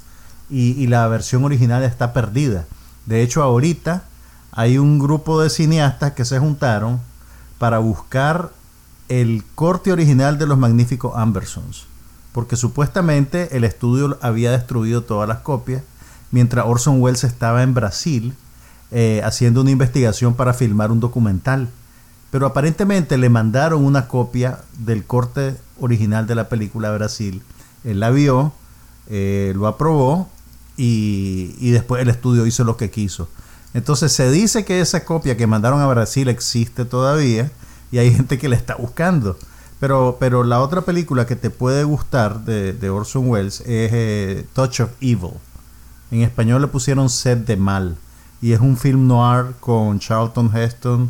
y, 0.49 0.71
y 0.71 0.87
la 0.87 1.07
versión 1.07 1.45
original 1.45 1.83
está 1.83 2.13
perdida. 2.13 2.65
De 3.05 3.21
hecho, 3.21 3.43
ahorita 3.43 4.03
hay 4.51 4.79
un 4.79 4.97
grupo 4.97 5.39
de 5.39 5.51
cineastas 5.51 6.13
que 6.13 6.25
se 6.25 6.39
juntaron 6.39 6.99
para 7.59 7.77
buscar 7.77 8.51
el 9.09 9.43
corte 9.53 9.91
original 9.91 10.39
de 10.39 10.47
los 10.47 10.57
magníficos 10.57 11.15
Ambersons. 11.15 11.85
Porque 12.31 12.55
supuestamente 12.55 13.55
el 13.57 13.63
estudio 13.63 14.17
había 14.21 14.51
destruido 14.51 15.03
todas 15.03 15.27
las 15.27 15.39
copias, 15.39 15.81
mientras 16.31 16.65
Orson 16.65 17.01
Welles 17.01 17.23
estaba 17.23 17.63
en 17.63 17.73
Brasil 17.73 18.35
eh, 18.91 19.21
haciendo 19.23 19.61
una 19.61 19.71
investigación 19.71 20.33
para 20.33 20.53
filmar 20.53 20.91
un 20.91 20.99
documental. 20.99 21.69
Pero 22.31 22.45
aparentemente 22.45 23.17
le 23.17 23.29
mandaron 23.29 23.85
una 23.85 24.07
copia 24.07 24.59
del 24.77 25.05
corte 25.05 25.55
original 25.79 26.27
de 26.27 26.35
la 26.35 26.49
película 26.49 26.91
Brasil. 26.91 27.41
Él 27.83 27.99
la 27.99 28.09
vio, 28.11 28.51
eh, 29.09 29.53
lo 29.55 29.67
aprobó 29.67 30.29
y 30.79 31.71
después 31.71 32.03
el 32.03 32.09
estudio 32.09 32.45
hizo 32.45 32.63
lo 32.63 32.77
que 32.77 32.91
quiso. 32.91 33.29
Entonces 33.73 34.11
se 34.11 34.31
dice 34.31 34.65
que 34.65 34.81
esa 34.81 35.05
copia 35.05 35.37
que 35.37 35.47
mandaron 35.47 35.81
a 35.81 35.87
Brasil 35.87 36.29
existe 36.29 36.85
todavía 36.85 37.51
y 37.91 37.99
hay 37.99 38.11
gente 38.11 38.37
que 38.37 38.49
la 38.49 38.55
está 38.55 38.75
buscando. 38.75 39.37
Pero, 39.79 40.17
pero 40.19 40.43
la 40.43 40.59
otra 40.61 40.81
película 40.81 41.25
que 41.27 41.35
te 41.35 41.49
puede 41.49 41.83
gustar 41.83 42.45
de, 42.45 42.73
de 42.73 42.89
Orson 42.89 43.29
Welles 43.29 43.61
es 43.61 43.91
eh, 43.93 44.45
Touch 44.53 44.79
of 44.81 44.89
Evil. 45.01 45.33
En 46.09 46.21
español 46.21 46.61
le 46.61 46.67
pusieron 46.67 47.09
Set 47.09 47.45
de 47.45 47.57
Mal. 47.57 47.95
Y 48.41 48.53
es 48.53 48.59
un 48.59 48.77
film 48.77 49.07
noir 49.07 49.53
con 49.59 49.99
Charlton 49.99 50.55
Heston 50.55 51.09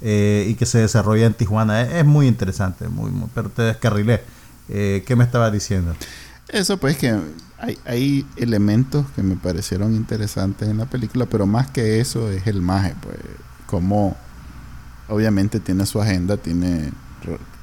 eh, 0.00 0.46
y 0.48 0.54
que 0.54 0.66
se 0.66 0.78
desarrolla 0.78 1.26
en 1.26 1.34
Tijuana. 1.34 1.82
Es, 1.82 2.04
muy 2.04 2.26
interesante, 2.26 2.88
muy, 2.88 3.10
muy- 3.10 3.28
pero 3.34 3.50
te 3.50 3.62
descarrilé. 3.62 4.22
Eh, 4.68 5.02
¿Qué 5.06 5.16
me 5.16 5.24
estabas 5.24 5.52
diciendo? 5.52 5.94
Eso 6.48 6.78
pues 6.78 6.96
que 6.96 7.18
hay, 7.58 7.78
hay 7.84 8.26
elementos 8.36 9.06
que 9.14 9.22
me 9.22 9.36
parecieron 9.36 9.94
interesantes 9.94 10.68
en 10.68 10.78
la 10.78 10.86
película, 10.86 11.26
pero 11.26 11.46
más 11.46 11.70
que 11.70 12.00
eso 12.00 12.30
es 12.30 12.46
el 12.46 12.62
maje, 12.62 12.94
pues 13.02 13.16
como 13.66 14.16
obviamente 15.08 15.60
tiene 15.60 15.84
su 15.84 16.00
agenda, 16.00 16.36
tiene 16.36 16.90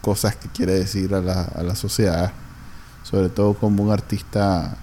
cosas 0.06 0.36
que 0.36 0.48
quiere 0.50 0.74
decir 0.74 1.16
a 1.16 1.20
la, 1.22 1.42
a 1.42 1.64
la 1.64 1.76
sociedad, 1.76 2.32
sobre 3.02 3.30
todo 3.30 3.56
como 3.56 3.82
un 3.84 3.92
artista 3.92 4.78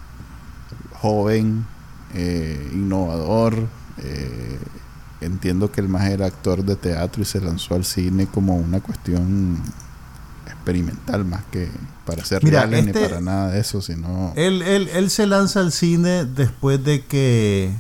joven, 1.00 1.64
eh, 2.12 2.70
innovador. 2.72 3.54
eh, 3.98 4.58
entiendo 5.20 5.70
que 5.70 5.80
el 5.80 5.88
maje 5.88 6.14
era 6.14 6.26
actor 6.26 6.64
de 6.64 6.74
teatro 6.74 7.22
y 7.22 7.24
se 7.24 7.40
lanzó 7.40 7.76
al 7.76 7.84
cine 7.84 8.26
como 8.26 8.56
una 8.56 8.80
cuestión 8.80 9.62
experimental 10.46 11.24
más 11.24 11.44
que 11.52 11.68
para 12.04 12.24
ser 12.24 12.42
Mira, 12.42 12.62
reales 12.66 12.86
este- 12.88 13.00
ni 13.00 13.06
para 13.08 13.20
nada 13.20 13.50
de 13.52 13.60
eso, 13.60 13.80
sino 13.80 14.32
Él, 14.34 14.62
él, 14.62 14.88
él 14.92 15.10
se 15.10 15.26
lanza 15.28 15.60
al 15.60 15.70
cine 15.70 16.24
después 16.24 16.82
de 16.84 17.04
que. 17.04 17.70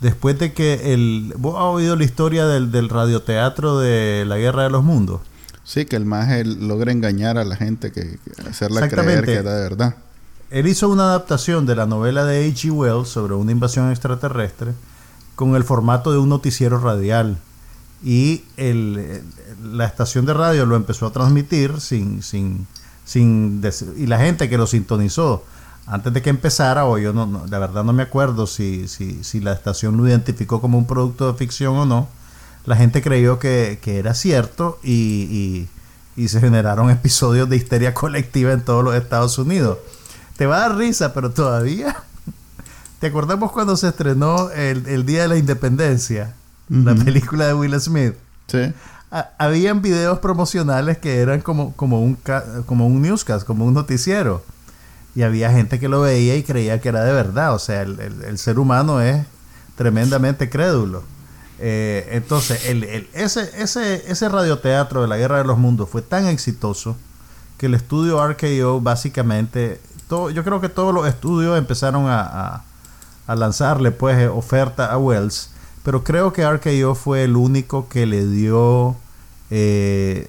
Después 0.00 0.36
de 0.40 0.52
que 0.52 0.92
el. 0.92 1.32
¿Vos 1.38 1.54
has 1.56 1.62
oído 1.76 1.94
la 1.94 2.02
historia 2.04 2.46
del, 2.46 2.72
del 2.72 2.88
radioteatro 2.88 3.78
de 3.78 4.24
la 4.26 4.36
Guerra 4.36 4.64
de 4.64 4.70
los 4.70 4.82
Mundos? 4.82 5.20
Sí, 5.64 5.86
que 5.86 5.96
el 5.96 6.04
maje 6.04 6.44
logra 6.44 6.92
engañar 6.92 7.38
a 7.38 7.44
la 7.44 7.56
gente, 7.56 7.90
que, 7.90 8.18
que 8.24 8.48
hacerla 8.48 8.80
creer 9.04 9.24
que 9.24 9.32
era 9.40 9.54
de 9.56 9.62
verdad. 9.62 9.96
Él 10.50 10.66
hizo 10.68 10.88
una 10.88 11.04
adaptación 11.04 11.66
de 11.66 11.74
la 11.74 11.86
novela 11.86 12.24
de 12.24 12.46
H.G. 12.46 12.70
Wells 12.70 13.08
sobre 13.08 13.34
una 13.34 13.50
invasión 13.50 13.90
extraterrestre 13.90 14.72
con 15.34 15.56
el 15.56 15.64
formato 15.64 16.12
de 16.12 16.18
un 16.18 16.28
noticiero 16.28 16.78
radial. 16.78 17.38
Y 18.04 18.44
el- 18.58 19.22
la 19.62 19.86
estación 19.86 20.26
de 20.26 20.34
radio 20.34 20.66
lo 20.66 20.76
empezó 20.76 21.06
a 21.06 21.12
transmitir 21.12 21.80
sin, 21.80 22.22
sin, 22.22 22.66
sin 23.04 23.62
y 23.96 24.06
la 24.06 24.18
gente 24.18 24.48
que 24.50 24.58
lo 24.58 24.66
sintonizó 24.66 25.44
antes 25.86 26.12
de 26.12 26.22
que 26.22 26.30
empezara, 26.30 26.84
o 26.86 26.98
yo 26.98 27.12
no, 27.14 27.24
no- 27.26 27.46
la 27.46 27.58
verdad 27.58 27.82
no 27.84 27.92
me 27.94 28.02
acuerdo 28.02 28.46
si, 28.46 28.86
si, 28.88 29.24
si 29.24 29.40
la 29.40 29.52
estación 29.54 29.96
lo 29.96 30.06
identificó 30.06 30.60
como 30.60 30.76
un 30.78 30.86
producto 30.86 31.32
de 31.32 31.38
ficción 31.38 31.74
o 31.76 31.86
no, 31.86 32.08
la 32.66 32.76
gente 32.76 33.02
creyó 33.02 33.38
que, 33.38 33.78
que 33.82 33.98
era 33.98 34.14
cierto 34.14 34.78
y, 34.82 34.92
y- 35.30 35.68
y 36.16 36.28
se 36.28 36.40
generaron 36.40 36.90
episodios 36.90 37.48
de 37.48 37.56
histeria 37.56 37.92
colectiva 37.92 38.52
en 38.52 38.60
todos 38.64 38.84
los 38.84 38.94
Estados 38.94 39.36
Unidos. 39.38 39.78
Te 40.36 40.46
va 40.46 40.56
a 40.58 40.60
dar 40.68 40.76
risa, 40.76 41.12
pero 41.12 41.30
todavía. 41.30 41.96
¿Te 43.00 43.08
acordamos 43.08 43.50
cuando 43.52 43.76
se 43.76 43.88
estrenó 43.88 44.50
el, 44.50 44.86
el 44.86 45.04
Día 45.06 45.22
de 45.22 45.28
la 45.28 45.36
Independencia? 45.36 46.34
La 46.68 46.94
película 46.94 47.46
de 47.46 47.54
Will 47.54 47.78
Smith. 47.80 48.14
Sí. 48.46 48.72
Ha- 49.10 49.30
habían 49.38 49.82
videos 49.82 50.20
promocionales 50.20 50.98
que 50.98 51.18
eran 51.18 51.40
como, 51.40 51.74
como, 51.74 52.00
un, 52.00 52.14
ca- 52.14 52.62
como 52.66 52.86
un 52.86 53.02
newscast, 53.02 53.44
como 53.46 53.66
un 53.66 53.74
noticiero. 53.74 54.42
Y 55.16 55.22
había 55.22 55.50
gente 55.52 55.78
que 55.78 55.88
lo 55.88 56.00
veía 56.00 56.36
y 56.36 56.42
creía 56.42 56.80
que 56.80 56.88
era 56.88 57.04
de 57.04 57.12
verdad. 57.12 57.54
O 57.54 57.58
sea, 57.58 57.82
el, 57.82 57.98
el- 58.00 58.22
el 58.24 58.38
ser 58.38 58.58
humano 58.58 59.00
es 59.00 59.26
tremendamente 59.76 60.48
crédulo. 60.48 61.02
Eh, 61.66 62.08
entonces, 62.10 62.66
el, 62.66 62.84
el- 62.84 63.08
ese, 63.14 63.50
ese, 63.56 64.04
ese 64.12 64.28
radioteatro 64.28 65.00
de 65.00 65.08
la 65.08 65.16
Guerra 65.16 65.38
de 65.38 65.44
los 65.44 65.56
Mundos 65.56 65.88
fue 65.88 66.02
tan 66.02 66.26
exitoso 66.26 66.94
que 67.56 67.66
el 67.66 67.74
estudio 67.74 68.22
RKO 68.22 68.82
básicamente, 68.82 69.80
todo, 70.06 70.28
yo 70.28 70.44
creo 70.44 70.60
que 70.60 70.68
todos 70.68 70.92
los 70.92 71.06
estudios 71.08 71.56
empezaron 71.56 72.06
a, 72.06 72.64
a- 73.26 73.34
lanzarle 73.34 73.92
pues 73.92 74.18
eh, 74.18 74.28
oferta 74.28 74.92
a 74.92 74.98
Wells, 74.98 75.52
pero 75.84 76.04
creo 76.04 76.34
que 76.34 76.46
RKO 76.46 76.94
fue 76.94 77.24
el 77.24 77.34
único 77.34 77.88
que 77.88 78.04
le 78.04 78.26
dio 78.26 78.96
eh, 79.50 80.28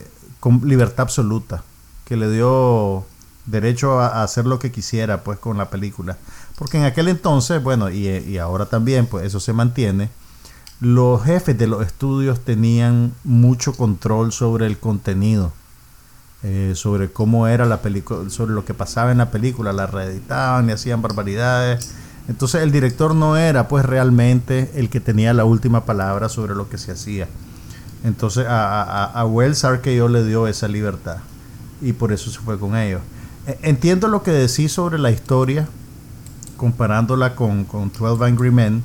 libertad 0.63 1.01
absoluta, 1.01 1.63
que 2.05 2.15
le 2.15 2.31
dio 2.31 3.03
derecho 3.45 3.99
a, 3.99 4.23
hacer 4.23 4.45
lo 4.45 4.57
que 4.57 4.71
quisiera 4.71 5.21
pues 5.25 5.37
con 5.37 5.57
la 5.57 5.69
película, 5.69 6.15
porque 6.57 6.77
en 6.77 6.85
aquel 6.85 7.09
entonces, 7.09 7.61
bueno, 7.61 7.89
y, 7.89 8.07
y 8.07 8.37
ahora 8.37 8.67
también 8.67 9.05
pues 9.05 9.25
eso 9.25 9.41
se 9.41 9.51
mantiene, 9.51 10.09
los 10.81 11.23
jefes 11.23 11.57
de 11.57 11.67
los 11.67 11.85
estudios 11.85 12.41
tenían 12.41 13.13
mucho 13.23 13.73
control 13.73 14.31
sobre 14.31 14.65
el 14.67 14.77
contenido 14.77 15.53
eh, 16.43 16.73
sobre 16.75 17.11
cómo 17.11 17.47
era 17.47 17.65
la 17.65 17.81
película, 17.81 18.29
sobre 18.29 18.53
lo 18.53 18.65
que 18.65 18.75
pasaba 18.75 19.11
en 19.11 19.17
la 19.17 19.31
película, 19.31 19.73
la 19.73 19.87
reeditaban 19.87 20.69
y 20.69 20.73
hacían 20.73 21.01
barbaridades. 21.01 21.91
Entonces 22.27 22.61
el 22.61 22.71
director 22.71 23.15
no 23.15 23.35
era 23.35 23.67
pues 23.67 23.83
realmente 23.83 24.69
el 24.75 24.89
que 24.89 24.99
tenía 24.99 25.33
la 25.33 25.45
última 25.45 25.85
palabra 25.85 26.29
sobre 26.29 26.53
lo 26.53 26.69
que 26.69 26.77
se 26.77 26.91
hacía. 26.91 27.27
Entonces 28.03 28.45
a, 28.45 28.83
a, 28.83 29.05
a 29.05 29.25
Wells 29.25 29.63
RKO 29.63 30.07
le 30.07 30.23
dio 30.23 30.47
esa 30.47 30.67
libertad 30.67 31.17
y 31.81 31.93
por 31.93 32.11
eso 32.11 32.29
se 32.29 32.39
fue 32.39 32.59
con 32.59 32.75
ellos. 32.75 33.01
E- 33.47 33.57
Entiendo 33.63 34.07
lo 34.07 34.21
que 34.21 34.31
decís 34.31 34.71
sobre 34.71 34.99
la 34.99 35.09
historia 35.09 35.67
comparándola 36.57 37.35
con, 37.35 37.63
con 37.65 37.91
12 37.91 38.23
Angry 38.23 38.51
Men. 38.51 38.83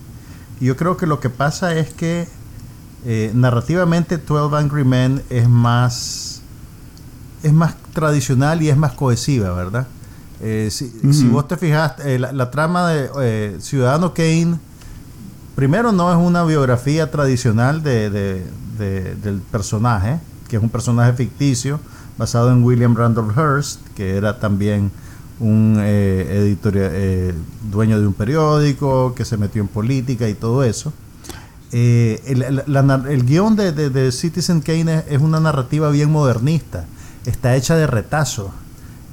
Yo 0.61 0.77
creo 0.77 0.97
que 0.97 1.07
lo 1.07 1.21
que 1.21 1.31
pasa 1.31 1.75
es 1.75 1.93
que 1.93 2.29
eh, 3.07 3.31
narrativamente 3.35 4.19
12 4.19 4.57
Angry 4.57 4.85
Men 4.85 5.23
es 5.31 5.49
más 5.49 6.43
es 7.43 7.53
más 7.55 7.75
tradicional 7.95 8.61
y 8.61 8.69
es 8.69 8.77
más 8.77 8.93
cohesiva, 8.93 9.53
¿verdad? 9.55 9.87
Eh, 10.43 10.69
si, 10.71 10.91
si 11.13 11.27
vos 11.29 11.49
te 11.49 11.57
fijas, 11.57 11.95
eh, 12.05 12.19
la, 12.19 12.33
la 12.33 12.51
trama 12.51 12.89
de 12.91 13.11
eh, 13.21 13.57
Ciudadano 13.61 14.13
Kane, 14.13 14.59
primero 15.57 15.93
no 15.93 16.11
es 16.11 16.19
una 16.19 16.45
biografía 16.45 17.11
tradicional 17.11 17.83
de, 17.83 18.11
de- 18.11 18.47
de- 18.79 19.15
del 19.17 19.41
personaje, 19.41 20.21
que 20.49 20.57
es 20.57 20.63
un 20.63 20.69
personaje 20.71 21.13
ficticio 21.15 21.81
basado 22.19 22.51
en 22.53 22.63
William 22.63 22.95
Randolph 22.95 23.37
Hearst, 23.37 23.81
que 23.95 24.17
era 24.17 24.39
también 24.39 24.91
un 25.41 25.77
eh, 25.81 26.43
editoria- 26.43 26.91
eh, 26.93 27.35
dueño 27.71 27.99
de 28.01 28.07
un 28.07 28.13
periódico, 28.15 29.15
que 29.15 29.25
se 29.25 29.37
metió 29.37 29.61
en 29.63 29.69
política 29.69 30.29
y 30.29 30.35
todo 30.35 30.63
eso. 30.65 30.93
Eh, 31.73 32.21
el, 32.27 32.43
el- 32.43 32.63
la 32.67 32.83
nar- 32.83 33.09
el 33.09 33.25
guion 33.25 33.57
de, 33.57 33.73
de- 33.73 33.91
de 33.91 34.13
Citizen 34.13 34.61
Kane 34.61 35.05
es, 35.09 35.21
una 35.21 35.41
narrativa 35.41 35.89
bien 35.91 36.11
modernista. 36.11 36.85
Está 37.27 37.57
hecha 37.57 37.77
de 37.77 37.87
retazo. 37.87 38.51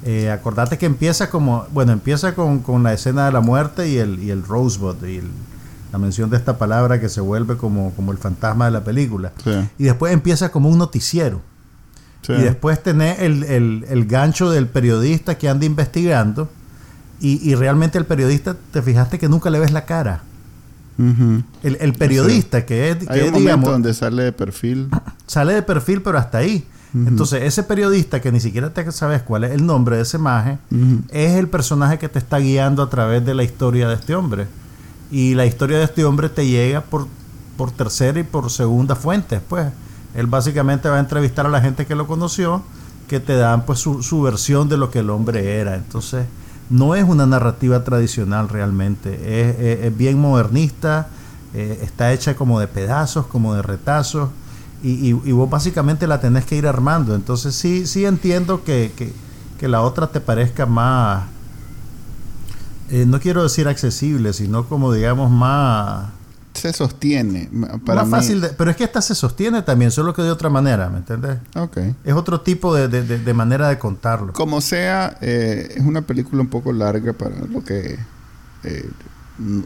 Eh, 0.06 0.30
acordate 0.32 0.78
que 0.78 0.86
empieza 0.86 1.30
como, 1.30 1.66
bueno, 1.74 1.92
empieza 1.92 2.34
con, 2.36 2.60
con 2.60 2.84
la 2.84 2.94
escena 2.94 3.26
de 3.26 3.32
la 3.32 3.42
muerte 3.42 3.90
y 3.90 3.98
el, 3.98 4.20
y 4.24 4.30
el 4.32 4.44
Rosebud 4.44 4.96
y 5.06 5.18
el- 5.18 5.32
la 5.92 6.00
mención 6.00 6.30
de 6.30 6.36
esta 6.38 6.58
palabra 6.58 7.00
que 7.00 7.08
se 7.10 7.22
vuelve 7.22 7.56
como, 7.56 7.94
como 7.96 8.12
el 8.12 8.18
fantasma 8.18 8.66
de 8.66 8.72
la 8.72 8.84
película. 8.84 9.32
Sí. 9.44 9.52
Y 9.78 9.84
después 9.86 10.12
empieza 10.14 10.50
como 10.50 10.68
un 10.70 10.78
noticiero. 10.78 11.42
Sí. 12.22 12.34
Y 12.34 12.41
después 12.41 12.82
tenés 12.84 13.20
el, 13.20 13.43
el- 13.43 13.86
el 13.89 14.05
gancho 14.05 14.49
del 14.51 14.68
periodista 14.68 15.38
que 15.38 15.47
anda 15.49 15.65
investigando. 15.65 16.49
Y, 17.20 17.49
y 17.49 17.55
realmente 17.55 17.97
el 17.97 18.05
periodista, 18.05 18.55
te 18.72 18.82
fijaste 18.82 19.18
que 19.18 19.28
nunca 19.30 19.49
le 19.49 19.59
ves 19.59 19.72
la 19.72 19.86
cara. 19.86 20.22
El, 20.99 21.78
el 21.80 21.93
periodista 21.93 22.65
que 22.65 22.89
es, 22.89 22.97
que 22.97 23.05
Hay 23.09 23.20
un 23.20 23.26
es, 23.28 23.32
momento 23.32 23.39
digamos, 23.39 23.70
donde 23.70 23.93
sale 23.93 24.24
de 24.24 24.32
perfil. 24.32 24.89
sale 25.28 25.53
de 25.53 25.61
perfil, 25.61 26.01
pero 26.01 26.18
hasta 26.18 26.39
ahí. 26.39 26.65
Entonces, 26.93 27.43
ese 27.43 27.61
periodista 27.63 28.20
que 28.22 28.32
ni 28.32 28.39
siquiera 28.39 28.74
te 28.74 28.91
sabes 28.91 29.22
cuál 29.22 29.43
es 29.43 29.51
el 29.51 29.63
nombre 29.65 29.97
de 29.97 30.01
ese 30.03 30.18
maje, 30.18 30.57
es 31.11 31.36
el 31.36 31.47
personaje 31.47 31.99
que 31.99 32.09
te 32.09 32.18
está 32.18 32.39
guiando 32.39 32.82
a 32.82 32.89
través 32.89 33.24
de 33.24 33.36
la 33.36 33.43
historia 33.43 33.88
de 33.88 33.93
este 33.95 34.15
hombre. 34.15 34.47
Y 35.11 35.36
la 35.36 35.45
historia 35.45 35.78
de 35.78 35.84
este 35.84 36.03
hombre 36.05 36.30
te 36.30 36.47
llega 36.47 36.82
por, 36.82 37.07
por 37.57 37.70
tercera 37.72 38.20
y 38.20 38.24
por 38.24 38.49
segunda 38.49 38.95
fuente. 38.95 39.39
Pues 39.47 39.68
él 40.18 40.28
básicamente 40.28 40.89
va 40.89 40.97
a 40.97 40.99
entrevistar 40.99 41.45
a 41.45 41.49
la 41.49 41.61
gente 41.61 41.86
que 41.86 41.95
lo 41.95 42.05
conoció, 42.07 42.61
que 43.07 43.22
te 43.22 43.38
dan 43.38 43.65
pues 43.65 43.80
su, 43.80 44.03
su 44.03 44.22
versión 44.22 44.68
de 44.68 44.76
lo 44.76 44.91
que 44.91 44.99
el 44.99 45.09
hombre 45.09 45.59
era. 45.61 45.76
Entonces, 45.76 46.26
no 46.70 46.95
es 46.95 47.05
una 47.05 47.26
narrativa 47.26 47.86
tradicional 47.86 48.49
realmente. 48.49 49.88
Es, 49.88 49.97
bien 49.97 50.20
modernista, 50.20 51.07
eh, 51.53 51.80
está 51.82 52.11
hecha 52.11 52.36
como 52.36 52.59
de 52.59 52.68
pedazos, 52.68 53.28
como 53.28 53.53
de 53.53 53.61
retazos. 53.61 54.30
Y, 54.84 54.89
y- 55.11 55.22
y 55.24 55.32
vos 55.32 55.49
básicamente 55.49 56.05
la 56.07 56.20
tenés 56.20 56.43
que 56.45 56.55
ir 56.57 56.68
armando. 56.68 57.15
Entonces 57.15 57.55
sí, 57.55 57.88
sí 57.88 58.05
entiendo 58.05 58.63
que, 58.65 58.91
que- 58.97 59.13
que 59.59 59.68
la 59.70 59.82
otra 59.82 60.07
te 60.07 60.20
parezca 60.20 60.65
más, 60.65 61.24
eh, 62.89 63.05
no 63.07 63.20
quiero 63.20 63.43
decir 63.43 63.68
accesible, 63.68 64.34
sino 64.34 64.65
como 64.68 64.91
digamos 64.93 65.30
más, 65.32 66.07
Se 66.58 66.74
sostiene. 66.74 67.49
Para 67.86 68.01
más 68.03 68.08
mí. 68.08 68.12
fácil. 68.12 68.41
de- 68.41 68.49
pero 68.49 68.72
es 68.72 68.78
que 68.78 68.84
esta 68.84 69.01
se 69.01 69.16
sostiene 69.16 69.62
también, 69.62 69.91
solo 69.91 70.14
que 70.14 70.22
de 70.22 70.32
otra 70.32 70.49
manera, 70.49 70.89
¿me 70.89 70.97
entiendes? 70.97 71.38
Ok. 71.55 71.78
Es 72.03 72.14
otro 72.14 72.41
tipo 72.41 72.74
de, 72.76 72.88
de- 72.88 73.03
de- 73.20 73.34
manera 73.34 73.70
de 73.70 73.78
contarlo. 73.78 74.34
Como 74.34 74.60
sea, 74.62 75.18
eh, 75.22 75.74
es 75.76 75.86
una 75.86 76.01
película 76.01 76.41
un 76.41 76.49
poco 76.49 76.72
larga 76.74 77.14
para 77.14 77.36
lo 77.45 77.64
que 77.64 77.97
eh, 78.64 78.89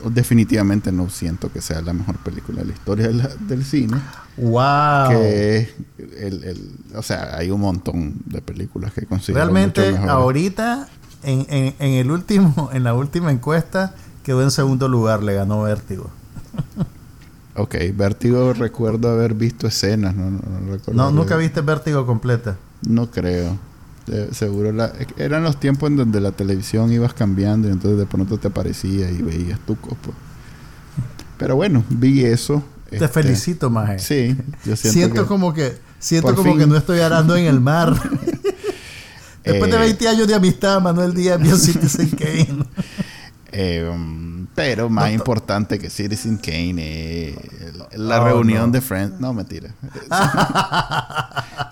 definitivamente 0.09 0.91
no 0.91 1.09
siento 1.09 1.51
que 1.51 1.61
sea 1.61 1.81
la 1.81 1.93
mejor 1.93 2.17
película 2.17 2.59
de 2.59 2.65
la 2.67 2.73
historia 2.73 3.07
de 3.07 3.13
la- 3.13 3.29
del 3.47 3.63
cine. 3.63 3.97
¡Wow! 4.37 5.09
Que 5.09 5.73
el, 6.19 6.43
el- 6.43 6.71
o 6.95 7.01
sea, 7.01 7.37
hay 7.37 7.51
un 7.51 7.61
montón 7.61 8.15
de 8.25 8.41
películas 8.41 8.91
que 8.93 9.05
considero 9.05 9.39
Realmente 9.45 9.91
mucho 9.91 10.11
ahorita, 10.11 10.87
en, 11.23 11.45
en- 11.49 11.75
en 11.79 11.93
el 11.93 12.11
último, 12.11 12.69
en 12.73 12.83
la 12.83 12.93
última 12.93 13.31
encuesta, 13.31 13.93
quedó 14.23 14.43
en 14.43 14.51
segundo 14.51 14.87
lugar, 14.87 15.23
le 15.23 15.33
ganó 15.35 15.61
Vértigo. 15.63 16.09
Ok, 17.55 17.75
Vértigo 17.95 18.53
recuerdo 18.53 19.09
haber 19.09 19.33
visto 19.33 19.67
escenas, 19.67 20.15
no, 20.15 20.31
no, 20.31 20.39
no 20.39 20.71
recuerdo. 20.71 20.93
No, 20.93 21.11
nunca 21.11 21.35
viste 21.35 21.59
Vértigo 21.59 22.05
completa. 22.05 22.55
No 22.87 23.11
creo. 23.11 23.57
Seguro 24.31 24.71
la- 24.71 24.93
eran 25.17 25.43
los 25.43 25.59
tiempos 25.59 25.89
en 25.89 25.97
donde 25.97 26.21
la 26.21 26.31
televisión 26.31 26.91
ibas 26.93 27.13
cambiando 27.13 27.67
y 27.67 27.71
entonces 27.71 27.99
de 27.99 28.05
pronto 28.05 28.37
te 28.37 28.47
aparecía 28.47 29.11
y 29.11 29.21
veías 29.21 29.59
tu 29.59 29.75
copo. 29.75 30.13
Pero 31.37 31.57
bueno, 31.57 31.83
vi 31.89 32.23
eso. 32.23 32.63
Te 32.89 32.95
este, 32.95 33.07
felicito, 33.09 33.69
Maje. 33.69 33.99
Sí, 33.99 34.35
yo 34.65 34.75
siento, 34.77 34.91
siento 34.99 35.21
que- 35.23 35.27
como 35.27 35.53
que 35.53 35.77
siento 35.99 36.33
como 36.35 36.51
fin. 36.51 36.59
que 36.59 36.67
no 36.67 36.77
estoy 36.77 36.99
arando 37.01 37.35
en 37.35 37.45
el 37.47 37.59
mar. 37.59 37.93
Después 39.43 39.69
de 39.71 39.77
Eh, 39.77 39.79
20 39.81 40.07
años 40.07 40.27
de 40.27 40.35
amistad, 40.35 40.79
Manuel 40.81 41.13
Díaz 41.13 41.39
vio 41.41 41.57
Citizen 41.57 42.09
Kane. 42.11 42.65
eh, 43.51 43.89
um, 43.93 44.40
pero 44.55 44.89
más 44.89 45.05
No 45.05 45.11
importante 45.11 45.79
que 45.79 45.89
Citizen 45.89 46.37
Kane 46.37 46.75
eh, 46.77 47.85
el- 47.91 48.07
la 48.07 48.21
Oh, 48.21 48.25
reunión 48.25 48.67
no. 48.67 48.71
de 48.71 48.81
Friends. 48.81 49.19
No, 49.19 49.33
mentira. 49.33 49.73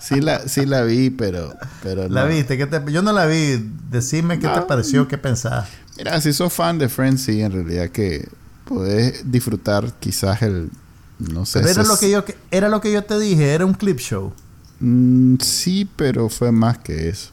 sí, 0.00 0.20
la, 0.20 0.48
sí 0.48 0.66
la 0.66 0.82
vi, 0.82 1.10
pero, 1.10 1.54
pero 1.82 2.08
¿La 2.08 2.22
no. 2.24 2.28
viste? 2.28 2.56
¿Qué 2.56 2.66
te- 2.66 2.92
Yo 2.92 3.02
no 3.02 3.12
la 3.12 3.26
vi. 3.26 3.70
Decime 3.90 4.38
qué 4.38 4.48
te 4.48 4.62
pareció, 4.62 5.08
qué 5.08 5.18
pensás. 5.18 5.68
Mira, 5.96 6.20
si 6.20 6.32
sos 6.32 6.52
fan 6.52 6.78
de 6.78 6.88
Friends, 6.88 7.22
sí, 7.22 7.40
en 7.42 7.52
realidad 7.52 7.88
que 7.90 8.28
podés 8.64 9.30
disfrutar 9.30 9.92
quizás 9.98 10.42
el... 10.42 10.70
No 11.18 11.44
sé 11.44 11.58
Pero 11.60 11.72
era 11.72 11.82
lo 11.82 11.94
es- 11.94 12.00
que 12.00 12.10
yo 12.10 12.24
era 12.50 12.68
lo 12.70 12.80
que 12.80 12.90
yo 12.92 13.04
te 13.04 13.18
dije, 13.18 13.52
era 13.52 13.66
un 13.66 13.74
clip 13.74 13.98
show. 13.98 14.32
Mm, 14.80 15.36
sí, 15.40 15.86
pero 15.96 16.30
fue 16.30 16.50
más 16.50 16.78
que 16.78 17.10
eso. 17.10 17.28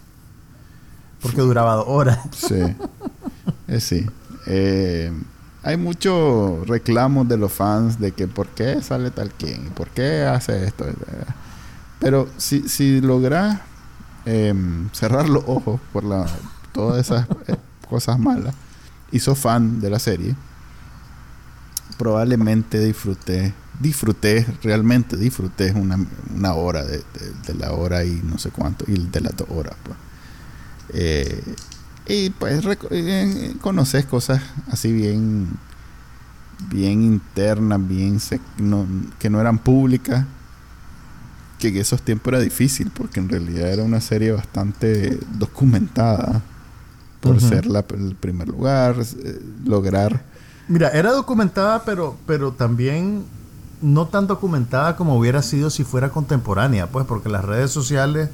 Porque 1.22 1.40
duraba 1.42 1.76
dos 1.76 1.86
horas. 1.88 2.20
Sí. 2.36 2.56
Eh, 3.70 3.82
sí. 3.82 4.06
Eh, 4.46 5.12
hay 5.68 5.76
muchos 5.76 6.66
reclamos 6.66 7.28
de 7.28 7.36
los 7.36 7.52
fans 7.52 8.00
de 8.00 8.14
que 8.14 8.26
por 8.26 8.48
qué 8.48 8.82
sale 8.82 9.12
tal 9.12 9.32
quien, 9.32 9.66
por 9.72 9.90
qué 9.90 10.22
hace 10.24 10.64
esto. 10.66 10.86
Pero 12.00 12.30
si, 12.38 12.70
si 12.70 13.02
logras 13.02 13.60
em, 14.24 14.90
cerrar 14.94 15.28
los 15.28 15.44
ojos 15.46 15.82
por 15.92 16.06
todas 16.72 17.06
esas 17.06 17.28
eh, 17.50 17.58
cosas 17.90 18.18
malas 18.18 18.56
y 19.12 19.20
sos 19.20 19.38
fan 19.38 19.82
de 19.82 19.90
la 19.90 20.00
serie, 20.00 20.38
probablemente 21.98 22.80
disfruté, 22.80 23.54
disfruté, 23.78 24.48
realmente 24.64 25.18
disfruté 25.18 25.74
una, 25.74 26.00
una 26.34 26.54
hora 26.54 26.86
de, 26.86 27.04
de, 27.46 27.54
la 27.56 27.74
hora 27.74 28.06
y 28.06 28.22
no 28.24 28.38
sé 28.38 28.52
cuánto, 28.52 28.86
y 28.88 29.06
de 29.06 29.20
las 29.20 29.36
dos 29.36 29.50
horas. 29.52 29.76
Pues. 29.84 29.98
Eh, 30.94 31.44
y 32.08 32.30
pues 32.30 32.64
eh, 32.92 33.56
conoces 33.62 34.06
cosas 34.06 34.42
así 34.72 34.92
bien, 34.92 35.48
bien 36.70 37.04
internas, 37.04 37.86
bien 37.86 38.20
que 39.20 39.30
no 39.30 39.42
eran 39.42 39.60
públicas. 39.60 40.26
Que 41.60 41.70
en 41.70 41.78
esos 41.78 42.02
tiempos 42.04 42.34
era 42.34 42.40
difícil, 42.40 42.92
porque 42.92 43.20
en 43.20 43.30
realidad 43.30 43.72
era 43.72 43.84
una 43.84 44.00
serie 44.00 44.32
bastante 44.32 45.20
documentada. 45.38 46.42
Por 47.20 47.42
ser 47.42 47.66
la, 47.66 47.84
el 47.90 48.16
primer 48.16 48.48
lugar, 48.48 48.96
eh, 49.02 49.42
lograr. 49.66 50.24
Mira, 50.68 50.90
era 50.90 51.12
documentada, 51.12 51.84
pero, 51.84 52.16
pero 52.28 52.52
también 52.52 53.26
no 53.82 54.08
tan 54.08 54.28
documentada 54.28 54.96
como 54.96 55.18
hubiera 55.18 55.42
sido 55.42 55.70
si 55.70 55.84
fuera 55.84 56.10
contemporánea, 56.10 56.88
pues, 56.88 57.06
porque 57.06 57.28
las 57.28 57.44
redes 57.44 57.72
sociales 57.72 58.30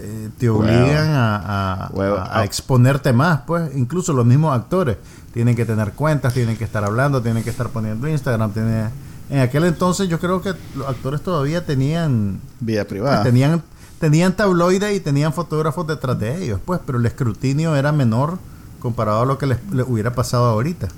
eh, 0.00 0.30
te 0.38 0.48
obligan 0.48 1.10
a, 1.10 1.90
a, 2.30 2.44
exponerte 2.44 3.12
más, 3.12 3.40
pues 3.46 3.74
incluso 3.74 4.12
los 4.12 4.24
mismos 4.24 4.54
actores 4.54 4.96
tienen 5.32 5.56
que 5.56 5.64
tener 5.64 5.92
cuentas, 5.92 6.34
tienen 6.34 6.56
que 6.56 6.64
estar 6.64 6.84
hablando, 6.84 7.20
tienen 7.20 7.42
que 7.42 7.50
estar 7.50 7.68
poniendo 7.70 8.08
Instagram, 8.08 8.52
tienen... 8.52 8.90
En 9.30 9.40
aquel 9.40 9.64
entonces 9.64 10.08
yo 10.08 10.18
creo 10.18 10.40
que 10.40 10.54
los 10.76 10.88
actores 10.88 11.20
todavía 11.20 11.66
tenían... 11.66 12.40
Vida 12.60 12.84
privada. 12.84 13.22
Tenían, 13.24 13.62
tenían 13.98 14.36
tabloides 14.36 14.96
y 14.96 15.00
tenían 15.00 15.32
fotógrafos 15.32 15.86
detrás 15.86 16.18
de 16.18 16.44
ellos, 16.44 16.60
pues, 16.64 16.80
pero 16.86 16.98
el 16.98 17.06
escrutinio 17.06 17.74
era 17.76 17.92
menor 17.92 18.38
comparado 18.78 19.22
a 19.22 19.26
lo 19.26 19.36
que 19.36 19.46
les, 19.46 19.58
hubiera 19.86 20.14
pasado 20.14 20.46
ahorita. 20.46 20.88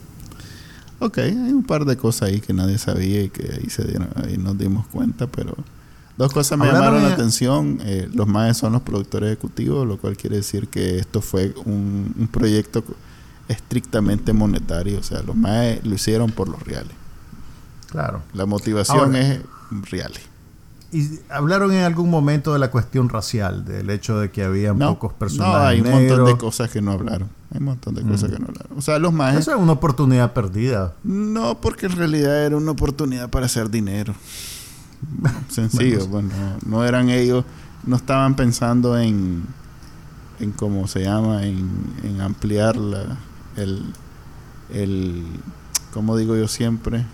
Ok, 0.99 1.19
hay 1.19 1.33
un 1.33 1.65
par 1.65 1.87
de 1.87 1.97
cosas 1.97 2.29
ahí 2.29 2.41
que 2.41 2.53
nadie 2.53 2.77
sabía 2.77 3.23
y 3.23 3.31
que 3.31 3.51
ahí, 3.55 3.71
se 3.71 3.85
dieron, 3.85 4.11
ahí 4.17 4.37
nos 4.37 4.59
dimos 4.59 4.87
cuenta, 4.89 5.27
pero 5.27 5.55
Dos 6.21 6.35
cosas 6.35 6.59
me 6.59 6.67
llamaron 6.67 7.03
la 7.03 7.15
atención. 7.15 7.79
Eh, 7.83 8.07
los 8.13 8.27
MAE 8.27 8.53
son 8.53 8.75
los 8.75 8.83
productores 8.83 9.29
ejecutivos, 9.29 9.89
lo 9.89 9.97
cual 9.97 10.19
quiere 10.19 10.37
decir 10.37 10.69
que 10.69 10.99
esto 10.99 11.23
fue 11.23 11.55
un, 11.65 12.29
proyecto 12.31 12.85
estrictamente 13.49 14.35
monetario. 14.35 14.99
O 14.99 15.03
sea, 15.03 15.23
los 15.23 15.35
MAE 15.35 15.81
lo 15.83 15.95
hicieron 15.95 16.31
por 16.31 16.51
los 16.51 16.63
reales. 16.63 16.93
Claro. 17.91 18.21
La 18.35 18.45
motivación 18.45 19.17
es 19.17 19.41
reales. 19.91 20.21
¿Y 20.93 21.21
hablaron 21.31 21.73
en 21.73 21.85
algún 21.85 22.11
momento 22.11 22.53
de 22.53 22.59
la 22.59 22.71
cuestión 22.71 23.09
racial? 23.09 23.65
Del 23.65 23.89
hecho 23.89 24.19
de 24.19 24.31
que 24.31 24.45
había 24.45 24.75
pocos 24.75 25.15
personajes 25.15 25.59
No, 25.59 25.67
hay 25.67 25.81
un 25.81 25.91
montón 25.91 26.27
de 26.27 26.37
cosas 26.37 26.69
que 26.69 26.83
no 26.83 26.93
hablaron. 26.93 27.31
Hay 27.51 27.61
un 27.61 27.65
montón 27.65 27.95
de 27.95 28.03
cosas 28.03 28.29
mm. 28.29 28.33
que 28.35 28.39
no 28.41 28.47
hablaron. 28.47 28.77
O 28.77 28.83
sea, 28.83 28.99
los 28.99 29.15
MAE... 29.15 29.39
Eso 29.39 29.53
es 29.53 29.57
una 29.57 29.73
oportunidad 29.73 30.35
perdida. 30.35 30.93
No, 31.03 31.59
porque 31.63 31.87
en 31.87 31.93
realidad 31.97 32.45
era 32.45 32.59
una 32.59 32.73
oportunidad 32.73 33.31
para 33.31 33.47
hacer 33.47 33.71
dinero. 33.71 34.13
Sencillo, 35.49 36.07
bueno, 36.07 36.31
no 36.65 36.85
eran 36.85 37.11
ellos, 37.11 37.45
no 37.85 37.97
estaban 37.97 38.37
pensando 38.37 38.99
en, 38.99 39.45
en 40.39 40.53
cómo 40.53 40.87
se 40.89 41.03
llama, 41.03 41.45
en, 41.45 41.69
en 42.03 42.21
ampliar 42.21 42.77
la, 42.77 43.19
el, 43.57 43.85
el, 44.71 45.27
como 45.93 46.17
digo 46.17 46.37
yo 46.37 46.49
siempre, 46.49 47.05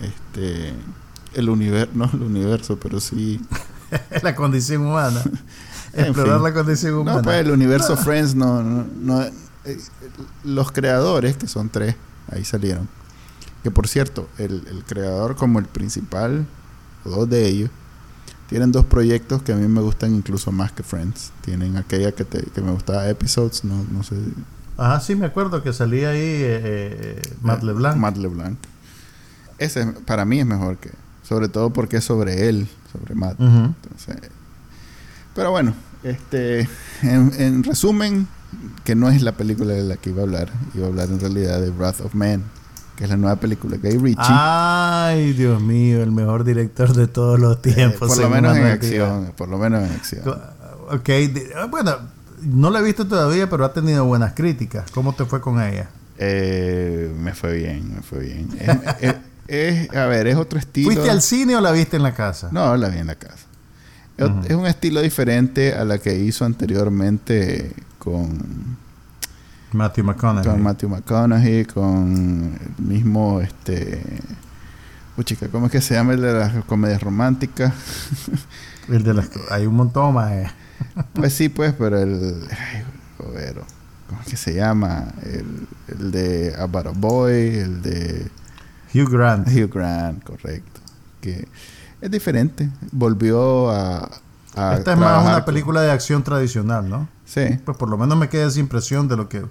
este, 0.00 0.72
el 1.34 1.48
universo, 1.48 1.92
no 1.94 2.10
el 2.12 2.22
universo, 2.22 2.78
pero 2.78 3.00
sí. 3.00 3.40
la 4.22 4.34
condición 4.34 4.86
humana. 4.86 5.22
Explorar 5.92 6.40
la 6.40 6.54
condición 6.54 6.94
humana. 6.94 7.18
No, 7.18 7.22
pues 7.22 7.36
el 7.40 7.50
universo 7.50 7.96
Friends 7.96 8.34
no, 8.34 8.62
no, 8.62 9.22
eh, 9.22 9.78
los 10.44 10.72
creadores, 10.72 11.36
que 11.36 11.46
son 11.46 11.68
tres, 11.68 11.96
ahí 12.30 12.44
salieron. 12.44 12.88
Que 13.62 13.70
por 13.70 13.86
cierto, 13.86 14.28
el, 14.38 14.66
el 14.68 14.84
creador 14.84 15.36
como 15.36 15.58
el 15.58 15.66
principal 15.66 16.46
dos 17.04 17.28
de 17.28 17.46
ellos, 17.46 17.70
tienen 18.52 18.70
dos 18.70 18.84
proyectos 18.84 19.42
que 19.42 19.52
a 19.52 19.56
mí 19.56 19.66
me 19.66 19.80
gustan 19.80 20.14
incluso 20.14 20.52
más 20.52 20.72
que 20.72 20.82
Friends. 20.82 21.32
Tienen 21.40 21.78
aquella 21.78 22.12
que, 22.12 22.24
te, 22.24 22.42
que 22.42 22.60
me 22.60 22.70
gustaba, 22.70 23.08
Episodes, 23.08 23.64
no, 23.64 23.82
no 23.90 24.02
sé. 24.02 24.16
Ah, 24.76 25.00
sí, 25.00 25.14
me 25.14 25.24
acuerdo 25.24 25.62
que 25.62 25.72
salía 25.72 26.10
ahí 26.10 26.20
eh, 26.20 26.60
eh, 26.62 27.22
Matt 27.40 27.62
LeBlanc. 27.62 27.96
Matt 27.96 28.18
LeBlanc. 28.18 28.58
Ese 29.56 29.86
para 29.86 30.26
mí 30.26 30.40
es 30.40 30.44
mejor 30.44 30.76
que, 30.76 30.90
sobre 31.22 31.48
todo 31.48 31.70
porque 31.70 31.96
es 31.96 32.04
sobre 32.04 32.50
él, 32.50 32.68
sobre 32.92 33.14
Matt. 33.14 33.38
pero 35.34 35.50
bueno, 35.50 35.72
este, 36.02 36.68
en, 37.02 37.32
en, 37.38 37.64
resumen, 37.64 38.28
que 38.84 38.94
no 38.94 39.08
es 39.08 39.22
la 39.22 39.32
película 39.32 39.72
de 39.72 39.84
la 39.84 39.96
que 39.96 40.10
iba 40.10 40.20
a 40.20 40.24
hablar, 40.24 40.50
iba 40.74 40.84
a 40.84 40.88
hablar 40.88 41.08
en 41.08 41.20
realidad 41.20 41.58
de 41.58 41.70
Wrath 41.70 42.00
of 42.00 42.14
Man 42.14 42.42
que 43.02 43.06
es 43.06 43.10
la 43.10 43.16
nueva 43.16 43.34
película 43.34 43.76
de 43.76 43.90
Guy 43.90 43.98
Ritchie. 43.98 44.22
Ay, 44.28 45.32
Dios 45.32 45.60
mío, 45.60 46.04
el 46.04 46.12
mejor 46.12 46.44
director 46.44 46.94
de 46.94 47.08
todos 47.08 47.36
los 47.40 47.56
eh, 47.56 47.74
tiempos. 47.74 48.08
por 48.08 48.16
lo 48.16 48.30
menos 48.30 48.56
en 48.56 48.66
acción, 48.66 49.32
por 49.36 49.48
lo 49.48 49.58
menos 49.58 49.82
en 49.82 49.92
acción. 49.92 50.22
Ok, 50.88 51.08
ah, 51.56 51.66
bueno, 51.68 51.96
no 52.42 52.70
la 52.70 52.78
he 52.78 52.82
visto 52.84 53.04
todavía, 53.04 53.50
pero 53.50 53.64
ha 53.64 53.72
tenido 53.72 54.04
buenas 54.04 54.34
críticas. 54.34 54.88
¿Cómo 54.92 55.16
te 55.16 55.24
fue 55.24 55.40
con 55.40 55.60
ella? 55.60 55.90
Eh, 56.16 57.12
me 57.18 57.34
fue 57.34 57.56
bien, 57.56 57.92
me 57.92 58.02
fue 58.02 58.20
bien. 58.20 58.48
es, 59.48 59.90
a 59.96 60.06
ver, 60.06 60.28
es 60.28 60.36
otro 60.36 60.60
estilo. 60.60 60.92
¿Fuiste 60.92 61.10
al 61.10 61.22
cine 61.22 61.56
o 61.56 61.60
la 61.60 61.72
viste 61.72 61.96
en 61.96 62.04
la 62.04 62.14
casa? 62.14 62.50
No, 62.52 62.76
la 62.76 62.88
vi 62.88 62.98
en 62.98 63.08
la 63.08 63.16
casa. 63.16 63.46
Es 64.16 64.54
un 64.54 64.66
estilo 64.66 65.00
diferente 65.00 65.74
a 65.74 65.84
la 65.84 65.98
que 65.98 66.16
hizo 66.20 66.44
anteriormente 66.44 67.72
con 67.98 68.76
Matthew 69.74 70.04
McConaughey. 70.04 70.50
Con 70.50 70.62
Matthew 70.62 70.88
McConaughey, 70.88 71.64
con 71.64 72.58
el 72.60 72.84
mismo, 72.84 73.40
este... 73.40 74.02
Uy, 75.16 75.24
chica, 75.24 75.48
¿cómo 75.48 75.66
es 75.66 75.72
que 75.72 75.80
se 75.80 75.94
llama 75.94 76.14
el 76.14 76.22
de 76.22 76.32
las 76.32 76.64
comedias 76.64 77.02
románticas? 77.02 77.74
el 78.88 79.02
de 79.02 79.14
las... 79.14 79.30
Hay 79.50 79.66
un 79.66 79.74
montón 79.74 80.14
más. 80.14 80.32
Eh. 80.32 80.50
pues 81.12 81.34
sí, 81.34 81.48
pues, 81.48 81.74
pero 81.74 81.98
el... 81.98 82.46
Ay, 82.50 82.84
joder, 83.18 83.62
¿Cómo 84.08 84.20
es 84.20 84.28
que 84.28 84.36
se 84.36 84.54
llama? 84.54 85.06
El, 85.22 85.66
el 85.88 86.10
de 86.10 86.54
About 86.58 86.94
Boy, 86.96 87.56
el 87.56 87.82
de... 87.82 88.30
Hugh 88.94 89.10
Grant. 89.10 89.48
Hugh 89.48 89.72
Grant, 89.72 90.22
correcto. 90.22 90.80
Que 91.20 91.48
es 92.00 92.10
diferente. 92.10 92.68
Volvió 92.90 93.70
a... 93.70 94.10
a 94.54 94.74
Esta 94.76 94.92
es 94.92 94.98
más 94.98 95.24
una 95.24 95.44
película 95.44 95.80
de 95.80 95.90
acción 95.90 96.22
tradicional, 96.22 96.90
¿no? 96.90 97.08
Sí. 97.32 97.58
Pues 97.64 97.78
por 97.78 97.88
lo 97.88 97.96
menos 97.96 98.18
me 98.18 98.28
queda 98.28 98.46
esa 98.46 98.60
impresión 98.60 99.08
de 99.08 99.16
lo 99.16 99.28
que 99.28 99.42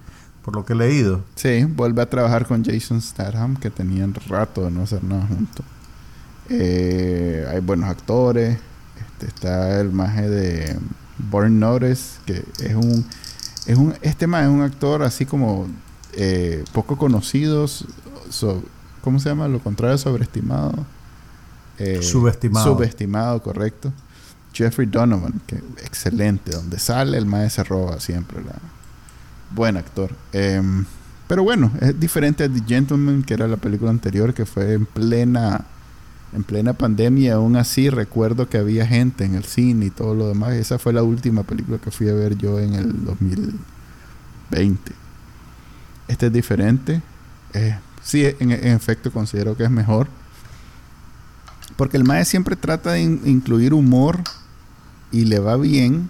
por 0.44 0.56
lo 0.56 0.66
que 0.66 0.74
he 0.74 0.76
leído. 0.76 1.24
Sí, 1.36 1.64
vuelve 1.64 2.02
a 2.02 2.10
trabajar 2.10 2.46
con 2.46 2.64
Jason 2.64 3.02
Statham, 3.02 3.56
que 3.56 3.70
tenían 3.70 4.14
rato 4.28 4.64
de 4.66 4.72
no 4.72 4.84
hacer 4.84 5.04
nada 5.04 5.26
juntos. 5.28 5.66
Eh, 6.50 7.46
hay 7.50 7.60
buenos 7.60 7.90
actores. 7.90 8.60
Este, 9.00 9.28
está 9.28 9.80
el 9.80 9.92
maje 9.92 10.30
de 10.30 10.78
Born 11.18 11.60
Notice, 11.60 12.20
que 12.26 12.44
es 12.64 12.76
un, 12.76 13.06
es 13.66 13.78
un 13.78 13.96
este 14.02 14.28
maje 14.28 14.46
es 14.46 14.52
un 14.52 14.62
actor 14.62 15.02
así 15.04 15.26
como 15.26 15.68
eh, 16.14 16.64
poco 16.74 16.98
conocido, 16.98 17.66
¿cómo 19.02 19.20
se 19.20 19.30
llama? 19.30 19.48
Lo 19.48 19.60
contrario, 19.60 19.98
sobreestimado. 19.98 20.86
Eh, 21.80 22.02
subestimado. 22.04 22.76
Subestimado, 22.76 23.42
correcto. 23.42 23.92
Jeffrey 24.54 24.88
Donovan, 24.88 25.42
que 25.48 25.56
excelente, 25.84 26.52
donde 26.52 26.80
sale 26.80 27.18
el 27.18 27.26
maestro 27.26 27.64
se 27.64 27.70
roba 27.70 28.00
siempre. 28.00 28.44
La... 28.44 28.56
Buen 29.54 29.78
actor. 29.78 30.12
Em, 30.32 30.86
pero 31.28 31.44
bueno, 31.44 31.72
es 31.80 31.98
diferente 32.00 32.44
a 32.44 32.50
The 32.50 32.62
Gentleman, 32.68 33.24
que 33.24 33.34
era 33.34 33.48
la 33.48 33.58
película 33.58 33.90
anterior, 33.92 34.34
que 34.34 34.46
fue 34.46 34.74
en 34.74 34.86
plena, 34.86 35.66
en 36.34 36.44
plena 36.44 36.74
pandemia. 36.74 37.36
Aún 37.36 37.56
así, 37.56 37.90
recuerdo 37.90 38.50
que 38.50 38.58
había 38.58 38.86
gente 38.86 39.26
en 39.26 39.36
el 39.36 39.46
cine 39.46 39.86
y 39.88 39.90
todo 39.90 40.14
lo 40.14 40.28
demás. 40.28 40.54
Esa 40.54 40.78
fue 40.78 40.94
la 40.94 41.04
última 41.04 41.44
película 41.44 41.78
que 41.78 41.92
fui 41.92 42.10
a 42.10 42.14
ver 42.14 42.38
yo 42.38 42.60
en 42.60 42.74
el 42.74 43.06
2020. 43.06 44.92
Este 46.08 46.28
es 46.28 46.34
diferente. 46.34 47.02
Eh, 47.54 47.78
sí, 48.02 48.26
en, 48.40 48.52
efecto, 48.52 49.12
considero 49.12 49.56
que 49.56 49.64
es 49.64 49.72
mejor. 49.72 50.08
Porque 51.78 51.96
el 51.98 52.04
MAE 52.04 52.26
siempre 52.26 52.56
trata 52.56 52.92
de 52.92 53.02
incluir 53.02 53.74
humor 53.74 54.22
y 55.12 55.26
le 55.26 55.40
va 55.40 55.58
bien, 55.58 56.10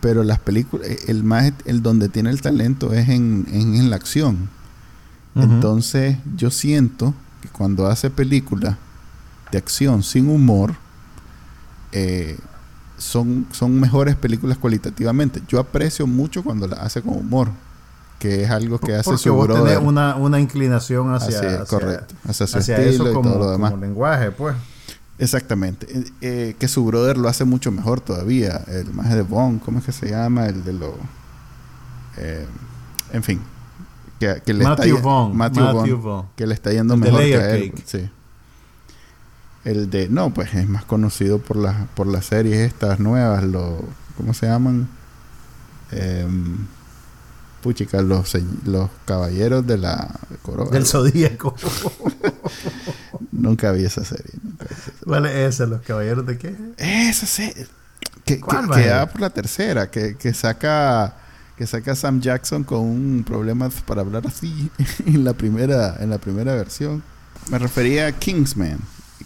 pero 0.00 0.24
las 0.24 0.38
películas, 0.38 0.88
eh, 0.88 0.98
el 1.08 1.22
más, 1.22 1.52
el 1.64 1.82
donde 1.82 2.08
tiene 2.08 2.30
el 2.30 2.40
talento 2.40 2.92
es 2.92 3.08
en, 3.08 3.46
en, 3.52 3.90
la 3.90 3.96
acción. 3.96 4.48
Entonces, 5.34 6.16
yo 6.36 6.50
siento 6.50 7.14
que 7.40 7.48
cuando 7.48 7.86
hace 7.86 8.10
películas 8.10 8.76
de 9.52 9.58
acción 9.58 10.02
sin 10.02 10.28
humor, 10.28 10.74
eh, 11.92 12.36
son, 12.98 13.46
son 13.52 13.78
mejores 13.80 14.16
películas 14.16 14.58
cualitativamente. 14.58 15.42
Yo 15.48 15.58
aprecio 15.58 16.06
mucho 16.06 16.42
cuando 16.42 16.66
la 16.66 16.76
hace 16.76 17.00
con 17.00 17.16
humor, 17.16 17.48
que 18.18 18.42
es 18.42 18.50
algo 18.50 18.78
que 18.78 18.94
hace 18.94 19.04
Porque 19.04 19.22
su 19.22 19.34
vos 19.34 19.48
tenés 19.48 19.78
una, 19.78 20.16
una 20.16 20.40
inclinación 20.40 21.14
hacia, 21.14 21.64
correcto. 21.64 22.14
Hacia 22.28 22.46
su 22.46 22.58
estilo 22.58 22.80
eso 22.80 23.10
y 23.10 23.14
como, 23.14 23.30
todo 23.30 23.38
lo 23.38 23.50
demás. 23.50 23.70
como 23.70 23.82
lenguaje, 23.82 24.30
pues. 24.30 24.56
Exactamente. 25.20 25.86
Eh, 25.90 26.04
eh, 26.22 26.56
que 26.58 26.66
su 26.66 26.84
brother 26.84 27.18
lo 27.18 27.28
hace 27.28 27.44
mucho 27.44 27.70
mejor 27.70 28.00
todavía. 28.00 28.64
El 28.66 28.92
maje 28.94 29.14
de 29.16 29.22
Bond, 29.22 29.62
¿cómo 29.62 29.78
es 29.78 29.84
que 29.84 29.92
se 29.92 30.08
llama? 30.08 30.46
El 30.46 30.64
de 30.64 30.72
lo... 30.72 30.94
eh, 32.16 32.46
en 33.12 33.22
fin. 33.22 33.40
Que, 34.18 34.42
que 34.44 34.54
le 34.54 34.64
Matthew 34.64 34.96
está, 34.96 35.06
Vaughn. 35.08 35.36
Matthew 35.36 35.62
Matthew 35.64 35.96
Vaughn, 35.96 36.02
Vaughn. 36.02 36.26
Que 36.36 36.46
le 36.46 36.54
está 36.54 36.72
yendo 36.72 36.94
El 36.94 37.00
de 37.00 37.06
mejor 37.06 37.22
que 37.22 37.36
a 37.36 37.54
él. 37.54 37.70
Cake. 37.70 37.82
Sí. 37.86 38.10
El 39.64 39.90
de... 39.90 40.08
No, 40.08 40.32
pues 40.32 40.54
es 40.54 40.66
más 40.68 40.84
conocido 40.86 41.38
por 41.38 41.56
las 41.56 41.76
por 41.94 42.06
las 42.06 42.24
series 42.24 42.56
estas 42.58 42.98
nuevas. 42.98 43.44
Lo, 43.44 43.84
¿Cómo 44.16 44.32
se 44.32 44.46
llaman? 44.46 44.88
Em, 45.90 46.66
puchica, 47.62 48.00
los, 48.00 48.32
los 48.64 48.88
caballeros 49.04 49.66
de 49.66 49.76
la 49.76 50.18
corona. 50.42 50.70
Del 50.70 50.86
Zodíaco. 50.86 51.54
Nunca 53.40 53.72
vi 53.72 53.84
esa 53.84 54.04
serie. 54.04 54.32
nunca 54.42 54.66
vi 54.68 54.74
esa 54.74 54.82
serie. 54.84 55.00
¿Cuál 55.04 55.26
es 55.26 55.34
ese? 55.54 55.66
¿Los 55.66 55.80
caballeros 55.82 56.26
de 56.26 56.38
qué? 56.38 56.54
Esa 56.76 57.26
serie. 57.26 57.66
Que, 58.24 58.34
que, 58.36 58.40
¿Cuál, 58.40 58.70
que 58.70 58.88
va 58.88 59.06
por 59.06 59.20
la 59.20 59.30
tercera. 59.30 59.90
Que, 59.90 60.16
que 60.16 60.34
saca. 60.34 61.14
Que 61.56 61.66
saca 61.66 61.94
Sam 61.94 62.20
Jackson 62.20 62.64
con 62.64 62.80
un 62.80 63.22
problema 63.26 63.68
para 63.86 64.00
hablar 64.00 64.26
así 64.26 64.70
en 65.06 65.24
la 65.24 65.34
primera, 65.34 65.96
en 66.00 66.08
la 66.08 66.16
primera 66.18 66.54
versión. 66.54 67.02
Me 67.50 67.58
refería 67.58 68.06
a 68.06 68.12
Kingsman. 68.12 68.78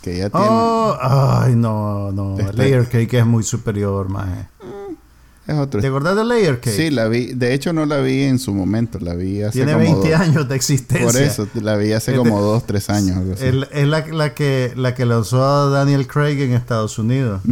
Que 0.03 0.19
ya 0.19 0.29
tiene. 0.31 0.47
Oh, 0.49 0.99
ay, 1.01 1.55
no, 1.55 2.11
no. 2.13 2.39
Este- 2.39 2.53
Layer 2.55 2.89
Cake 2.89 3.15
es 3.21 3.27
muy 3.27 3.43
superior, 3.45 4.09
maje. 4.09 4.49
Es 5.47 5.55
otro. 5.55 5.81
¿Te 5.81 5.87
acordás 5.89 6.17
de 6.17 6.25
Layer 6.25 6.61
Cake? 6.61 6.75
Sí, 6.77 6.91
la 6.91 7.07
vi. 7.09 7.35
De 7.35 7.53
hecho, 7.55 7.73
no 7.73 7.85
la 7.87 7.99
vi 7.99 8.23
en 8.23 8.39
su 8.39 8.55
momento. 8.55 8.99
La 9.01 9.15
vi 9.15 9.43
hace 9.43 9.59
Tiene 9.59 9.73
como 9.75 9.85
20 9.85 10.11
dos- 10.13 10.21
años 10.21 10.49
de 10.49 10.57
existencia. 10.57 11.07
Por 11.07 11.17
eso, 11.17 11.49
la 11.55 11.77
vi 11.77 11.93
hace 11.93 12.13
Es 12.13 12.19
como 12.19 12.37
de- 12.39 12.45
dos, 12.47 12.67
tres 12.67 12.89
años. 12.91 13.17
algo 13.19 13.35
así. 13.35 13.45
El- 13.45 13.69
es 13.73 13.87
la, 13.87 14.07
la 14.07 14.35
que, 14.35 14.73
la 14.77 14.95
que 14.95 15.05
lanzó 15.05 15.45
a 15.45 15.69
Daniel 15.71 16.07
Craig 16.07 16.41
en 16.41 16.53
Estados 16.53 16.99
Unidos. 16.99 17.43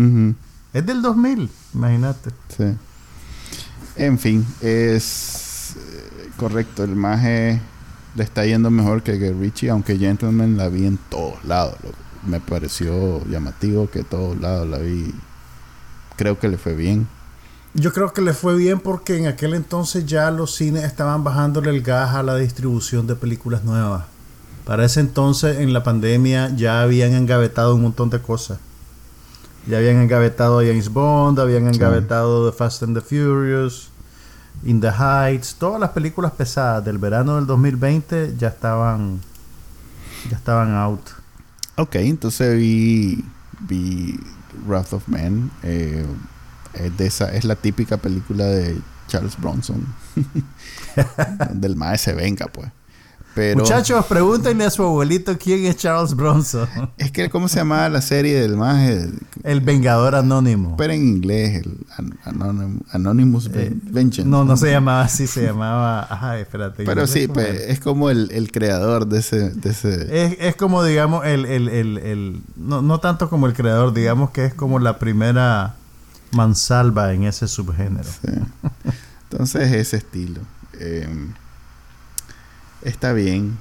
Es 0.72 0.86
del 0.86 1.02
2000, 1.02 1.50
imagínate. 1.74 2.30
Sí. 2.56 2.64
En 3.96 4.18
fin, 4.18 4.46
es 4.62 5.74
eh, 5.76 6.30
correcto. 6.38 6.82
El 6.84 6.96
maje 6.96 7.60
le 8.14 8.24
está 8.24 8.46
yendo 8.46 8.70
mejor 8.70 9.02
que 9.02 9.18
Guy 9.18 9.32
Ritchie, 9.32 9.68
aunque 9.70 9.98
Gentleman 9.98 10.56
la 10.56 10.68
vi 10.68 10.86
en 10.86 10.98
todos 11.10 11.44
lados. 11.44 11.76
loco. 11.82 11.96
Me 12.26 12.40
pareció 12.40 13.22
llamativo 13.26 13.90
que 13.90 13.98
en 13.98 14.04
todos 14.06 14.40
lados 14.40 14.66
la 14.68 14.78
vi. 14.78 15.12
Creo 16.16 16.38
que 16.38 16.48
le 16.48 16.56
fue 16.56 16.74
bien. 16.74 17.06
Yo 17.74 17.92
creo 17.92 18.12
que 18.12 18.20
le 18.20 18.34
fue 18.34 18.54
bien 18.56 18.80
porque 18.80 19.16
en 19.16 19.26
aquel 19.26 19.54
entonces 19.54 20.04
ya 20.04 20.30
los 20.30 20.54
cines 20.54 20.84
estaban 20.84 21.24
bajándole 21.24 21.70
el 21.70 21.82
gas 21.82 22.14
a 22.14 22.22
la 22.22 22.36
distribución 22.36 23.06
de 23.06 23.14
películas 23.16 23.64
nuevas. 23.64 24.04
Para 24.66 24.84
ese 24.84 25.00
entonces, 25.00 25.58
en 25.58 25.72
la 25.72 25.82
pandemia, 25.82 26.50
ya 26.54 26.82
habían 26.82 27.14
engavetado 27.14 27.74
un 27.74 27.82
montón 27.82 28.10
de 28.10 28.20
cosas. 28.20 28.58
Ya 29.66 29.78
habían 29.78 29.96
engavetado 29.96 30.58
a 30.60 30.62
James 30.64 30.88
Bond, 30.90 31.38
habían 31.40 31.62
Sí. 31.68 31.76
engavetado 31.76 32.50
The 32.50 32.56
Fast 32.56 32.82
and 32.82 32.94
the 32.96 33.00
Furious, 33.00 33.88
In 34.64 34.80
the 34.80 34.90
Heights, 34.90 35.56
todas 35.58 35.80
las 35.80 35.90
películas 35.90 36.32
pesadas 36.32 36.84
del 36.84 36.98
verano 36.98 37.36
del 37.36 37.46
2020 37.46 38.34
ya 38.38 38.48
estaban 38.48 39.20
ya 40.30 40.36
estaban 40.36 40.74
out. 40.76 41.00
Ok, 41.76 41.96
entonces 41.96 42.56
vi, 42.56 43.24
vi 43.60 44.20
Wrath 44.66 44.92
of 44.92 45.08
Man. 45.08 45.50
eh, 45.64 46.04
es, 46.74 46.96
de 46.96 47.06
esa, 47.06 47.32
es 47.34 47.44
la 47.44 47.56
típica 47.56 47.96
película 47.96 48.44
de 48.44 48.78
Charles 49.08 49.36
Bronson. 49.38 49.86
donde 51.48 51.66
el 51.66 51.98
se 51.98 52.12
venga, 52.14 52.46
pues. 52.46 52.68
Pero 53.34 53.60
Muchachos, 53.60 54.04
pregúntenle 54.04 54.64
a 54.66 54.70
su 54.70 54.82
abuelito 54.82 55.38
quién 55.38 55.64
es 55.64 55.76
Charles 55.78 56.14
Bronson, 56.14 56.68
es 56.98 57.10
que, 57.10 57.30
¿cómo 57.30 57.48
se 57.48 57.60
llamaba 57.60 57.88
la 57.88 58.02
serie 58.02 58.38
del 58.38 58.58
maje? 58.58 59.08
el 59.42 59.62
Vengador 59.62 60.14
Anónimo. 60.14 60.76
Pero 60.76 60.92
en 60.92 61.00
inglés, 61.02 61.62
el 61.64 61.78
An- 61.96 62.18
Anonym- 62.26 62.82
Anonymous 62.90 63.48
Eh, 63.54 63.72
Vengeance. 63.84 64.28
No, 64.28 64.44
no 64.44 64.58
se 64.58 64.70
llamaba 64.70 65.00
así, 65.00 65.26
se 65.26 65.44
llamaba. 65.44 66.06
Ajá, 66.10 66.38
espérate. 66.38 66.84
Pero 66.84 67.06
sí, 67.06 67.26
pues, 67.26 67.58
es 67.68 67.80
como 67.80 68.10
el, 68.10 68.30
el 68.32 68.52
creador 68.52 69.06
de 69.06 69.20
ese... 69.20 69.48
De 69.48 69.70
ese 69.70 70.24
Es, 70.26 70.36
es 70.38 70.54
como, 70.56 70.84
digamos, 70.84 71.24
el. 71.24 71.46
el, 71.46 71.70
el, 71.70 71.96
el- 71.98 72.42
no, 72.56 72.82
no 72.82 73.00
tanto 73.00 73.30
como 73.30 73.46
el 73.46 73.54
creador, 73.54 73.94
digamos 73.94 74.28
que 74.28 74.44
es 74.44 74.52
como 74.52 74.78
la 74.78 74.98
primera 74.98 75.76
mansalva 76.32 77.12
en 77.12 77.24
ese 77.24 77.48
subgénero. 77.48 78.08
sí. 78.10 78.32
Entonces, 79.30 79.72
ese 79.72 79.96
estilo. 79.96 80.40
Eh, 80.78 81.08
está 82.82 83.12
bien. 83.12 83.58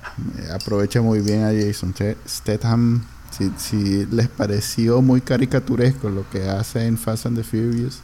Aprovecha 0.53 1.01
muy 1.01 1.21
bien 1.21 1.43
a 1.43 1.51
Jason 1.51 1.93
Statham. 2.27 3.03
Si, 3.31 3.51
si 3.57 4.05
les 4.07 4.27
pareció 4.27 5.01
muy 5.01 5.21
caricaturesco 5.21 6.09
lo 6.09 6.29
que 6.29 6.49
hace 6.49 6.85
en 6.85 6.97
Fast 6.97 7.27
and 7.27 7.37
the 7.37 7.43
Furious, 7.43 7.99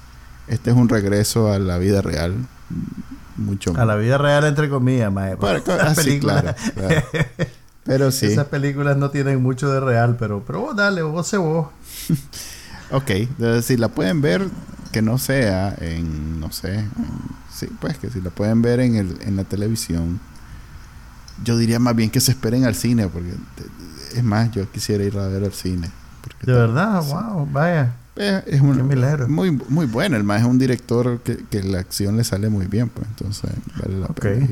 este 0.48 0.70
es 0.70 0.76
un 0.78 0.88
regreso 0.88 1.52
a 1.52 1.60
la 1.60 1.78
vida 1.78 2.02
real. 2.02 2.34
mm, 2.70 3.44
Mucho 3.44 3.74
A 3.78 3.86
la 3.86 3.96
vida 3.96 4.18
real, 4.18 4.46
entre 4.46 4.68
comillas, 4.70 5.12
mae. 5.12 5.36
Para- 5.38 5.60
Esas 5.60 6.00
ah, 6.00 6.02
sí, 6.02 6.20
claro, 6.20 6.56
claro. 6.74 7.04
Pero 7.84 8.12
sí. 8.12 8.26
Esas 8.28 8.48
películas 8.48 8.98
no 8.98 9.10
tienen 9.12 9.42
mucho 9.44 9.70
de 9.72 9.80
real, 9.80 10.18
pero, 10.18 10.44
pero 10.46 10.60
vos 10.62 10.76
dale, 10.76 11.02
vos 11.04 11.26
sé 11.28 11.38
vos. 11.38 11.68
Ok, 12.92 13.12
si 13.64 13.78
la 13.78 13.90
pueden 13.90 14.22
ver, 14.22 14.48
que 14.92 15.02
no 15.02 15.18
sea 15.18 15.76
en, 15.80 16.40
no 16.40 16.52
sé, 16.52 16.76
en- 16.76 16.92
sí, 17.54 17.68
pues 17.80 17.98
que 17.98 18.10
si 18.10 18.22
la 18.22 18.30
pueden 18.30 18.62
ver 18.62 18.80
en, 18.80 18.96
el, 18.96 19.18
en 19.22 19.36
la 19.36 19.44
televisión, 19.44 20.20
yo 21.44 21.58
diría 21.58 21.80
más 21.80 21.96
bien 21.96 22.10
que 22.10 22.20
se 22.22 22.32
esperen 22.32 22.66
al 22.66 22.76
cine, 22.76 23.08
porque 23.08 23.34
es 24.16 24.24
más, 24.24 24.52
yo 24.52 24.70
quisiera 24.72 25.04
ir 25.04 25.18
a 25.18 25.28
ver 25.28 25.44
al 25.44 25.54
cine. 25.54 25.92
De 26.44 26.54
verdad, 26.54 27.02
sí. 27.04 27.12
wow, 27.14 27.46
vaya. 27.52 27.94
Eh, 28.16 28.42
es 28.48 28.62
un- 28.62 28.76
Qué 28.78 28.84
milagro. 28.84 29.28
muy, 29.28 29.52
muy 29.52 29.86
bueno, 29.86 30.16
el 30.18 30.24
más 30.24 30.42
es 30.42 30.48
un 30.48 30.58
director 30.58 31.20
que, 31.22 31.38
que 31.50 31.62
la 31.64 31.80
acción 31.80 32.18
le 32.18 32.24
sale 32.24 32.50
muy 32.50 32.66
bien, 32.68 32.90
pues 32.90 33.06
entonces 33.08 33.52
vale 33.82 34.00
la 34.00 34.06
Ok. 34.08 34.20
pena. 34.22 34.48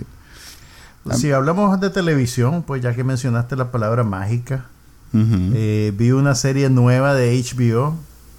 Si 1.16 1.32
hablamos 1.32 1.80
de 1.80 1.90
televisión, 1.92 2.64
pues 2.64 2.82
ya 2.82 2.94
que 2.96 3.04
mencionaste 3.04 3.56
la 3.56 3.72
palabra 3.72 4.04
mágica. 4.04 4.66
Eh, 5.14 5.94
vi 5.98 6.12
una 6.12 6.36
serie 6.36 6.70
nueva 6.70 7.14
de 7.14 7.32
HBO. 7.42 7.96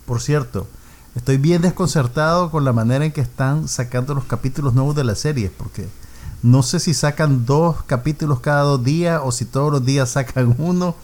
Por 0.07 0.21
cierto, 0.21 0.67
estoy 1.15 1.37
bien 1.37 1.63
desconcertado 1.63 2.51
con 2.51 2.65
la 2.65 2.73
manera 2.73 3.05
en 3.05 3.13
que 3.13 3.21
están 3.21 3.69
sacando 3.69 4.15
los 4.15 4.25
capítulos 4.25 4.73
nuevos 4.75 4.95
de 4.97 5.05
las 5.05 5.19
series, 5.19 5.51
porque 5.57 5.87
no 6.43 6.63
sé 6.63 6.81
si 6.81 6.95
sacan 6.95 7.45
dos 7.47 7.83
capítulos 7.87 8.41
cada 8.41 8.63
dos 8.63 8.85
días 8.85 9.21
o 9.25 9.33
si 9.33 9.45
todos 9.45 9.73
los 9.73 9.85
días 9.85 10.11
sacan 10.11 10.55
uno. 10.59 10.95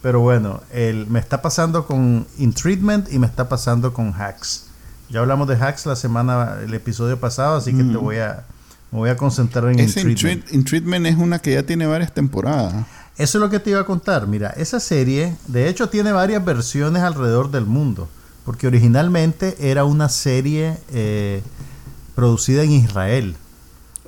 Pero 0.00 0.20
bueno, 0.20 0.60
el, 0.72 1.06
me 1.08 1.18
está 1.18 1.42
pasando 1.42 1.86
con 1.86 2.26
In 2.38 2.52
Treatment 2.52 3.12
y 3.12 3.18
me 3.18 3.26
está 3.26 3.48
pasando 3.48 3.92
con 3.92 4.12
Hacks. 4.14 4.64
Ya 5.10 5.20
hablamos 5.20 5.48
de 5.48 5.56
Hacks 5.56 5.86
la 5.86 5.96
semana, 5.96 6.58
el 6.62 6.72
episodio 6.74 7.18
pasado, 7.18 7.56
así 7.56 7.72
que 7.74 7.82
te 7.82 7.96
voy 7.96 8.18
a, 8.18 8.44
me 8.92 8.98
voy 8.98 9.10
a 9.10 9.16
concentrar 9.16 9.64
en 9.70 9.78
In 9.80 9.92
Treatment. 9.92 10.18
Treat- 10.44 10.54
In 10.54 10.64
Treatment 10.64 11.06
es 11.06 11.16
una 11.16 11.38
que 11.40 11.54
ya 11.54 11.62
tiene 11.64 11.86
varias 11.86 12.12
temporadas. 12.14 12.74
Eso 13.16 13.38
es 13.38 13.42
lo 13.42 13.50
que 13.50 13.58
te 13.58 13.70
iba 13.70 13.80
a 13.80 13.84
contar. 13.86 14.26
Mira, 14.28 14.50
esa 14.50 14.78
serie, 14.78 15.36
de 15.48 15.68
hecho, 15.68 15.88
tiene 15.88 16.12
varias 16.12 16.44
versiones 16.44 17.02
alrededor 17.02 17.50
del 17.50 17.64
mundo. 17.66 18.08
Porque 18.48 18.66
originalmente 18.66 19.56
era 19.60 19.84
una 19.84 20.08
serie 20.08 20.78
eh, 20.90 21.42
producida 22.14 22.62
en 22.62 22.70
Israel. 22.70 23.36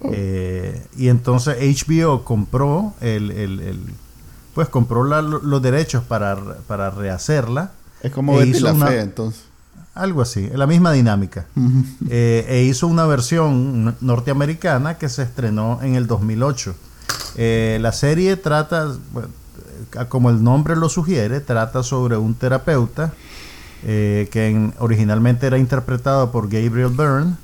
Oh. 0.01 0.09
Eh, 0.15 0.83
y 0.97 1.09
entonces 1.09 1.57
HBO 1.61 2.25
compró 2.25 2.95
el, 3.03 3.33
el- 3.33 3.61
el- 3.61 3.81
pues 4.55 4.71
compró 4.71 5.05
la- 5.05 5.21
los 5.21 5.61
derechos 5.61 6.05
para, 6.05 6.39
para 6.67 6.89
rehacerla. 6.89 7.73
Es 8.03 8.13
como 8.13 8.33
E 8.33 8.39
Betty 8.47 8.51
hizo 8.57 8.65
la 8.65 8.73
una- 8.73 8.87
Fe, 8.87 9.01
entonces. 9.01 9.43
Algo 9.95 10.23
así, 10.23 10.49
la 10.55 10.67
misma 10.67 10.93
dinámica. 10.93 11.45
Eh, 12.09 12.47
e 12.49 12.63
hizo 12.63 12.87
una 12.87 13.05
versión 13.05 13.95
norteamericana 14.01 14.97
que 14.97 15.11
se 15.11 15.23
estrenó 15.23 15.81
en 15.83 15.97
el 15.97 16.07
2008. 16.07 16.75
Eh, 17.37 17.79
la 17.83 17.93
serie 17.93 18.39
trata, 18.39 18.91
bueno, 19.13 19.29
como 20.09 20.31
el 20.31 20.43
nombre 20.43 20.77
lo 20.77 20.89
sugiere, 20.89 21.41
trata 21.41 21.83
sobre 21.83 22.17
un 22.17 22.33
terapeuta 22.35 23.13
eh, 23.85 24.29
que 24.31 24.49
en- 24.49 24.75
originalmente 24.79 25.47
era 25.47 25.59
interpretado 25.59 26.31
por 26.33 26.45
Gabriel 26.49 26.89
Byrne, 26.89 27.35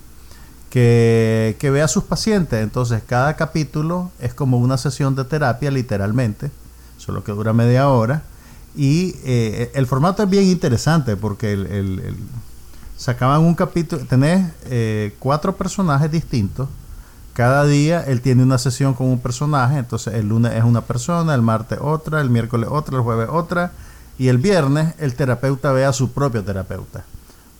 que, 0.70 1.56
que 1.58 1.70
ve 1.70 1.82
a 1.82 1.88
sus 1.88 2.04
pacientes. 2.04 2.62
Entonces 2.62 3.02
cada 3.06 3.34
capítulo 3.36 4.10
es 4.20 4.34
como 4.34 4.58
una 4.58 4.76
sesión 4.78 5.14
de 5.14 5.24
terapia, 5.24 5.70
literalmente, 5.70 6.50
solo 6.98 7.24
que 7.24 7.32
dura 7.32 7.52
media 7.52 7.88
hora. 7.88 8.22
Y 8.76 9.14
eh, 9.24 9.70
el 9.74 9.86
formato 9.86 10.22
es 10.22 10.28
bien 10.30 10.44
interesante 10.44 11.16
porque 11.16 11.52
el, 11.52 11.66
el- 11.66 12.00
el- 12.00 12.16
sacaban 12.96 13.42
un 13.42 13.54
capítulo, 13.54 14.02
tenés 14.06 14.50
eh, 14.66 15.14
cuatro 15.18 15.56
personajes 15.56 16.10
distintos. 16.10 16.68
Cada 17.34 17.66
día 17.66 18.02
él 18.04 18.22
tiene 18.22 18.42
una 18.42 18.56
sesión 18.56 18.94
con 18.94 19.08
un 19.08 19.18
personaje, 19.18 19.76
entonces 19.78 20.14
el 20.14 20.28
lunes 20.28 20.54
es 20.54 20.64
una 20.64 20.80
persona, 20.80 21.34
el 21.34 21.42
martes 21.42 21.78
otra, 21.82 22.22
el 22.22 22.30
miércoles 22.30 22.68
otra, 22.72 22.96
el 22.96 23.02
jueves 23.02 23.28
otra, 23.30 23.72
y 24.18 24.28
el 24.28 24.38
viernes 24.38 24.94
el 24.98 25.14
terapeuta 25.14 25.72
ve 25.72 25.84
a 25.84 25.92
su 25.92 26.12
propio 26.12 26.42
terapeuta. 26.44 27.04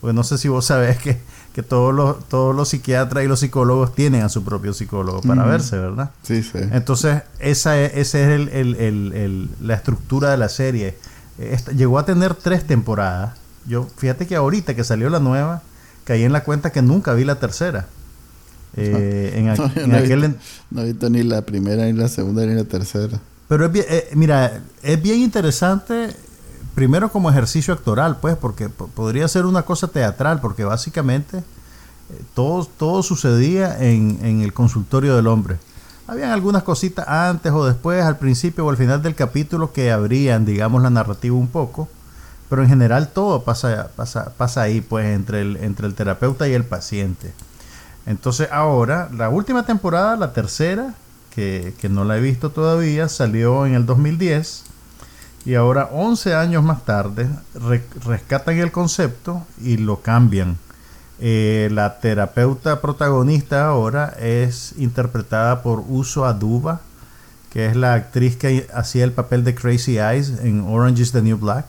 Porque 0.01 0.15
no 0.15 0.25
sé 0.25 0.37
si 0.39 0.49
vos 0.49 0.65
sabés 0.67 0.99
que, 0.99 1.19
que 1.55 1.63
todos, 1.63 1.95
los, 1.95 2.29
todos 2.29 2.55
los 2.55 2.69
psiquiatras 2.69 3.25
y 3.25 3.29
los 3.29 3.41
psicólogos 3.41 3.95
tienen 3.95 4.23
a 4.23 4.29
su 4.29 4.45
propio 4.45 4.75
psicólogo 4.75 5.23
para 5.23 5.45
verse, 5.45 5.79
¿verdad? 5.79 6.11
Sí, 6.23 6.43
sí. 6.43 6.59
Entonces, 6.73 7.23
esa 7.39 7.81
es, 7.81 7.93
esa 7.97 8.21
es 8.21 8.29
el- 8.29 8.49
el- 8.51 9.13
el- 9.15 9.51
la 9.63 9.75
estructura 9.75 10.31
de 10.31 10.37
la 10.37 10.49
serie. 10.51 10.97
Esta- 11.39 11.73
llegó 11.73 11.99
a 11.99 12.05
tener 12.05 12.35
tres 12.35 12.67
temporadas. 12.67 13.35
Yo, 13.67 13.89
fíjate 13.97 14.27
que 14.27 14.37
ahorita 14.37 14.75
que 14.77 14.85
salió 14.85 15.09
la 15.11 15.19
nueva, 15.19 15.63
caí 16.05 16.23
en 16.25 16.33
la 16.33 16.45
cuenta 16.45 16.71
que 16.73 16.83
nunca 16.83 17.15
vi 17.15 17.25
la 17.25 17.37
tercera. 17.41 17.87
Eh, 18.77 19.33
en, 19.37 19.49
en 19.83 19.95
aquel 19.95 20.37
No 20.71 20.83
he 20.83 20.87
visto 20.93 21.09
ni 21.09 21.23
la 21.23 21.43
primera, 21.43 21.85
ni 21.87 21.95
la 21.95 22.09
segunda, 22.09 22.45
ni 22.45 22.55
la 22.55 22.65
tercera. 22.65 23.19
pero 23.49 23.65
es 23.67 23.73
bien- 23.73 23.87
eh, 23.89 24.09
mira, 24.15 24.61
es 24.83 25.03
bien 25.03 25.21
interesante, 25.21 26.15
primero 26.77 27.11
como 27.11 27.29
ejercicio 27.31 27.75
actoral, 27.75 28.19
pues, 28.21 28.37
porque 28.37 28.69
po- 28.69 28.87
podría 28.89 29.27
ser 29.27 29.47
una 29.47 29.63
cosa 29.63 29.89
teatral, 29.89 30.41
porque 30.41 30.63
básicamente 30.65 31.39
eh, 31.39 31.43
todo, 32.35 32.65
todo 32.67 33.03
sucedía 33.03 33.77
en, 33.81 34.21
en 34.23 34.43
el 34.43 34.53
consultorio 34.53 35.17
del 35.17 35.27
hombre. 35.27 35.57
Habían 36.07 36.31
algunas 36.31 36.63
cositas 36.63 37.09
antes 37.09 37.51
o 37.51 37.67
después, 37.67 38.05
al 38.05 38.19
principio 38.19 38.65
o 38.65 38.71
al 38.71 38.77
final 38.77 39.03
del 39.03 39.17
capítulo, 39.17 39.73
que 39.73 39.91
abrían, 39.91 40.45
digamos, 40.45 40.81
la 40.83 40.91
narrativa 40.91 41.35
un 41.35 41.49
poco, 41.49 41.89
pero 42.49 42.63
en 42.63 42.69
general 42.69 43.09
todo 43.09 43.43
pasa, 43.43 43.89
pasa, 43.97 44.33
pasa 44.37 44.63
ahí, 44.63 44.81
pues, 44.81 45.07
entre 45.07 45.41
el, 45.41 45.57
entre 45.57 45.89
el 45.89 45.95
terapeuta 45.95 46.47
y 46.47 46.53
el 46.53 46.63
paciente. 46.65 47.33
Entonces 48.05 48.49
ahora, 48.53 49.09
la 49.13 49.31
última 49.31 49.65
temporada, 49.67 50.15
la 50.17 50.33
tercera, 50.33 50.95
que, 51.35 51.75
que 51.81 51.89
no 51.89 52.05
la 52.05 52.19
he 52.19 52.21
visto 52.21 52.51
todavía, 52.51 53.09
salió 53.09 53.67
en 53.67 53.75
el 53.75 53.85
2010 53.85 54.63
y 55.47 55.55
ahora 55.55 55.89
11 55.93 56.35
años 56.35 56.63
más 56.65 56.85
tarde 56.85 57.29
re- 57.55 57.85
rescatan 58.05 58.59
el 58.59 58.71
concepto 58.73 59.43
y 59.63 59.79
lo 59.79 60.03
cambian. 60.03 60.59
Eh, 61.19 61.71
la 61.73 61.99
terapeuta 62.01 62.83
protagonista 62.83 63.67
ahora 63.69 64.15
es 64.21 64.75
interpretada 64.77 65.63
por 65.63 65.83
Uso 65.89 66.27
Aduba, 66.27 66.81
que 67.51 67.65
es 67.67 67.77
la 67.77 67.95
actriz 67.95 68.37
que 68.37 68.67
hacía 68.75 69.05
el 69.05 69.13
papel 69.13 69.43
de 69.45 69.55
Crazy 69.55 69.99
Eyes 69.99 70.31
en 70.43 70.61
Orange 70.69 71.01
is 71.03 71.13
the 71.13 71.23
New 71.23 71.39
Black 71.39 71.65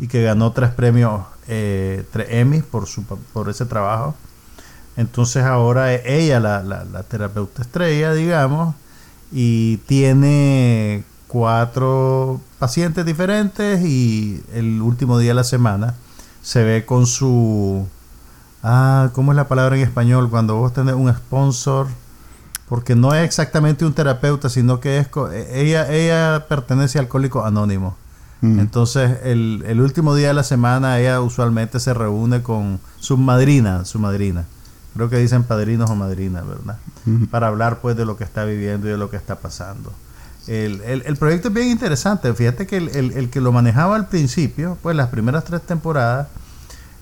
y 0.00 0.06
que 0.08 0.22
ganó 0.22 0.52
tres 0.52 0.70
premios, 0.70 1.20
eh, 1.48 2.04
tres 2.12 2.28
Emmy 2.30 2.62
por, 2.62 2.86
su, 2.86 3.02
por 3.04 3.50
ese 3.50 3.66
trabajo. 3.66 4.14
Entonces 4.96 5.44
ahora 5.44 5.92
es 5.92 6.02
ella 6.06 6.40
la, 6.40 6.62
la- 6.62 6.84
la 6.84 7.02
terapeuta 7.02 7.60
estrella, 7.62 8.14
digamos, 8.14 8.74
y 9.30 9.76
tiene 9.86 11.04
cuatro 11.26 12.40
pacientes 12.58 13.04
diferentes 13.06 13.84
y 13.84 14.42
el 14.52 14.80
último 14.82 15.18
día 15.18 15.30
de 15.30 15.34
la 15.34 15.44
semana 15.44 15.94
se 16.42 16.62
ve 16.64 16.84
con 16.84 17.06
su... 17.06 17.86
Ah, 18.62 19.10
¿cómo 19.12 19.32
es 19.32 19.36
la 19.36 19.46
palabra 19.48 19.76
en 19.76 19.82
español? 19.82 20.28
Cuando 20.30 20.56
vos 20.56 20.72
tenés 20.72 20.94
un 20.94 21.12
sponsor, 21.14 21.86
porque 22.68 22.94
no 22.96 23.14
es 23.14 23.24
exactamente 23.24 23.84
un 23.84 23.92
terapeuta, 23.94 24.48
sino 24.48 24.80
que 24.80 24.98
es... 24.98 25.08
co- 25.08 25.30
Ella, 25.30 25.90
ella 25.92 26.46
pertenece 26.48 26.98
a 26.98 27.02
Alcohólicos 27.02 27.46
Anónimos. 27.46 27.94
Mm. 28.40 28.58
Entonces, 28.60 29.18
el, 29.24 29.64
el 29.66 29.80
último 29.80 30.14
día 30.14 30.28
de 30.28 30.34
la 30.34 30.44
semana 30.44 30.98
ella 30.98 31.20
usualmente 31.20 31.80
se 31.80 31.94
reúne 31.94 32.42
con 32.42 32.80
su 32.98 33.16
madrina, 33.16 33.84
su 33.84 33.98
madrina. 33.98 34.44
Creo 34.94 35.08
que 35.08 35.18
dicen 35.18 35.44
padrinos 35.44 35.90
o 35.90 35.94
madrinas, 35.94 36.46
¿verdad? 36.46 36.78
Ujú. 37.06 37.26
Para 37.26 37.48
hablar 37.48 37.78
pues 37.80 37.96
de 37.96 38.04
lo 38.04 38.16
que 38.16 38.24
está 38.24 38.44
viviendo 38.44 38.88
y 38.88 38.90
de 38.90 38.96
lo 38.96 39.10
que 39.10 39.16
está 39.16 39.36
pasando. 39.36 39.92
El, 40.48 40.80
el- 40.82 41.02
el 41.06 41.16
proyecto 41.16 41.48
es 41.48 41.54
bien 41.54 41.68
interesante. 41.68 42.32
Fíjate 42.34 42.66
que 42.66 42.78
el, 42.78 42.88
el- 42.88 43.30
que 43.30 43.40
lo 43.40 43.52
manejaba 43.52 43.96
al 43.96 44.08
principio, 44.08 44.78
pues 44.82 44.96
las 44.96 45.08
primeras 45.08 45.44
tres 45.44 45.62
temporadas, 45.62 46.28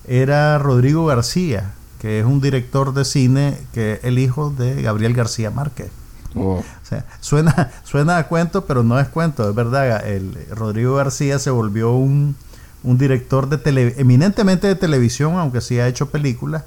era 0.07 0.57
Rodrigo 0.57 1.05
García, 1.05 1.71
que 1.99 2.19
es 2.19 2.25
un 2.25 2.39
director 2.41 2.93
de 2.93 3.05
cine 3.05 3.57
que 3.73 3.93
es 3.93 4.03
el 4.03 4.19
hijo 4.19 4.49
de 4.51 4.81
Gabriel 4.81 5.13
García 5.13 5.49
Márquez. 5.51 5.89
Oh. 6.35 6.57
O 6.59 6.63
sea, 6.87 7.05
suena, 7.19 7.71
suena 7.83 8.17
a 8.17 8.27
cuento, 8.27 8.65
pero 8.65 8.83
no 8.83 8.99
es 8.99 9.07
cuento, 9.07 9.49
es 9.49 9.55
verdad. 9.55 10.05
El 10.07 10.37
Rodrigo 10.51 10.95
García 10.95 11.39
se 11.39 11.49
volvió 11.49 11.91
un, 11.93 12.35
un 12.83 12.97
director 12.97 13.49
de 13.49 13.57
tele, 13.57 13.95
eminentemente 13.97 14.67
de 14.67 14.75
televisión, 14.75 15.35
aunque 15.35 15.61
sí 15.61 15.79
ha 15.79 15.87
hecho 15.87 16.09
películas, 16.09 16.63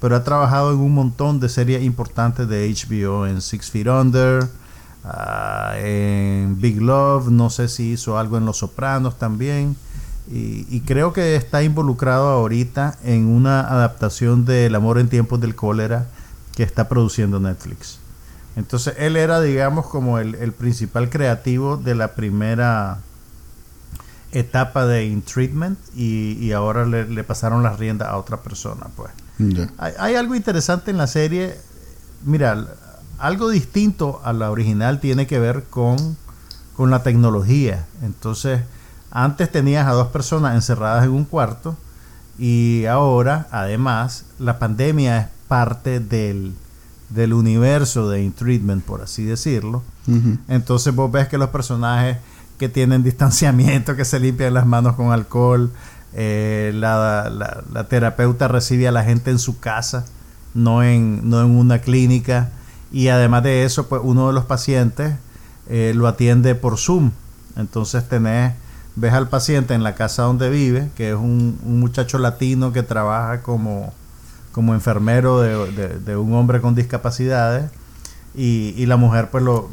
pero 0.00 0.16
ha 0.16 0.24
trabajado 0.24 0.72
en 0.72 0.78
un 0.80 0.92
montón 0.94 1.40
de 1.40 1.48
series 1.48 1.82
importantes 1.82 2.48
de 2.48 2.68
HBO, 2.74 3.26
en 3.26 3.40
Six 3.40 3.70
Feet 3.70 3.86
Under, 3.86 4.48
ah, 5.04 5.74
en 5.78 6.60
Big 6.60 6.80
Love, 6.80 7.28
no 7.28 7.50
sé 7.50 7.68
si 7.68 7.92
hizo 7.92 8.18
algo 8.18 8.38
en 8.38 8.44
Los 8.44 8.58
Sopranos 8.58 9.18
también. 9.18 9.76
Y, 10.30 10.66
y 10.70 10.80
creo 10.82 11.12
que 11.12 11.36
está 11.36 11.62
involucrado 11.62 12.28
ahorita 12.28 12.96
en 13.04 13.26
una 13.26 13.60
adaptación 13.60 14.44
de 14.44 14.66
El 14.66 14.74
amor 14.74 14.98
en 14.98 15.08
tiempos 15.08 15.40
del 15.40 15.54
cólera 15.54 16.06
que 16.54 16.62
está 16.62 16.88
produciendo 16.88 17.40
Netflix. 17.40 17.98
Entonces 18.54 18.94
él 18.98 19.16
era, 19.16 19.40
digamos, 19.40 19.86
como 19.86 20.18
el, 20.18 20.34
el 20.36 20.52
principal 20.52 21.10
creativo 21.10 21.76
de 21.76 21.94
la 21.94 22.14
primera 22.14 22.98
etapa 24.30 24.86
de 24.86 25.06
In 25.06 25.22
Treatment 25.22 25.78
y, 25.94 26.38
y 26.40 26.52
ahora 26.52 26.86
le, 26.86 27.06
le 27.08 27.24
pasaron 27.24 27.62
las 27.62 27.78
riendas 27.78 28.08
a 28.08 28.16
otra 28.16 28.38
persona, 28.38 28.86
pues. 28.96 29.10
Hay, 29.78 29.92
hay 29.98 30.14
algo 30.14 30.34
interesante 30.34 30.90
en 30.90 30.98
la 30.98 31.06
serie. 31.06 31.56
Mira, 32.24 32.64
algo 33.22 33.48
distinto 33.48 34.20
a 34.24 34.32
la 34.32 34.50
original 34.50 35.00
tiene 35.00 35.26
que 35.26 35.38
ver 35.38 35.64
con, 35.70 36.16
con 36.76 36.90
la 36.90 37.02
tecnología. 37.02 37.86
Entonces, 38.02 38.60
antes 39.10 39.50
tenías 39.50 39.86
a 39.86 39.92
dos 39.92 40.08
personas 40.08 40.54
encerradas 40.54 41.04
en 41.04 41.10
un 41.10 41.24
cuarto 41.24 41.76
y 42.38 42.84
ahora, 42.86 43.46
además, 43.50 44.24
la 44.38 44.58
pandemia 44.58 45.18
es 45.20 45.26
parte 45.48 46.00
del, 46.00 46.54
del 47.10 47.32
universo 47.32 48.08
de 48.08 48.22
In 48.22 48.32
Treatment, 48.32 48.84
por 48.84 49.02
así 49.02 49.22
decirlo. 49.24 49.82
Entonces 50.48 50.94
vos 50.94 51.10
ves 51.12 51.28
que 51.28 51.38
los 51.38 51.50
personajes 51.50 52.16
que 52.58 52.68
tienen 52.68 53.02
distanciamiento, 53.02 53.96
que 53.96 54.04
se 54.04 54.18
limpian 54.18 54.54
las 54.54 54.66
manos 54.66 54.96
con 54.96 55.12
alcohol, 55.12 55.70
eh, 56.14 56.72
la, 56.74 57.30
la- 57.30 57.62
la 57.72 57.84
terapeuta 57.88 58.48
recibe 58.48 58.88
a 58.88 58.92
la 58.92 59.04
gente 59.04 59.30
en 59.30 59.38
su 59.38 59.60
casa, 59.60 60.04
no 60.54 60.82
en, 60.82 61.28
no 61.28 61.40
en 61.40 61.50
una 61.56 61.78
clínica. 61.80 62.50
Y 62.92 63.08
además 63.08 63.42
de 63.42 63.64
eso, 63.64 63.88
pues 63.88 64.02
uno 64.04 64.28
de 64.28 64.34
los 64.34 64.44
pacientes 64.44 65.14
eh, 65.68 65.92
lo 65.94 66.06
atiende 66.06 66.54
por 66.54 66.78
Zoom. 66.78 67.10
Entonces 67.56 68.08
tenés, 68.08 68.54
ves 68.96 69.12
al 69.14 69.28
paciente 69.28 69.74
en 69.74 69.82
la 69.82 69.94
casa 69.94 70.22
donde 70.24 70.50
vive, 70.50 70.90
que 70.96 71.10
es 71.10 71.16
un, 71.16 71.58
muchacho 71.64 72.18
latino 72.18 72.72
que 72.72 72.82
trabaja 72.82 73.42
como, 73.42 73.92
como 74.52 74.74
enfermero 74.74 75.40
de, 75.40 75.88
de- 75.98 76.16
un 76.16 76.34
hombre 76.34 76.60
con 76.60 76.74
discapacidades 76.74 77.70
y, 78.34 78.74
y 78.76 78.86
la 78.86 78.96
mujer 78.96 79.30
pues 79.30 79.42
lo 79.44 79.70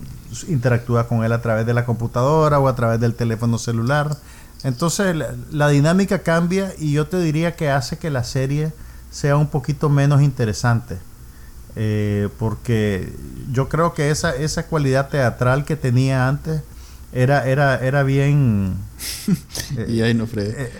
interactúa 0.48 1.08
con 1.08 1.24
él 1.24 1.32
a 1.34 1.42
través 1.42 1.66
de 1.66 1.74
la 1.74 1.86
computadora 1.86 2.60
o 2.60 2.68
a 2.68 2.76
través 2.76 3.00
del 3.00 3.16
teléfono 3.16 3.58
celular. 3.58 4.18
Entonces 4.64 5.16
la 5.52 5.68
dinámica 5.70 6.20
cambia 6.20 6.74
y 6.78 6.92
yo 6.94 7.08
te 7.08 7.20
diría 7.20 7.56
que 7.56 7.70
hace 7.70 7.98
que 7.98 8.10
la 8.10 8.24
serie 8.24 8.74
sea 9.12 9.38
un 9.38 9.48
poquito 9.48 9.90
menos 9.90 10.22
interesante. 10.22 11.00
Eh, 11.82 12.28
porque 12.38 13.14
yo 13.54 13.70
creo 13.70 13.94
que 13.94 14.12
esa, 14.12 14.36
esa 14.36 14.66
cualidad 14.68 15.08
teatral 15.08 15.64
que 15.64 15.78
tenía 15.78 16.28
antes 16.28 16.62
era, 17.14 17.48
era, 17.48 17.78
era 17.80 18.04
bien... 18.04 18.76
eh, 19.78 19.86
Y 19.88 20.02
ahí 20.02 20.14
no 20.14 20.28
fregué. 20.28 20.64
eh, 20.64 20.72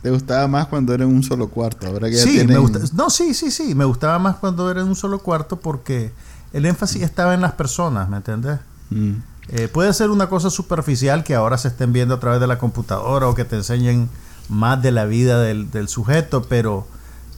¿Te 0.00 0.10
gustaba 0.10 0.46
más 0.46 0.68
cuando 0.68 0.94
era 0.94 1.02
en 1.02 1.10
un 1.10 1.24
solo 1.24 1.48
cuarto? 1.48 1.88
Ahora 1.88 2.08
que 2.08 2.14
ya 2.16 2.22
sí, 2.22 2.30
tienen- 2.34 2.48
me 2.54 2.58
gusta, 2.58 2.78
no, 2.94 3.10
sí, 3.10 3.34
sí, 3.34 3.50
sí, 3.50 3.74
me 3.74 3.84
gustaba 3.84 4.18
más 4.20 4.36
cuando 4.36 4.70
era 4.70 4.82
en 4.82 4.86
un 4.86 4.94
solo 4.94 5.18
cuarto 5.18 5.58
porque 5.58 6.12
el 6.52 6.66
énfasis 6.66 7.02
estaba 7.02 7.34
en 7.34 7.40
las 7.40 7.52
personas, 7.52 8.08
¿me 8.08 8.18
entiendes? 8.18 8.60
Mm. 8.90 9.12
Eh, 9.48 9.66
puede 9.68 9.92
ser 9.92 10.10
una 10.10 10.28
cosa 10.28 10.50
superficial 10.50 11.24
que 11.24 11.34
ahora 11.34 11.58
se 11.58 11.68
estén 11.68 11.92
viendo 11.92 12.14
a 12.14 12.20
través 12.20 12.38
de 12.40 12.46
la 12.46 12.58
computadora 12.58 13.26
o 13.26 13.34
que 13.34 13.44
te 13.44 13.56
enseñen 13.56 14.08
más 14.48 14.80
de 14.82 14.92
la 14.92 15.04
vida 15.04 15.40
del, 15.40 15.70
del 15.70 15.88
sujeto, 15.88 16.44
pero, 16.48 16.86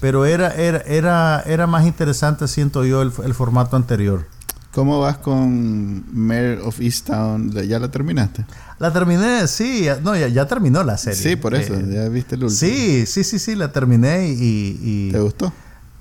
pero 0.00 0.24
era, 0.26 0.54
era, 0.54 0.78
era, 0.80 1.42
era 1.46 1.66
más 1.66 1.86
interesante, 1.86 2.48
siento 2.48 2.84
yo, 2.84 3.02
el, 3.02 3.12
el 3.24 3.34
formato 3.34 3.76
anterior. 3.76 4.26
¿Cómo 4.72 5.00
vas 5.00 5.16
con 5.16 6.04
Mayor 6.12 6.60
of 6.64 6.80
Easttown? 6.80 7.50
¿Ya 7.52 7.78
la 7.78 7.90
terminaste? 7.90 8.44
La 8.78 8.92
terminé, 8.92 9.46
sí, 9.48 9.86
no, 10.02 10.14
ya, 10.14 10.28
ya 10.28 10.46
terminó 10.46 10.82
la 10.84 10.98
serie. 10.98 11.18
Sí, 11.18 11.36
por 11.36 11.54
eso. 11.54 11.74
Eh, 11.74 11.86
ya 11.94 12.08
viste 12.10 12.34
el 12.34 12.44
último. 12.44 12.58
sí, 12.58 13.06
sí, 13.06 13.24
sí, 13.24 13.38
sí, 13.38 13.54
la 13.54 13.72
terminé 13.72 14.28
y... 14.28 14.78
y- 14.82 15.12
¿Te 15.12 15.20
gustó? 15.20 15.50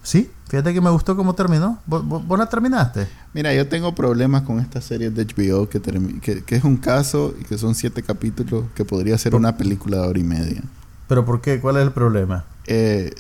sí, 0.04 0.30
fíjate 0.50 0.74
que 0.74 0.82
me 0.82 0.90
gustó 0.90 1.16
cómo 1.16 1.34
terminó. 1.36 1.80
¿Vos, 1.86 2.06
vos- 2.06 2.28
vos 2.28 2.38
la 2.38 2.48
terminaste? 2.50 3.08
Mira, 3.34 3.54
yo 3.54 3.66
tengo 3.70 3.96
problemas 3.96 4.42
con 4.44 4.60
esta 4.60 4.82
serie 4.82 5.10
de 5.10 5.26
HBO 5.26 5.70
que, 5.70 5.80
que, 6.22 6.44
que 6.44 6.56
es 6.58 6.64
un 6.66 6.76
caso 6.76 7.34
y 7.40 7.46
que 7.46 7.58
son 7.58 7.76
siete 7.76 8.04
capítulos 8.04 8.66
que 8.76 8.84
podría 8.84 9.18
ser 9.18 9.36
una 9.36 9.56
película 9.56 10.02
de 10.02 10.08
hora 10.08 10.20
y 10.20 10.24
media. 10.24 10.62
¿Pero 11.08 11.24
por 11.24 11.40
qué? 11.40 11.62
¿Cuál 11.62 11.78
es 11.78 11.84
el 11.84 11.92
problema? 11.92 12.44
Eh, 12.68 13.14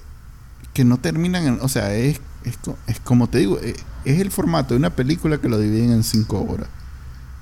que 0.75 0.85
no 0.85 0.97
terminan 0.97 1.47
en... 1.47 1.57
O 1.61 1.67
sea, 1.69 1.95
es, 1.95 2.19
es, 2.43 2.59
es 2.85 2.99
como 2.99 3.27
te 3.27 3.39
digo, 3.39 3.57
eh, 3.63 3.75
es 4.03 4.19
el 4.19 4.29
formato 4.29 4.75
de 4.75 4.77
una 4.77 4.91
película 4.91 5.39
que 5.39 5.49
lo 5.49 5.57
dividen 5.57 5.91
en 5.91 6.03
cinco 6.03 6.45
horas. 6.47 6.67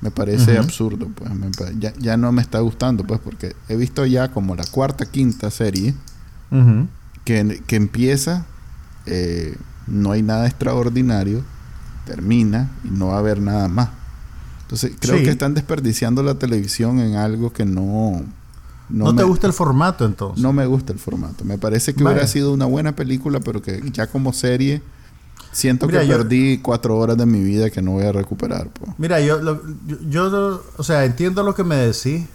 Me 0.02 0.12
parece 0.12 0.58
absurdo, 0.58 1.10
pues. 1.16 1.34
me 1.34 1.50
ya, 1.80 1.94
ya 1.98 2.16
no 2.16 2.32
me 2.32 2.42
está 2.42 2.60
gustando, 2.60 3.04
pues, 3.06 3.20
porque 3.22 3.56
he 3.70 3.76
visto 3.76 4.06
ya 4.06 4.32
como 4.32 4.56
la 4.56 4.64
cuarta, 4.66 5.06
quinta 5.06 5.50
serie 5.52 5.94
que, 7.26 7.62
que 7.66 7.76
empieza 7.76 8.46
eh, 9.06 9.56
no 9.88 10.12
hay 10.12 10.22
nada 10.22 10.46
extraordinario, 10.46 11.44
termina 12.06 12.70
y 12.84 12.90
no 12.90 13.08
va 13.08 13.16
a 13.16 13.20
haber 13.20 13.42
nada 13.42 13.68
más. 13.68 13.90
Entonces 14.64 14.92
creo 15.00 15.18
Sí. 15.18 15.24
que 15.24 15.30
están 15.32 15.54
desperdiciando 15.54 16.22
la 16.24 16.36
televisión 16.36 17.00
en 17.00 17.16
algo 17.16 17.52
que 17.52 17.66
no... 17.66 18.24
¿No, 18.94 19.12
me, 19.12 19.18
te 19.18 19.24
gusta 19.24 19.48
el 19.48 19.54
formato 19.54 20.06
entonces? 20.06 20.42
No 20.42 20.54
me 20.54 20.66
gusta 20.68 20.94
el 20.94 21.00
formato. 21.00 21.44
Me 21.44 21.58
parece 21.58 21.94
que 21.96 22.04
hubiera 22.04 22.28
sido 22.28 22.54
una 22.54 22.66
buena 22.66 22.96
película, 22.96 23.40
pero 23.40 23.62
que 23.62 23.82
ya 23.92 24.06
como 24.08 24.34
serie 24.34 24.84
siento 25.52 25.88
Mira, 25.88 26.02
que 26.02 26.08
yo- 26.08 26.18
perdí 26.18 26.60
cuatro 26.60 26.98
horas 26.98 27.18
de 27.18 27.26
mi 27.26 27.44
vida 27.44 27.70
que 27.72 27.82
no 27.82 27.92
voy 27.92 28.06
a 28.06 28.12
recuperar. 28.12 28.70
Mira, 29.00 29.20
yo, 29.20 29.42
lo- 29.42 29.62
yo, 30.10 30.62
o 30.78 30.84
sea, 30.84 31.06
entiendo 31.06 31.42
lo 31.44 31.56
que 31.56 31.64
me 31.64 31.76
decís. 31.76 32.26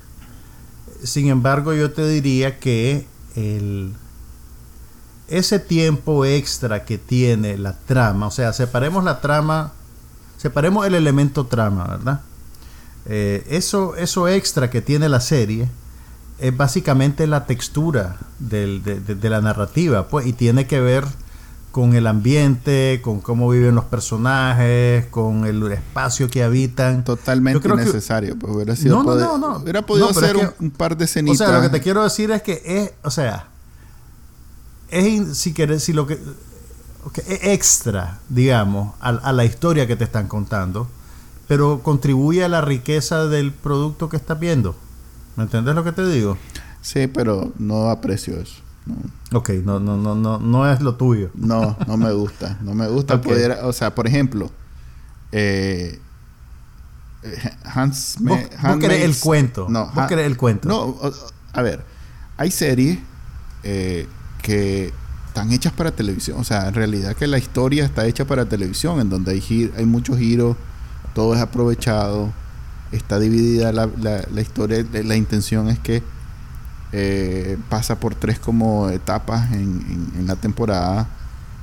Sin 1.05 1.29
embargo, 1.29 1.73
yo 1.75 1.93
te 1.93 2.07
diría 2.09 2.59
que 2.59 3.07
el, 3.37 3.93
ese 5.29 5.61
tiempo 5.61 6.25
extra 6.25 6.85
que 6.85 6.99
tiene 6.99 7.57
la 7.57 7.75
trama, 7.79 8.27
o 8.27 8.31
sea, 8.33 8.53
separemos 8.53 9.05
la 9.05 9.21
trama, 9.21 9.73
separemos 10.39 10.87
el 10.87 10.95
elemento 10.97 11.47
trama, 11.47 11.87
¿verdad? 11.87 12.21
Eh, 13.07 13.47
eso, 13.49 13.95
eso 13.97 14.27
extra 14.27 14.71
que 14.71 14.81
tiene 14.83 15.09
la 15.09 15.21
serie 15.21 15.69
es 16.41 16.57
básicamente 16.57 17.27
la 17.27 17.47
textura 17.47 18.17
del- 18.39 18.83
de, 18.83 19.01
de- 19.01 19.15
de 19.15 19.31
la 19.31 19.41
narrativa, 19.41 20.09
pues, 20.09 20.27
y 20.27 20.33
tiene 20.33 20.67
que 20.67 20.81
ver 20.81 21.05
con 21.73 21.95
el 21.95 22.07
ambiente, 22.07 23.01
con 23.03 23.21
cómo 23.21 23.49
viven 23.51 23.75
los 23.75 23.85
personajes, 23.85 25.07
con 25.07 25.45
el 25.47 25.71
espacio 25.71 26.29
que 26.31 26.43
habitan. 26.43 27.05
Totalmente 27.05 27.61
que- 27.69 27.75
innecesario. 27.75 28.37
Pues 28.39 28.53
hubiera 28.55 28.75
sido 28.75 28.97
No, 28.97 29.03
no, 29.05 29.11
pode- 29.13 29.23
no, 29.23 29.39
no. 29.39 29.57
Hubiera 29.59 29.83
podido 29.83 30.07
No, 30.07 30.11
es 30.11 30.35
un, 30.35 30.41
que- 30.41 30.55
un 30.61 30.71
par 30.71 30.97
de 30.97 31.05
O 31.05 31.07
escenitas. 31.07 31.39
sea, 31.47 31.57
lo 31.57 31.63
que 31.63 31.69
te 31.69 31.81
quiero 31.81 32.03
decir 32.03 32.31
es 32.31 32.43
que 32.43 32.63
es, 32.65 32.93
o 33.05 33.11
sea, 33.11 33.49
es 34.91 35.37
si 35.37 35.53
quieres, 35.53 35.85
si 35.85 35.93
lo 35.93 36.07
que 36.07 36.15
es 36.15 37.39
extra, 37.43 38.19
digamos, 38.29 38.95
a, 39.01 39.11
a 39.11 39.33
la 39.33 39.45
historia 39.45 39.87
que 39.87 39.97
te 39.97 40.05
están 40.05 40.27
contando, 40.29 40.89
pero 41.47 41.81
contribuye 41.83 42.45
a 42.45 42.49
la 42.49 42.61
riqueza 42.61 43.27
del 43.27 43.53
producto 43.53 44.09
que 44.09 44.17
estás 44.17 44.39
viendo. 44.41 44.77
¿Me 45.39 45.45
entiendes 45.45 45.75
lo 45.75 45.85
que 45.85 45.93
te 45.93 46.05
digo? 46.07 46.37
Sí, 46.83 47.07
pero 47.07 47.53
no 47.59 47.89
aprecio 47.91 48.39
eso. 48.41 48.57
No, 48.87 49.39
Ok, 49.39 49.51
no, 49.65 49.79
no, 49.79 49.97
no, 49.97 50.15
no, 50.15 50.39
no 50.39 50.71
es 50.71 50.81
lo 50.81 50.97
tuyo. 50.97 51.31
no, 51.35 51.77
no 51.87 51.97
me 51.97 52.11
gusta. 52.13 52.59
No 52.63 52.75
me 52.75 52.89
gusta 52.89 53.21
poder... 53.23 53.59
O 53.63 53.73
sea, 53.73 53.95
por 53.95 54.07
ejemplo... 54.07 54.51
Eh, 55.33 56.01
Hans... 57.65 58.17
Vos, 58.21 58.39
vos 58.63 58.77
querés 58.79 59.05
el 59.05 59.17
cuento. 59.19 59.67
No, 59.69 59.87
vos 59.87 59.99
Han- 59.99 60.09
querés 60.09 60.27
el 60.27 60.37
cuento. 60.37 60.69
No, 60.69 60.99
a 61.53 61.63
ver, 61.63 61.85
hay 62.37 62.51
series 62.51 62.99
eh, 63.63 64.07
que 64.43 64.93
están 65.27 65.53
hechas 65.53 65.73
para 65.73 65.91
televisión. 65.91 66.39
O 66.41 66.45
sea, 66.45 66.69
en 66.69 66.75
realidad 66.75 67.15
que 67.17 67.27
la 67.27 67.39
historia 67.39 67.85
está 67.85 68.07
hecha 68.07 68.25
para 68.25 68.47
televisión, 68.49 69.01
en 69.01 69.11
donde 69.11 69.33
hay, 69.33 69.41
gir- 69.41 69.73
hay 69.77 69.85
muchos 69.85 70.19
giros, 70.19 70.57
todo 71.15 71.35
es 71.35 71.41
aprovechado, 71.41 72.33
está 72.93 73.19
dividida 73.19 73.73
la, 73.73 73.89
la- 74.01 74.41
historia. 74.41 74.85
La 75.05 75.17
intención 75.17 75.69
es 75.69 75.79
que 75.79 76.03
eh, 76.93 77.59
pasa 77.69 78.01
por 78.01 78.15
tres 78.15 78.39
como 78.39 78.89
etapas 78.91 79.53
en, 79.53 79.61
en- 79.61 80.13
en 80.21 80.27
la 80.27 80.37
temporada. 80.37 81.07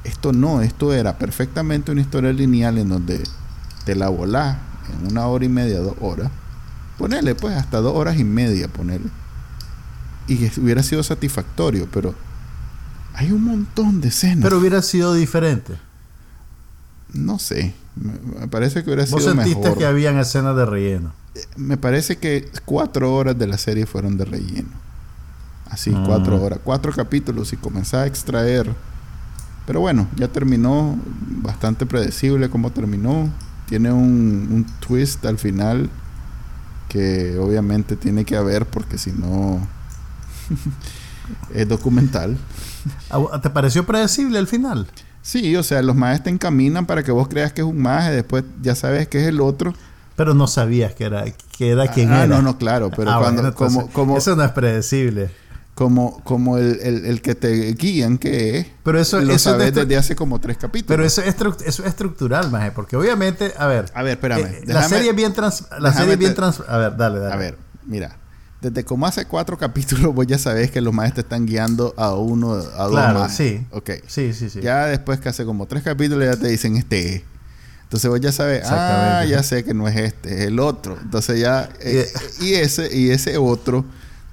Esto 0.03 0.32
no, 0.34 0.61
esto 0.61 0.93
era 0.93 1.17
perfectamente 1.17 1.91
una 1.91 2.01
historia 2.01 2.32
lineal 2.32 2.78
en 2.78 2.89
donde 2.89 3.23
te 3.86 3.95
la 3.95 4.09
volás 4.09 4.57
en 5.01 5.11
una 5.11 5.26
hora 5.28 5.45
y 5.45 5.49
media, 5.49 5.80
dos 5.80 5.95
horas. 5.99 6.30
Ponele 6.97 7.34
pues 7.36 7.55
hasta 7.57 7.80
dos 7.80 7.95
horas 7.95 8.17
y 8.19 8.23
media, 8.23 8.67
ponele. 8.67 9.05
Y 10.28 10.38
que 10.38 10.59
hubiera 10.61 10.84
sido 10.84 11.01
satisfactorio, 11.03 11.88
pero 11.91 12.13
hay 13.15 13.32
un 13.32 13.43
montón 13.43 13.99
de 14.01 14.09
escenas. 14.09 14.43
Pero 14.43 14.59
hubiera 14.59 14.82
sido 14.82 15.13
diferente. 15.13 15.73
No 17.14 17.39
sé, 17.39 17.74
me, 17.95 18.47
parece 18.47 18.84
que 18.84 18.89
hubiera 18.89 19.03
Vos 19.10 19.24
sido 19.24 19.34
sentiste 19.36 19.60
mejor. 19.62 19.78
que 19.78 19.86
habían 19.86 20.18
escenas 20.18 20.56
de 20.56 20.66
relleno. 20.66 21.14
Me 21.58 21.78
parece 21.78 22.18
que 22.18 22.49
cuatro 22.66 23.14
horas 23.14 23.38
de 23.38 23.47
la 23.47 23.58
serie 23.58 23.86
fueron 23.86 24.18
de 24.18 24.26
relleno. 24.26 24.70
Así, 25.70 25.89
Mm. 25.91 26.06
cuatro 26.06 26.41
horas. 26.41 26.60
Cuatro 26.64 26.91
capítulos 26.93 27.51
y 27.53 27.58
comenzaba 27.58 28.03
a 28.03 28.08
extraer. 28.08 28.72
Pero 29.66 29.80
bueno, 29.82 30.08
ya 30.16 30.28
terminó. 30.28 30.97
Bastante 31.41 31.86
predecible 31.86 32.49
cómo 32.49 32.72
terminó. 32.72 33.30
Tiene 33.68 33.91
un, 33.91 34.47
un 34.51 34.66
twist 34.80 35.26
al 35.26 35.38
final 35.38 35.89
que 36.88 37.38
obviamente 37.39 37.95
tiene 37.97 38.24
que 38.24 38.38
haber 38.38 38.66
porque 38.66 38.97
si 38.97 39.12
no 39.12 39.60
es 41.53 41.68
documental. 41.68 42.38
¿A- 43.10 43.41
¿Te 43.41 43.49
pareció 43.49 43.86
predecible 43.86 44.39
el 44.39 44.47
final? 44.47 44.88
Sí, 45.26 45.55
o 45.55 45.63
sea, 45.63 45.82
los 45.82 45.95
maes 45.95 46.21
te 46.21 46.30
encaminan 46.30 46.86
para 46.86 47.01
que 47.01 47.11
vos 47.11 47.28
creas 47.28 47.51
que 47.51 47.61
es 47.61 47.67
un 47.67 47.82
maje, 47.82 48.11
después 48.11 48.43
ya 48.61 48.76
sabes 48.76 49.07
que 49.07 49.19
es 49.21 49.28
el 49.28 49.41
otro. 49.41 49.73
Pero 50.15 50.36
no 50.36 50.45
sabías 50.45 50.93
que 50.93 51.05
era, 51.05 51.26
que 51.57 51.71
era 51.71 51.88
quien 51.88 52.11
ah, 52.11 52.26
era. 52.26 52.28
no, 52.28 52.41
no, 52.43 52.57
claro, 52.59 52.91
pero 52.95 53.09
Ah, 53.11 53.17
cuando, 53.19 53.41
bueno, 53.41 53.55
como, 53.55 53.88
como, 53.91 54.17
Eso 54.19 54.36
no 54.36 54.43
es 54.43 54.51
predecible. 54.51 55.32
como, 55.73 56.23
como 56.23 56.57
el, 56.59 56.80
el, 56.80 57.05
el 57.07 57.21
que 57.23 57.34
te 57.34 57.73
guían 57.73 58.19
que 58.19 58.59
es, 58.59 58.67
Pero 58.84 58.99
eso, 58.99 59.17
lo 59.17 59.23
eso 59.23 59.34
es 59.34 59.41
sabes 59.41 59.73
desde 59.73 59.97
hace 59.97 60.15
como 60.15 60.39
tres 60.39 60.57
capítulos. 60.57 60.88
Pero 60.95 61.03
eso 61.03 61.21
es, 61.23 61.36
eso 61.65 61.82
es 61.84 61.89
estructural, 61.89 62.51
maje, 62.51 62.69
porque 62.71 62.95
obviamente, 62.95 63.51
a 63.57 63.65
ver, 63.65 63.91
A 63.95 64.03
ver, 64.03 64.13
espérame. 64.13 64.45
eh, 64.45 64.61
la 64.67 64.84
serie 64.88 65.09
es 65.09 65.15
bien 65.15 65.34
trans, 65.34 65.65
la 65.80 65.91
serie 65.91 66.13
es 66.13 66.19
bien 66.19 66.36
trans, 66.36 66.61
a 66.67 66.78
ver, 66.78 66.95
dale, 66.95 67.17
dale. 67.19 67.34
A 67.34 67.38
ver, 67.38 67.57
mira. 67.88 68.15
Desde 68.70 68.84
como 68.84 69.05
hace 69.05 69.26
cuatro 69.26 69.57
capítulos 69.59 70.13
vos 70.16 70.26
ya 70.28 70.38
sabés 70.38 70.72
que 70.72 70.82
los 70.82 70.93
maestros 70.93 71.26
te 71.26 71.28
están 71.36 71.45
guiando 71.45 71.93
a 71.97 72.13
uno, 72.16 72.53
a 72.53 72.84
dos 72.84 72.91
Claro, 72.91 73.20
más. 73.20 73.36
sí. 73.36 73.66
Ok. 73.72 73.91
Sí, 74.07 74.34
sí, 74.34 74.49
sí. 74.49 74.61
Ya 74.61 74.86
después 74.88 75.20
que 75.20 75.30
hace 75.30 75.45
como 75.45 75.66
tres 75.68 75.84
capítulos 75.84 76.26
ya 76.26 76.36
te 76.39 76.47
dicen 76.47 76.76
este 76.78 77.16
es. 77.16 77.22
Entonces 77.84 78.09
vos 78.09 78.20
ya 78.20 78.32
sabes, 78.32 78.63
ah, 78.66 79.24
ya 79.30 79.43
sé 79.43 79.63
que 79.63 79.74
no 79.76 79.88
es 79.88 79.95
este, 79.95 80.34
es 80.41 80.47
el 80.47 80.59
otro. 80.59 80.97
Entonces 81.01 81.39
ya... 81.39 81.70
eh, 81.80 82.07
y 82.41 82.53
ese 82.55 82.95
y 82.97 83.11
ese 83.11 83.38
otro 83.38 83.86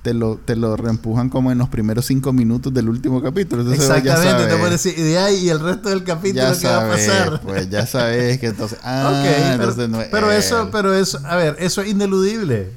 te 0.02 0.14
lo, 0.14 0.36
te 0.36 0.56
lo 0.56 0.76
reempujan 0.76 1.28
como 1.28 1.52
en 1.52 1.58
los 1.58 1.68
primeros 1.68 2.06
cinco 2.06 2.32
minutos 2.32 2.72
del 2.74 2.88
último 2.88 3.22
capítulo. 3.22 3.62
Entonces 3.62 3.86
ya 3.86 3.96
Exactamente, 3.98 4.44
te 4.44 4.50
sabes, 4.50 4.56
puedes 4.58 4.82
decir, 4.82 4.98
y 4.98 5.02
de 5.02 5.18
ahí 5.18 5.36
y 5.44 5.48
el 5.50 5.60
resto 5.60 5.90
del 5.90 6.02
capítulo 6.02 6.52
ya 6.52 6.58
que 6.58 6.66
va 6.66 6.86
a 6.86 6.88
pasar. 6.88 7.40
pues 7.42 7.70
ya 7.70 7.86
sabes 7.86 8.38
que 8.40 8.46
entonces... 8.46 8.78
Ah, 8.84 9.10
ok, 9.12 9.30
pero, 9.30 9.52
entonces 9.54 9.88
no 9.90 10.00
es 10.00 10.08
pero 10.08 10.32
eso, 10.32 10.68
pero 10.72 10.94
eso, 10.94 11.20
a 11.24 11.36
ver, 11.36 11.54
eso 11.60 11.82
es 11.82 11.88
ineludible. 11.90 12.70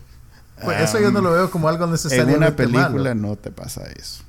Pues 0.65 0.81
eso 0.81 0.99
yo 0.99 1.11
no 1.11 1.21
lo 1.21 1.31
veo 1.31 1.49
como 1.51 1.67
algo 1.69 1.85
En 1.85 1.91
necesariamente 1.91 2.37
una 2.37 2.55
película 2.55 2.89
malo. 2.89 3.15
no 3.15 3.35
te 3.35 3.51
pasa 3.51 3.83
eso. 3.95 4.23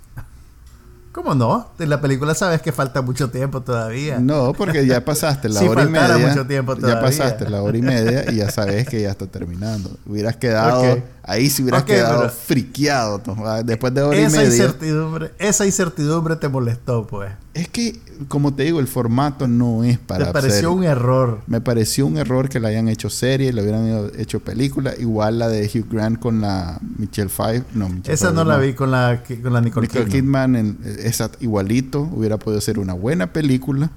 ¿Cómo 1.13 1.35
no? 1.35 1.71
En 1.79 1.89
la 1.89 1.99
película 2.03 2.35
sabes 2.35 2.61
que 2.61 2.73
falta 2.73 3.01
mucho 3.01 3.31
tiempo 3.31 3.63
todavía. 3.63 4.19
No, 4.21 4.53
porque 4.53 4.87
ya 4.87 5.03
pasaste 5.03 5.49
la 5.49 5.61
Si 5.61 5.67
hora 5.67 5.85
y 5.85 5.89
media. 5.89 6.19
mucho 6.19 6.47
tiempo 6.47 6.77
ya 6.77 7.01
pasaste 7.01 7.49
la 7.49 7.63
hora 7.63 7.79
y 7.79 7.81
media 7.81 8.31
y 8.31 8.37
ya 8.37 8.51
sabes 8.51 8.87
que 8.87 9.01
ya 9.01 9.13
está 9.13 9.27
terminando. 9.27 9.97
Hubieras 10.05 10.37
quedado 10.37 10.93
Ok. 10.93 10.99
ahí 11.23 11.49
si 11.49 11.63
hubieras 11.63 11.85
quedado 11.85 12.29
friqueado 12.29 13.23
¿no? 13.27 13.63
después 13.63 13.95
de 13.95 14.03
hora 14.03 14.19
y 14.19 14.25
esa 14.25 14.37
media. 14.37 14.51
incertidumbre, 14.57 15.33
esa 15.39 15.65
incertidumbre 15.65 16.37
te 16.37 16.51
molestó, 16.51 17.07
pues. 17.07 17.33
Es 17.57 17.69
que, 17.69 17.99
como 18.29 18.53
te 18.53 18.65
digo, 18.65 18.81
el 18.81 18.87
formato 18.87 19.49
no 19.49 19.83
es 19.83 19.99
para 19.99 20.27
Te 20.27 20.33
pareció 20.33 20.55
serie. 20.55 20.69
un 20.69 20.85
error. 20.85 21.41
Me 21.47 21.63
pareció 21.63 22.07
un 22.07 22.19
error 22.19 22.51
que 22.51 22.61
la 22.61 22.69
hayan 22.69 22.89
hecho 22.89 23.09
serie, 23.09 23.51
le 23.51 23.63
hubieran 23.63 24.11
hecho 24.19 24.41
película, 24.41 24.93
igual 24.99 25.39
la 25.39 25.49
de 25.49 25.65
Hugh 25.65 25.91
Grant 25.91 26.19
con 26.19 26.43
la 26.43 26.79
Michelle 26.99 27.31
Pfeiffer, 27.31 27.65
no, 27.75 27.89
Michelle 27.89 28.13
Esa 28.13 28.27
no 28.27 28.45
Pfeiffer, 28.45 28.47
la 28.47 28.59
vi 28.59 28.75
con 28.75 28.91
la, 28.91 29.23
con 29.43 29.53
la 29.55 29.63
Nicole, 29.63 29.87
Nicole 29.87 30.05
Kidman. 30.05 30.53
Kidman, 30.53 30.57
en, 30.57 30.79
esa 30.99 31.31
igualito, 31.41 32.03
hubiera 32.03 32.39
podido 32.39 32.61
ser 32.61 32.79
una 32.79 32.93
buena 32.93 33.33
película 33.33 33.91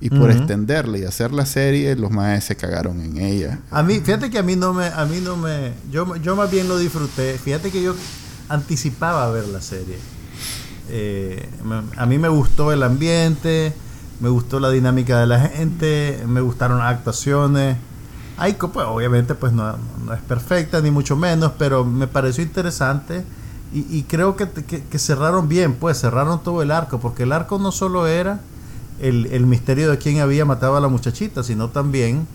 y 0.00 0.10
por 0.10 0.30
extenderla 0.30 0.98
y 0.98 1.04
hacer 1.04 1.32
la 1.32 1.46
serie, 1.46 1.94
los 1.94 2.10
más 2.10 2.44
se 2.44 2.56
cagaron 2.56 3.00
en 3.00 3.18
ella. 3.18 3.60
A 3.70 3.82
mí, 3.84 4.00
fíjate 4.00 4.28
que 4.28 4.38
a 4.38 4.42
mí 4.42 4.56
no 4.56 4.72
me, 4.72 4.86
a 4.86 5.04
mí 5.06 5.20
no 5.22 5.36
me, 5.36 5.72
yo, 5.90 6.16
yo 6.16 6.34
más 6.34 6.50
bien 6.50 6.68
lo 6.68 6.78
disfruté. 6.78 7.38
Fíjate 7.38 7.70
que 7.70 7.82
yo 7.82 7.94
anticipaba 8.48 9.30
ver 9.30 9.46
la 9.48 9.60
serie. 9.60 9.96
Eh, 10.90 11.48
a 11.96 12.06
mí 12.06 12.18
me 12.18 12.28
gustó 12.28 12.72
el 12.72 12.82
ambiente, 12.82 13.72
me 14.20 14.28
gustó 14.28 14.58
la 14.60 14.70
dinámica 14.70 15.20
de 15.20 15.26
la 15.26 15.40
gente, 15.40 16.22
me 16.26 16.40
gustaron 16.40 16.78
las 16.78 16.94
actuaciones. 16.94 17.76
Hay, 18.36 18.54
pues, 18.54 18.86
obviamente, 18.86 19.34
pues 19.34 19.52
no, 19.52 19.76
no 20.04 20.14
es 20.14 20.20
perfecta 20.22 20.80
ni 20.80 20.90
mucho 20.90 21.16
menos, 21.16 21.52
pero 21.58 21.84
me 21.84 22.06
pareció 22.06 22.42
interesante 22.44 23.24
y, 23.72 24.04
creo 24.04 24.34
que, 24.34 24.48
que- 24.48 24.82
que 24.84 24.98
cerraron 24.98 25.46
bien, 25.48 25.74
pues 25.74 26.00
cerraron 26.00 26.42
todo 26.42 26.62
el 26.62 26.70
arco, 26.70 27.00
porque 27.00 27.24
el 27.24 27.32
arco 27.32 27.58
no 27.58 27.70
solo 27.70 28.06
era 28.06 28.40
el, 29.00 29.26
el 29.26 29.44
misterio 29.46 29.90
de 29.90 29.98
quién 29.98 30.20
había 30.20 30.44
matado 30.46 30.76
a 30.76 30.80
la 30.80 30.88
muchachita, 30.88 31.42
sino 31.42 31.68
también 31.68 32.26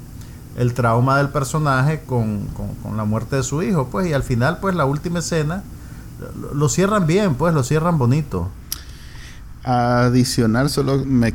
el 0.57 0.73
trauma 0.75 1.17
del 1.17 1.29
personaje 1.29 2.03
con, 2.05 2.41
con- 2.55 2.75
con 2.83 2.97
la 2.97 3.03
muerte 3.05 3.37
de 3.37 3.43
su 3.43 3.63
hijo, 3.63 3.87
pues, 3.91 4.05
y 4.07 4.13
al 4.13 4.21
final, 4.23 4.59
pues, 4.61 4.75
la 4.75 4.85
última 4.85 5.19
escena 5.19 5.63
lo, 6.53 6.69
cierran 6.69 7.05
bien, 7.07 7.35
pues, 7.35 7.53
lo 7.53 7.63
cierran 7.63 7.97
bonito. 7.97 8.49
Adicional, 9.65 10.69
solo 10.69 11.03
me, 11.05 11.33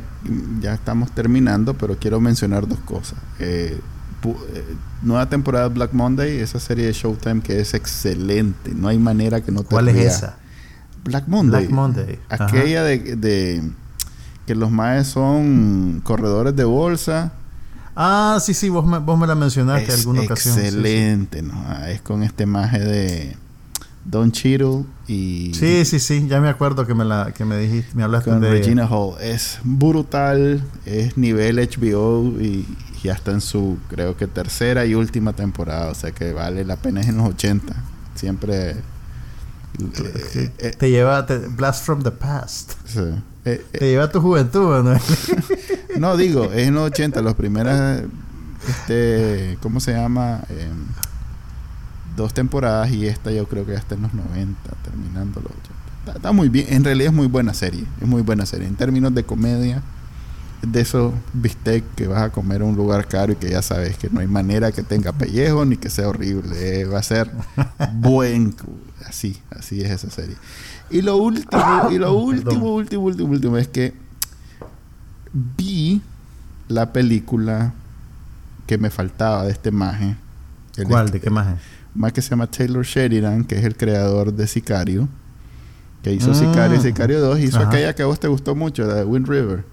ya 0.61 0.73
estamos 0.75 1.11
terminando, 1.11 1.73
pero 1.73 1.97
quiero 1.97 2.19
mencionar 2.19 2.67
dos 2.67 2.77
cosas. 2.79 3.17
Eh, 3.39 3.79
eh, 4.23 4.75
nueva 5.01 5.27
temporada 5.29 5.67
de 5.69 5.73
Black 5.73 5.93
Monday, 5.93 6.37
esa 6.39 6.59
serie 6.59 6.85
de 6.85 6.93
Showtime 6.93 7.41
que 7.41 7.59
es 7.59 7.73
excelente. 7.73 8.73
No 8.75 8.87
hay 8.87 8.99
manera 8.99 9.41
que 9.41 9.51
no 9.51 9.61
te 9.63 9.69
¿Cuál 9.69 9.89
es 9.89 9.95
esa? 9.97 10.37
Black 11.03 11.27
Monday. 11.27 11.61
Black 11.61 11.71
Monday. 11.71 12.19
Aquella 12.29 12.83
de, 12.83 13.15
de- 13.15 13.63
que 14.45 14.53
los 14.55 14.69
maes 14.69 15.07
son 15.07 16.01
corredores 16.03 16.55
de 16.55 16.65
bolsa. 16.65 17.31
Ah, 17.95 18.37
sí, 18.41 18.53
sí, 18.53 18.69
vos 18.69 18.85
me, 18.85 18.99
vos 18.99 19.17
me 19.17 19.25
la 19.25 19.35
mencionaste 19.35 19.87
es 19.91 19.99
alguna 19.99 20.21
ocasión. 20.21 20.53
sí, 20.55 20.61
sí. 20.61 20.67
Excelente, 20.67 21.41
¿no? 21.41 21.53
Ah, 21.67 21.89
Es 21.89 22.01
con 22.01 22.21
este 22.23 22.45
maje 22.45 22.79
de 22.79 23.37
Don 24.05 24.31
Cheadle 24.31 24.85
y 25.07 25.51
Sí, 25.53 25.85
sí, 25.85 25.99
sí, 25.99 26.25
ya 26.27 26.39
me 26.41 26.49
acuerdo 26.49 26.87
que 26.87 26.93
me 26.95 27.03
la 27.05 27.31
que 27.33 27.45
me 27.45 27.57
dijiste, 27.57 27.95
me 27.95 28.03
hablaste 28.03 28.31
con 28.31 28.41
de 28.41 28.49
Regina 28.49 28.87
Hall. 28.87 29.15
Es 29.21 29.59
brutal, 29.63 30.63
es 30.85 31.17
nivel 31.17 31.57
HBO 31.57 32.23
y 32.41 32.65
ya 33.03 33.13
está 33.13 33.31
en 33.31 33.41
su, 33.41 33.77
creo 33.89 34.17
que 34.17 34.27
tercera 34.27 34.85
y 34.85 34.95
última 34.95 35.33
temporada, 35.33 35.91
o 35.91 35.95
sea 35.95 36.11
que 36.11 36.33
vale 36.33 36.65
la 36.65 36.75
pena, 36.77 37.01
es 37.01 37.07
en 37.09 37.17
los 37.17 37.27
80. 37.29 37.73
Siempre... 38.15 38.71
eh, 38.71 40.51
eh, 40.57 40.71
te 40.77 40.89
lleva 40.89 41.25
te- 41.25 41.37
Blast 41.37 41.85
from 41.85 42.01
the 42.03 42.11
Past. 42.11 42.73
sí. 42.85 43.01
Eh, 43.45 43.63
Te 43.71 43.85
lleva 43.91 44.03
a 44.05 44.11
tu 44.11 44.19
juventud, 44.19 44.67
Manuel. 44.69 44.99
no, 45.97 46.17
digo, 46.17 46.43
es 46.51 46.67
en 46.67 46.73
los 46.75 46.87
80, 46.91 47.21
las 47.21 47.35
primeras, 47.35 48.01
este, 48.67 49.57
¿cómo 49.61 49.79
se 49.79 49.93
llama? 49.93 50.41
Dos 52.19 52.33
temporadas 52.33 52.91
y 52.91 53.07
esta 53.07 53.31
yo 53.31 53.47
creo 53.47 53.65
que 53.65 53.71
ya 53.71 53.77
está 53.77 53.95
en 53.95 54.01
los 54.01 54.13
90, 54.13 54.59
terminando 54.83 55.39
los 55.39 55.51
80. 55.51 55.69
Está, 55.99 56.11
está 56.17 56.31
muy 56.33 56.49
bien, 56.49 56.65
en 56.69 56.83
realidad 56.83 57.11
es 57.11 57.15
muy 57.15 57.27
buena 57.27 57.53
serie, 57.53 57.85
es 58.01 58.05
muy 58.07 58.21
buena 58.23 58.45
serie. 58.45 58.67
En 58.67 58.75
términos 58.75 59.15
de 59.15 59.23
comedia, 59.23 59.81
de 60.61 60.81
esos 60.81 61.13
bistec 61.31 61.85
que 61.95 62.07
vas 62.07 62.21
a 62.23 62.29
comer 62.29 62.61
a 62.61 62.65
un 62.65 62.75
lugar 62.75 63.07
caro 63.07 63.31
y 63.31 63.35
que 63.37 63.49
ya 63.49 63.61
sabes 63.61 63.97
que 63.97 64.09
no 64.09 64.19
hay 64.19 64.27
manera 64.27 64.73
que 64.73 64.83
tenga 64.83 65.13
pellejo 65.13 65.63
ni 65.63 65.77
que 65.77 65.89
sea 65.89 66.09
horrible. 66.09 66.81
eh, 66.81 66.83
va 66.83 66.99
a 66.99 67.03
ser 67.03 67.31
buen, 67.93 68.53
así, 69.07 69.39
así 69.51 69.79
es 69.79 69.89
esa 69.89 70.09
serie. 70.09 70.35
Y 70.89 71.01
lo 71.01 71.15
último, 71.15 71.89
y 71.89 71.97
lo 71.99 72.11
último, 72.17 72.75
último, 72.75 73.03
último, 73.05 73.29
último 73.31 73.57
es 73.57 73.69
que 73.69 73.93
vi 75.33 76.01
la 76.67 76.91
película 76.91 77.71
que 78.67 78.77
me 78.77 78.89
faltaba 78.89 79.45
de 79.45 79.51
este 79.51 79.71
maje. 79.71 80.17
¿Cuál? 80.87 81.05
este- 81.05 81.19
¿De 81.19 81.23
qué 81.23 81.29
es? 81.29 81.78
Más 81.99 82.13
que 82.13 82.21
se 82.21 82.29
llama 82.29 82.47
Taylor 82.47 82.83
Sheridan, 82.85 83.43
que 83.43 83.59
es 83.59 83.65
el 83.65 83.75
creador 83.75 84.33
de 84.33 84.47
Sicario, 84.47 85.07
que 86.01 86.13
hizo 86.13 86.31
Mm. 86.31 86.35
Sicario 86.35 86.77
y 86.77 86.81
Sicario 86.81 87.19
2, 87.19 87.39
hizo 87.41 87.57
Ajá. 87.59 87.67
aquella 87.67 87.93
que 87.93 88.03
a 88.03 88.05
vos 88.05 88.19
te 88.19 88.27
gustó 88.29 88.55
mucho, 88.55 88.85
la 88.87 88.95
de 88.95 89.03
Wind 89.03 89.27
River. 89.27 89.65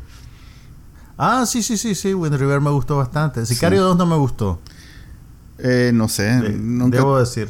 Ah, 1.17 1.47
sí, 1.47 1.63
sí, 1.63 1.77
sí, 1.79 1.95
sí, 1.95 2.13
Wind 2.15 2.35
River 2.37 2.61
me 2.61 2.71
gustó 2.71 2.97
bastante. 2.97 3.47
Sicario 3.47 3.79
Sí. 3.79 3.85
2 3.85 3.97
no 3.97 4.07
me 4.07 4.17
gustó. 4.17 4.61
Eh, 5.59 5.91
no 5.95 6.09
sé, 6.09 6.25
de- 6.25 6.51
nunca... 6.51 6.99
Debo 6.99 7.19
decir. 7.19 7.49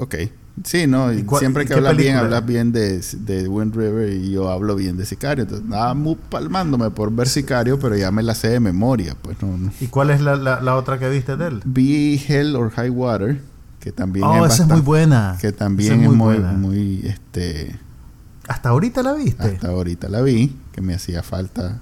Ok. 0.00 0.14
Sí, 0.64 0.86
no, 0.86 1.12
¿Y 1.12 1.22
cuál- 1.22 1.40
siempre 1.40 1.66
que 1.66 1.74
hablas 1.74 1.94
bien, 1.98 2.16
hablas 2.16 2.44
bien 2.46 2.72
de, 2.72 3.00
de 3.18 3.46
Wind 3.46 3.76
River 3.76 4.08
y 4.14 4.30
yo 4.30 4.48
hablo 4.50 4.74
bien 4.74 4.96
de 4.96 5.04
Sicario. 5.04 5.42
Entonces, 5.44 5.68
nada, 5.68 5.92
muy 5.92 6.16
palmándome 6.30 6.88
por 6.90 7.12
ver 7.12 7.28
Sicario, 7.28 7.78
pero 7.78 7.94
ya 7.94 8.10
me 8.10 8.22
la 8.22 8.34
sé 8.34 8.48
de 8.48 8.58
memoria. 8.60 9.14
Pues 9.20 9.40
no, 9.42 9.56
no. 9.58 9.70
¿Y 9.80 9.88
cuál 9.88 10.08
es 10.10 10.22
la, 10.22 10.34
la, 10.36 10.62
la 10.62 10.74
otra 10.76 10.98
que 10.98 11.10
viste 11.10 11.36
de 11.36 11.48
él? 11.48 11.60
Vi 11.66 12.20
Hell 12.26 12.56
or 12.56 12.70
High 12.70 12.88
Water, 12.88 13.38
que 13.86 13.92
también 13.92 14.26
Oh, 14.26 14.44
es 14.44 14.54
esa 14.54 14.64
es 14.64 14.68
muy 14.68 14.80
buena. 14.80 15.38
Que 15.40 15.52
también 15.52 15.92
es 16.02 16.08
muy, 16.08 16.16
buena. 16.16 16.50
muy, 16.54 17.02
este, 17.06 17.78
¿Hasta 18.48 18.70
ahorita 18.70 19.00
la 19.04 19.12
viste? 19.12 19.44
hasta 19.46 19.68
ahorita 19.68 20.08
la 20.08 20.22
vi, 20.22 20.56
que 20.72 20.80
me 20.80 20.92
hacía 20.92 21.22
falta. 21.22 21.78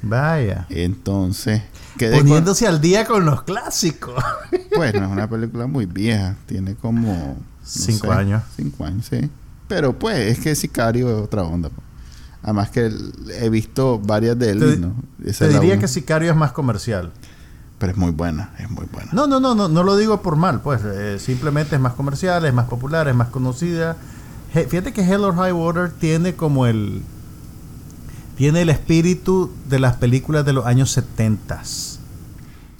Vaya. 0.00 0.66
Entonces, 0.70 1.62
con- 1.98 2.10
Poniéndose 2.20 2.68
al 2.68 2.80
día 2.80 3.04
con 3.04 3.24
los 3.24 3.42
clásicos. 3.42 4.14
Bueno, 4.76 5.04
es 5.06 5.10
una 5.10 5.28
película 5.28 5.66
muy 5.66 5.86
vieja. 5.86 6.36
Tiene 6.46 6.76
como... 6.76 7.12
no 7.12 7.36
Cinco 7.64 8.06
sé, 8.06 8.12
años. 8.12 8.42
Cinco 8.54 8.84
años, 8.84 9.06
sí. 9.10 9.28
Pero 9.66 9.98
pues 9.98 10.16
es 10.18 10.38
que 10.38 10.54
Sicario 10.54 11.08
es 11.18 11.24
otra 11.24 11.42
onda. 11.42 11.68
po. 11.68 11.82
Además 12.44 12.70
que 12.70 12.92
he 13.40 13.50
visto 13.50 13.98
varias 13.98 14.38
de 14.38 14.50
él, 14.52 14.60
Te- 14.60 14.76
¿no? 14.76 14.94
Esa 15.24 15.46
Te 15.48 15.54
diría 15.54 15.72
una. 15.74 15.80
que 15.80 15.88
Sicario 15.88 16.30
es 16.30 16.36
más 16.36 16.52
comercial. 16.52 17.10
Pero 17.80 17.90
es 17.92 17.98
muy 17.98 18.12
buena, 18.12 18.50
es 18.58 18.70
muy 18.70 18.86
buena. 18.92 19.10
No, 19.12 19.26
no, 19.26 19.40
no, 19.40 19.56
no, 19.56 19.68
no 19.68 19.82
lo 19.82 19.96
digo 19.96 20.22
por 20.22 20.36
mal, 20.36 20.60
pues 20.60 20.82
eh, 20.84 21.18
simplemente 21.18 21.74
es 21.74 21.80
más 21.80 21.94
comercial, 21.94 22.44
es 22.44 22.54
más 22.54 22.66
popular, 22.66 23.08
es 23.08 23.16
más 23.16 23.28
conocida. 23.28 23.96
Fíjate 24.52 24.92
que 24.92 25.02
Hell 25.02 25.24
or 25.24 25.34
High 25.34 25.52
Water 25.52 25.90
tiene 25.90 26.34
como 26.36 26.66
el 26.66 27.02
tiene 28.36 28.62
el 28.62 28.70
espíritu 28.70 29.50
de 29.68 29.78
las 29.80 29.96
películas 29.96 30.44
de 30.46 30.52
los 30.54 30.64
años 30.66 30.90
70 30.92 31.60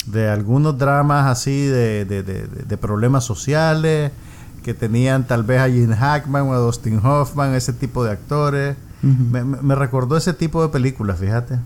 de 0.07 0.27
algunos 0.29 0.77
dramas 0.77 1.27
así 1.27 1.65
de, 1.67 2.05
de- 2.05 2.23
de- 2.23 2.77
problemas 2.77 3.23
sociales 3.23 4.11
que 4.63 4.73
tenían 4.73 5.25
tal 5.27 5.43
vez 5.43 5.59
a 5.61 5.67
Gene 5.69 5.95
Hackman 5.95 6.43
o 6.47 6.53
a 6.53 6.57
Dustin 6.57 6.99
Hoffman, 7.03 7.53
ese 7.55 7.73
tipo 7.73 8.03
de 8.03 8.11
actores. 8.11 8.75
Me- 9.01 9.43
me 9.43 9.73
recordó 9.75 10.15
ese 10.17 10.33
tipo 10.33 10.61
de 10.61 10.69
películas, 10.69 11.19
fíjate. 11.19 11.59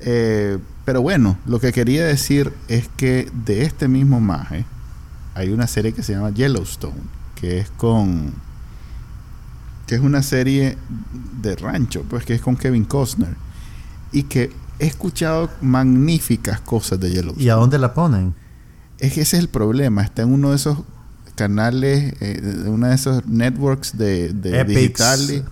Eh, 0.00 0.58
pero 0.88 1.02
bueno, 1.02 1.36
lo 1.44 1.60
que 1.60 1.70
quería 1.70 2.06
decir 2.06 2.50
es 2.66 2.88
que 2.96 3.30
de 3.44 3.64
este 3.64 3.88
mismo 3.88 4.20
maje 4.20 4.64
hay 5.34 5.50
una 5.50 5.66
serie 5.66 5.92
que 5.92 6.02
se 6.02 6.14
llama 6.14 6.30
Yellowstone, 6.30 6.96
que 7.34 7.58
es 7.58 7.68
con 7.68 8.32
que 9.86 9.96
es 9.96 10.00
una 10.00 10.22
serie 10.22 10.78
de 11.42 11.56
rancho, 11.56 12.06
pues 12.08 12.24
que 12.24 12.32
es 12.32 12.40
con 12.40 12.56
Kevin 12.56 12.86
Costner 12.86 13.36
y 14.12 14.22
que 14.22 14.50
he 14.78 14.86
escuchado 14.86 15.50
magníficas 15.60 16.62
cosas 16.62 16.98
de 17.00 17.10
Yellowstone. 17.10 17.44
¿Y 17.44 17.50
a 17.50 17.56
dónde 17.56 17.78
la 17.78 17.92
ponen? 17.92 18.34
Es 18.98 19.12
que 19.12 19.20
ese 19.20 19.36
es 19.36 19.42
el 19.42 19.50
problema, 19.50 20.02
está 20.02 20.22
en 20.22 20.32
uno 20.32 20.48
de 20.52 20.56
esos 20.56 20.78
canales, 21.34 22.14
eh, 22.22 22.40
de 22.40 22.70
uno 22.70 22.86
de 22.86 22.94
esos 22.94 23.26
networks 23.26 23.98
de, 23.98 24.32
de 24.32 24.64
digitales 24.64 25.42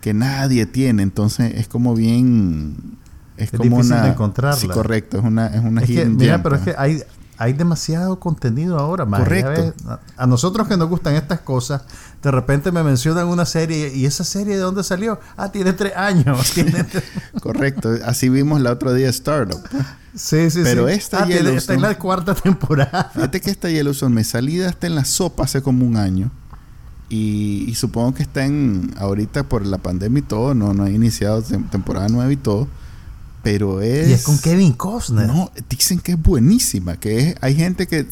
que 0.00 0.14
nadie 0.14 0.64
tiene, 0.66 1.02
entonces 1.02 1.54
es 1.56 1.66
como 1.66 1.96
bien 1.96 2.99
es, 3.44 3.52
Es 3.52 3.58
como 3.58 3.64
difícil 3.76 3.92
una 3.94 4.02
de 4.04 4.08
encontrarla. 4.10 4.60
Sí, 4.60 4.68
correcto, 4.68 5.18
es 5.18 5.24
una 5.24 5.46
es 5.48 5.60
una 5.64 5.80
Es 5.82 5.86
que, 5.88 6.04
mira, 6.06 6.42
pero 6.42 6.56
es 6.56 6.62
pues. 6.62 6.74
que 6.76 6.80
hay, 6.80 7.02
hay 7.38 7.52
demasiado 7.54 8.20
contenido 8.20 8.78
ahora, 8.78 9.06
man. 9.06 9.22
Correcto. 9.22 9.74
A, 9.88 10.00
a 10.16 10.26
nosotros 10.26 10.68
que 10.68 10.76
nos 10.76 10.88
gustan 10.90 11.14
estas 11.14 11.40
cosas, 11.40 11.82
de 12.22 12.30
repente 12.30 12.70
me 12.70 12.82
mencionan 12.82 13.28
una 13.28 13.46
serie 13.46 13.94
y 13.94 14.04
esa 14.04 14.24
serie 14.24 14.54
de 14.56 14.60
dónde 14.60 14.84
salió? 14.84 15.18
Ah, 15.38 15.50
tiene 15.50 15.72
tres 15.72 15.96
años. 15.96 16.50
Tiene 16.54 16.84
tres- 16.84 17.04
Correcto, 17.40 17.90
así 18.04 18.28
vimos 18.28 18.60
la 18.60 18.72
otra 18.72 18.92
día 18.92 19.08
Startup. 19.08 19.58
sí, 20.14 20.50
sí, 20.50 20.60
Pero 20.62 20.86
sí. 20.88 20.94
esta 20.94 21.22
Ah, 21.24 21.28
está 21.30 21.72
en 21.74 21.80
la 21.82 21.96
cuarta 21.98 22.34
temporada. 22.34 23.10
Fíjate 23.14 23.40
que 23.40 23.50
esta 23.50 23.70
Yellowstone 23.70 24.14
me 24.14 24.24
salida 24.24 24.68
está 24.68 24.86
en 24.86 24.94
la 24.96 25.04
sopa 25.06 25.44
hace 25.44 25.62
como 25.62 25.86
un 25.86 25.96
año. 25.96 26.30
Y, 27.08 27.64
y 27.66 27.74
supongo 27.74 28.14
que 28.14 28.22
está 28.22 28.44
en 28.44 28.94
ahorita 28.98 29.42
por 29.44 29.66
la 29.66 29.78
pandemia 29.78 30.20
y 30.20 30.22
todo, 30.22 30.54
no, 30.54 30.74
no 30.74 30.84
ha 30.84 30.90
iniciado 30.90 31.42
tem- 31.42 31.68
temporada 31.70 32.06
nueva 32.08 32.30
y 32.30 32.36
todo. 32.36 32.68
Pero 33.42 33.80
es. 33.80 34.08
Y 34.08 34.12
es 34.12 34.22
con 34.22 34.38
Kevin 34.38 34.72
Costner. 34.72 35.26
No, 35.26 35.50
dicen 35.68 35.98
que 35.98 36.12
es 36.12 36.22
buenísima, 36.22 36.98
que 36.98 37.30
es, 37.30 37.36
hay 37.40 37.54
gente 37.54 37.86
que, 37.86 38.06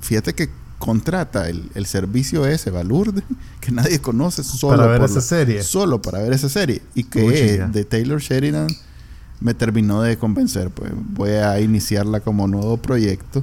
fíjate 0.00 0.34
que 0.34 0.48
contrata 0.78 1.48
el, 1.48 1.70
el 1.74 1.86
servicio 1.86 2.46
ese, 2.46 2.70
Balurde, 2.70 3.22
que 3.60 3.70
nadie 3.70 4.00
conoce 4.00 4.42
solo 4.44 4.76
Para 4.76 4.86
ver 4.88 5.00
por 5.00 5.10
esa 5.10 5.20
serie. 5.20 5.62
Solo 5.62 6.02
para 6.02 6.20
ver 6.20 6.32
esa 6.32 6.48
serie. 6.48 6.82
Y 6.94 7.04
que 7.04 7.66
de 7.70 7.84
Taylor 7.84 8.20
Sheridan 8.20 8.68
me 9.40 9.52
terminó 9.52 10.00
de 10.02 10.16
convencer, 10.16 10.70
pues 10.70 10.92
voy 10.94 11.30
a 11.30 11.60
iniciarla 11.60 12.20
como 12.20 12.46
nuevo 12.46 12.76
proyecto 12.78 13.42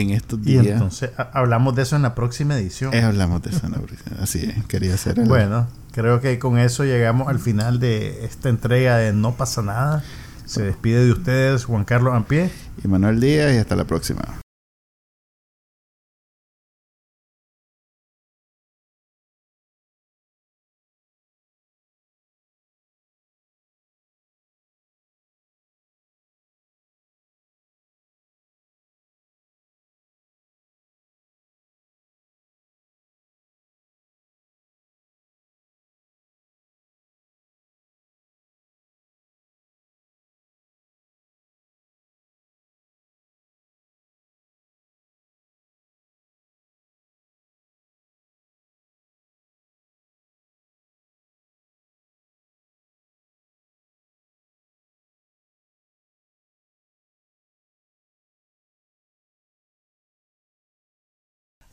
en 0.00 0.10
estos 0.10 0.38
Y 0.40 0.42
días. 0.58 0.66
entonces 0.66 1.10
a- 1.16 1.30
hablamos 1.34 1.74
de 1.74 1.82
eso 1.82 1.96
en 1.96 2.02
la 2.02 2.14
próxima 2.14 2.56
edición. 2.56 2.92
Eh, 2.94 3.02
hablamos 3.02 3.42
de 3.42 3.50
eso, 3.50 3.68
¿no? 3.68 3.76
así 4.22 4.38
es, 4.56 4.64
quería 4.66 4.94
hacer 4.94 5.18
el- 5.18 5.28
Bueno, 5.28 5.66
creo 5.92 6.20
que 6.20 6.38
con 6.38 6.58
eso 6.58 6.84
llegamos 6.84 7.28
al 7.28 7.38
final 7.38 7.78
de 7.80 8.24
esta 8.24 8.48
entrega 8.48 8.96
de 8.96 9.12
No 9.12 9.34
pasa 9.36 9.62
nada. 9.62 10.02
Se 10.46 10.62
despide 10.62 11.04
de 11.04 11.12
ustedes 11.12 11.64
Juan 11.64 11.84
Carlos 11.84 12.12
Ampie. 12.12 12.50
Y 12.84 12.88
Manuel 12.88 13.20
Díaz 13.20 13.54
y 13.54 13.58
hasta 13.58 13.76
la 13.76 13.84
próxima. 13.84 14.40